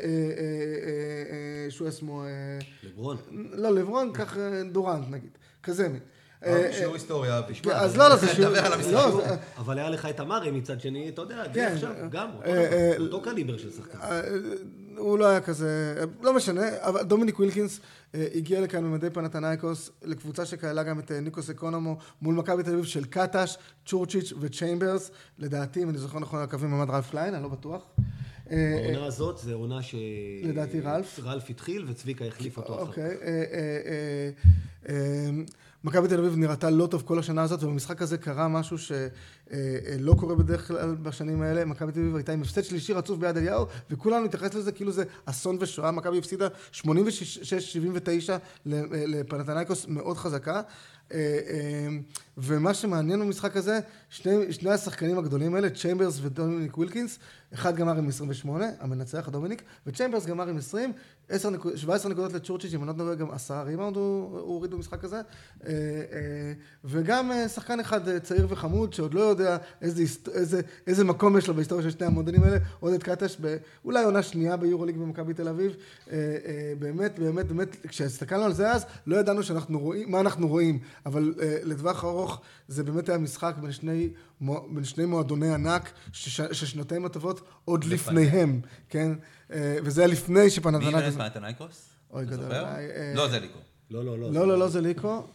אה, 1.65 1.71
שהוא 1.71 1.89
עצמו, 1.89 2.25
אה, 2.25 2.29
לברון. 2.83 3.17
לא, 3.53 3.71
לברון, 3.71 4.13
כך 4.15 4.39
אה, 4.39 4.63
דורנט 4.73 5.05
נגיד, 5.11 5.31
כזה 5.63 5.89
מין. 5.89 6.01
שיעור 6.73 6.95
היסטוריה, 6.95 7.39
אבי. 7.39 7.55
כן, 7.55 7.71
אז 7.71 7.97
לא, 7.97 8.09
לא, 8.09 8.17
זה 8.17 8.29
שיעור... 8.35 8.51
נדבר 8.53 8.67
על 8.67 8.73
המשחק. 8.73 8.93
לא, 8.93 9.23
אבל 9.57 9.79
היה 9.79 9.91
לך 9.91 10.07
את 10.07 10.21
המארי 10.21 10.51
מצד 10.51 10.81
שני, 10.81 11.09
אתה 11.09 11.23
יודע, 11.23 11.47
די 11.47 11.61
כן, 11.61 11.73
עכשיו, 11.75 11.91
גם, 12.11 12.29
אותו 12.99 13.23
קליבר 13.23 13.59
של 13.59 13.71
שחקן. 13.71 13.99
אה, 14.99 15.03
הוא 15.03 15.19
לא 15.19 15.27
היה 15.27 15.41
כזה, 15.41 16.05
לא 16.23 16.35
משנה, 16.35 16.63
אבל 16.81 17.03
דומיניק 17.03 17.39
ווילקינס 17.39 17.81
אה, 18.15 18.27
הגיע 18.35 18.61
לכאן 18.61 18.85
במדי 18.85 19.11
פנתנייקוס, 19.11 19.91
לקבוצה 20.03 20.47
שכללה 20.47 20.83
גם 20.83 20.99
את 20.99 21.13
אה, 21.13 21.21
ניקוס 21.21 21.51
אקונומו, 21.51 21.97
מול 22.23 22.35
מכבי 22.35 22.63
תל 22.63 22.73
אביב 22.73 22.85
של 22.85 23.05
קטש, 23.05 23.57
צ'ורצ'יץ' 23.87 24.33
וצ'יימברס, 24.41 25.11
לדעתי, 25.39 25.83
אם 25.83 25.89
אני 25.89 25.99
זוכר 25.99 26.19
נכון, 26.19 26.43
הקווים 26.43 26.75
עמד 26.75 26.91
רלף 26.91 27.11
קליין, 27.11 27.35
אני 27.35 27.43
לא 27.43 27.49
בטוח. 27.49 27.83
אה, 28.51 28.57
אה, 28.57 28.85
העונה 28.85 29.07
הזאת 29.07 29.39
זה 29.39 29.55
עונה 29.55 29.83
ש... 29.83 29.95
לדעתי 30.43 30.81
רלף. 30.81 31.21
רלף 31.23 31.51
התחיל 31.51 31.85
וצביקה 31.89 32.25
החליף 32.25 32.57
אותו 32.57 32.83
אחר 32.83 32.93
כך. 32.93 32.99
אוקיי. 32.99 33.17
אה, 35.87 35.91
אה, 35.91 35.97
אה, 35.97 36.01
אה, 36.01 36.03
מכבי 36.03 36.09
תל 36.09 36.19
אביב 36.19 36.37
נראתה 36.37 36.71
לא 36.71 36.87
טוב 36.87 37.03
כל 37.03 37.19
השנה 37.19 37.43
הזאת, 37.43 37.63
ובמשחק 37.63 38.03
הזה 38.03 38.19
קרה 38.19 38.49
משהו 38.49 38.79
שלא 38.79 40.15
קורה 40.19 40.35
בדרך 40.35 40.69
כלל 40.69 40.95
בשנים 41.03 41.43
האלה. 41.43 41.65
מכבי 41.65 41.93
תל 41.93 42.01
אביב 42.01 42.17
הייתה 42.17 42.33
עם 42.33 42.43
הפסד 42.43 42.63
שלישי 42.63 42.93
רצוף 42.93 43.19
ביד 43.19 43.37
אליהו, 43.37 43.67
וכולנו 43.91 44.25
נתייחס 44.25 44.55
לזה 44.55 44.73
כאילו 44.73 44.93
זה 44.93 45.05
אסון 45.25 45.57
ושואה. 45.61 45.91
מכבי 45.91 46.19
הפסידה 46.19 46.49
86-79 46.73 46.81
לפנתנייקוס 48.67 49.87
מאוד 49.89 50.17
חזקה. 50.17 50.63
ומה 52.39 52.75
שמעניין 52.75 53.21
במשחק 53.21 53.57
הזה, 53.57 53.81
שני, 54.09 54.53
שני 54.53 54.71
השחקנים 54.71 55.19
הגדולים 55.19 55.55
האלה, 55.55 55.71
צ'יימברס 55.71 56.19
ודומיניק 56.23 56.79
ווילקינס, 56.79 57.19
אחד 57.55 57.77
גמר 57.77 57.99
עם 57.99 58.09
28, 58.09 58.67
המנצח 58.81 59.29
הדומיניק, 59.29 59.63
וצ'יימברס 59.87 60.27
גמר 60.27 60.49
עם 60.49 60.57
20, 60.57 60.93
10 61.29 61.51
נקוד, 61.51 61.77
17 61.77 62.13
נקודות 62.13 62.33
לצ'ורצ'יץ', 62.33 62.75
אם 62.75 62.83
אני 62.83 62.89
לא 62.89 62.93
טועה, 62.93 63.15
גם 63.15 63.31
10 63.31 63.63
ריבאונד 63.63 63.97
הוא 63.97 64.39
הוריד 64.39 64.71
במשחק 64.71 65.05
הזה, 65.05 65.17
אה, 65.17 65.23
אה, 65.67 66.53
וגם 66.85 67.33
אה, 67.33 67.49
שחקן 67.49 67.81
אחד 67.81 68.19
צעיר 68.19 68.47
וחמוד, 68.51 68.93
שעוד 68.93 69.15
לא 69.15 69.21
יודע 69.21 69.57
איזה, 69.83 70.03
איזה, 70.33 70.61
איזה 70.87 71.05
מקום 71.05 71.39
יש 71.39 71.49
לו 71.49 71.55
בהיסטוריה 71.55 71.85
של 71.85 71.91
שני 71.91 72.07
המועדונים 72.07 72.43
האלה, 72.43 72.57
עודד 72.81 73.03
קטש, 73.03 73.37
אולי 73.85 74.05
עונה 74.05 74.23
שנייה 74.23 74.57
ביורוליג 74.57 74.97
במכבי 74.97 75.35
תל 75.35 75.49
אביב, 75.49 75.77
באמת, 76.79 77.19
באמת, 77.19 77.47
באמת, 77.47 77.87
כשהסתכלנו 77.89 78.45
על 78.45 78.53
זה 78.53 78.73
אז, 78.73 78.85
לא 79.07 79.17
ידענו 79.17 79.43
שאנחנו 79.43 79.79
רואים, 79.79 80.11
מה 80.11 80.21
אנחנו 80.21 80.49
רואים, 80.49 80.79
אבל 81.07 81.35
לטווח 81.63 82.05
ארוך 82.05 82.28
זה 82.69 82.85
באמת 82.85 83.09
היה 83.09 83.19
משחק 83.19 83.55
בין 83.61 83.73
שני, 83.73 84.09
בין 84.41 84.85
שני 84.85 85.05
מועדוני 85.05 85.55
ענק, 85.55 85.93
שש, 86.13 86.41
ששנותיהם 86.41 87.05
הטובות 87.05 87.41
עוד 87.65 87.85
לפניהם, 87.85 88.61
כן? 88.89 89.13
אה, 89.53 89.79
וזה 89.85 90.01
היה 90.01 90.09
לפני 90.09 90.43
מי 90.45 90.51
שפנתנאיקוס... 90.51 90.95
מנהל 90.95 91.09
את 91.09 91.15
פנתנייקוס? 91.15 91.89
אוי, 92.11 92.27
גדול 92.27 92.53
אה, 92.53 93.13
לא, 93.15 93.29
זה 93.29 93.41
ליקו. 93.41 93.59
לא, 93.91 94.05
לא, 94.05 94.19
לא. 94.19 94.33
לא, 94.33 94.49
לא, 94.49 94.59
לא, 94.59 94.69
זה 94.69 94.81
ליקו. 94.81 95.27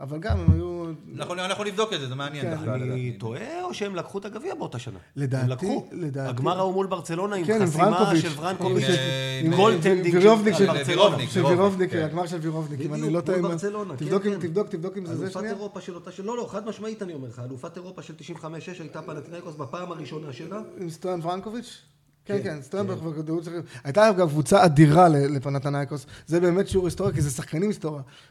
אבל 0.00 0.18
גם 0.18 0.40
הם 0.40 0.52
היו... 0.52 0.84
אנחנו 1.16 1.34
אנחנו 1.34 1.64
נבדוק 1.64 1.92
את 1.92 2.00
זה, 2.00 2.06
זה 2.08 2.14
מעניין. 2.14 2.44
כן, 2.56 2.68
אני. 2.70 3.16
טועה, 3.18 3.62
או 3.62 3.74
שהם 3.74 3.94
לקחו 3.96 4.18
את 4.18 4.24
הגביע 4.24 4.54
באותה 4.54 4.78
שנה? 4.78 4.98
לדעתי-. 5.16 5.78
לדעתי- 5.92 6.28
הגמר 6.30 6.58
ההוא 6.58 6.72
מול 6.72 6.86
ברצלונה 6.86 7.36
עם 7.36 7.44
כן, 7.44 7.66
חסימה. 7.66 8.10
של 8.20 8.28
ורנקוביץ', 8.40 8.84
עם, 8.84 9.46
עם 9.46 9.52
אה, 9.52 9.56
גולטנדינג 9.56 10.14
וירובניק 10.14 10.54
של- 10.54 10.70
וירובניק, 10.86 11.30
של 11.30 11.46
וירובניק, 11.46 11.90
כן. 11.90 12.02
הגמר 12.02 12.26
של 12.26 12.36
וירובניק, 12.36 12.80
אם 12.80 12.94
אני 12.94 13.02
בדיוק, 13.02 13.14
לא 13.16 13.20
טועה. 13.20 13.38
מול 13.38 13.46
אם- 13.46 13.52
ברצלונה, 13.52 13.96
כן, 13.96 14.04
תבדוק 14.04 14.26
אם- 14.26 14.32
כן. 14.32 14.40
תבדוק, 14.40 14.68
תבדוק 14.68 14.96
אם 14.96 15.06
זה 15.06 15.14
זה 15.16 15.22
אלופת 15.24 15.38
שנייה. 15.40 15.52
אירופה 15.54 15.80
של 15.80 15.94
אותה 15.94 16.12
של... 16.12 16.24
לא, 16.24 16.36
לא, 16.36 16.46
חד 16.50 16.66
משמעית 16.66 17.02
אני 17.02 17.12
אומר 17.14 17.28
לך, 17.28 17.42
אלופת 17.48 17.76
אירופה 17.76 18.02
של 18.02 18.14
95-6 18.14 18.44
הייתה 18.80 19.02
פנטינאיקוס 19.02 19.54
בפעם 19.56 19.92
הראשונה 19.92 20.32
שלה. 20.32 20.60
עם 20.80 20.90
סטויאן 20.90 21.20
ורנקוביץ'? 21.22 21.82
כן, 22.26 22.42
כן, 22.42 22.62
סטויאן 22.62 22.90
ורנקוביץ'. 22.90 23.44
הייתה 23.84 24.12
גם 24.18 24.28
קבוצה 24.28 24.64
אדירה 24.64 25.08
ל- 25.08 25.36
לפנתנייקוס. 25.36 26.06
זה 26.26 26.40
באמת 26.40 26.68
שיעור 26.68 26.86
היסטוריה, 26.86 27.14
כי 27.14 27.20
זה 27.22 27.30
שחקנים 27.30 27.70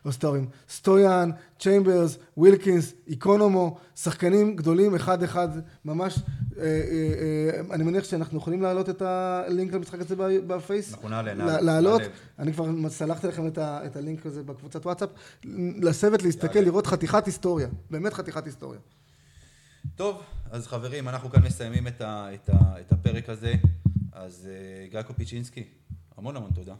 היסטוריים. 0.05 0.47
סטויאן, 0.69 1.29
צ'יימברס, 1.59 2.17
ווילקינס, 2.37 2.93
איקונומו, 3.07 3.77
שחקנים 3.95 4.55
גדולים 4.55 4.95
אחד-אחד, 4.95 5.47
ממש. 5.85 6.19
אה, 6.57 6.63
אה, 6.63 6.69
אה, 7.69 7.75
אני 7.75 7.83
מניח 7.83 8.03
שאנחנו 8.03 8.37
יכולים 8.37 8.61
להעלות 8.61 8.89
את 8.89 9.01
הלינק 9.01 9.73
למשחק 9.73 9.99
הזה 9.99 10.15
בפייס. 10.47 10.93
אנחנו 10.93 11.09
נעלה, 11.09 11.33
נעלה, 11.33 11.61
להעלות. 11.61 12.01
אני 12.39 12.53
כבר 12.53 12.89
שלחתי 12.89 13.27
לכם 13.27 13.47
את 13.57 13.95
הלינק 13.95 14.25
הזה 14.25 14.43
בקבוצת 14.43 14.85
וואטסאפ. 14.85 15.09
לשבת, 15.81 16.23
להסתכל. 16.23 16.59
לראות 16.59 16.87
חתיכת 16.87 17.25
היסטוריה. 17.25 17.67
באמת 17.89 18.13
חתיכת 18.13 18.45
היסטוריה. 18.45 18.79
טוב, 19.95 20.21
אז 20.51 20.67
חברים, 20.67 21.09
אנחנו 21.09 21.29
כאן 21.29 21.43
מסיימים 21.43 21.87
את, 21.87 22.01
ה, 22.01 22.27
את, 22.33 22.49
ה, 22.49 22.79
את 22.79 22.91
הפרק 22.91 23.29
הזה. 23.29 23.53
אז 24.14 24.49
אה, 24.51 24.88
גיא 24.88 25.01
קופיצ'ינסקי, 25.01 25.64
המון 26.18 26.36
המון 26.36 26.51
תודה. 26.51 26.76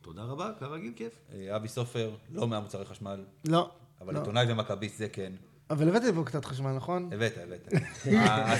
תודה 0.00 0.22
רבה, 0.22 0.50
כרגיל 0.58 0.92
כיף. 0.96 1.12
אה, 1.32 1.56
אבי 1.56 1.68
סופר, 1.68 2.16
לא 2.30 2.48
מהמוצרי 2.48 2.84
חשמל, 2.84 3.24
לא. 3.48 3.70
אבל 4.00 4.14
לא. 4.14 4.18
עיתונאי 4.18 4.52
ומכביסט 4.52 4.98
זה 4.98 5.08
כן. 5.08 5.32
אבל 5.70 5.88
הבאתי 5.88 6.06
לפה 6.08 6.24
קצת 6.24 6.44
חשמל, 6.44 6.72
נכון? 6.72 7.10
הבאת, 7.12 7.32
הבאת. 7.38 7.68
ה- 8.06 8.18
ה- 8.18 8.54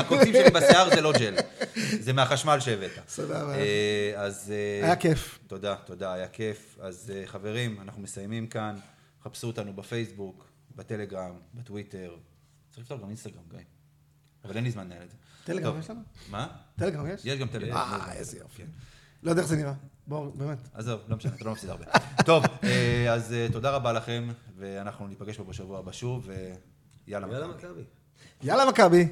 הקוצים 0.00 0.32
שלי 0.32 0.50
בשיער 0.54 0.90
זה 0.94 1.00
לא 1.00 1.12
ג'ל, 1.18 1.34
זה 2.00 2.12
מהחשמל 2.12 2.60
שהבאת. 2.60 2.90
סבבה. 3.08 3.54
אה, 3.54 4.12
אז... 4.16 4.50
אה, 4.52 4.84
היה 4.86 4.96
כיף. 4.96 5.38
תודה, 5.46 5.76
תודה, 5.76 6.12
היה 6.12 6.28
כיף. 6.28 6.76
אז 6.80 7.12
אה, 7.14 7.26
חברים, 7.26 7.80
אנחנו 7.80 8.02
מסיימים 8.02 8.46
כאן. 8.46 8.76
חפשו 9.22 9.46
אותנו 9.46 9.72
בפייסבוק, 9.76 10.48
בטלגרם, 10.76 11.34
בטוויטר. 11.54 12.16
צריך 12.70 12.82
לפתור 12.82 12.98
גם 12.98 13.08
אינסטגרם, 13.08 13.42
גיא. 13.50 13.58
אבל 14.44 14.56
אין 14.56 14.64
לי 14.64 14.70
זמן 14.70 14.84
לנהל 14.86 15.02
את 15.02 15.10
זה. 15.10 15.16
טלגרם. 15.44 15.78
יש 15.78 15.90
לנו? 15.90 16.00
מה? 16.30 16.46
טלגרם 16.76 17.06
יש? 17.08 17.20
יש 17.24 17.38
גם 17.38 17.48
טלגרם. 17.48 17.76
אה, 17.76 18.12
איזה 18.12 18.38
יופי. 18.38 18.62
לא 19.22 19.30
יודע 19.30 19.42
איך 19.42 19.48
זה 19.48 19.56
נראה. 19.56 19.72
בואו, 20.06 20.32
באמת. 20.34 20.58
עזוב, 20.74 21.00
לא 21.08 21.16
משנה, 21.16 21.34
אתה 21.34 21.44
לא 21.44 21.52
מפסיד 21.52 21.70
הרבה. 21.70 21.84
טוב, 22.26 22.44
אה, 22.64 23.12
אז 23.12 23.32
אה, 23.32 23.46
תודה 23.52 23.70
רבה 23.70 23.92
לכם, 23.92 24.28
ואנחנו 24.56 25.06
ניפגש 25.06 25.36
פה 25.36 25.44
בשבוע 25.44 25.78
הבא 25.78 25.92
שוב, 25.92 26.28
ויאללה. 27.06 27.26
יאללה 27.32 27.46
מכבי. 27.46 27.68
מכבי. 27.70 27.82
יאללה, 28.42 28.70
מכבי. 28.70 29.08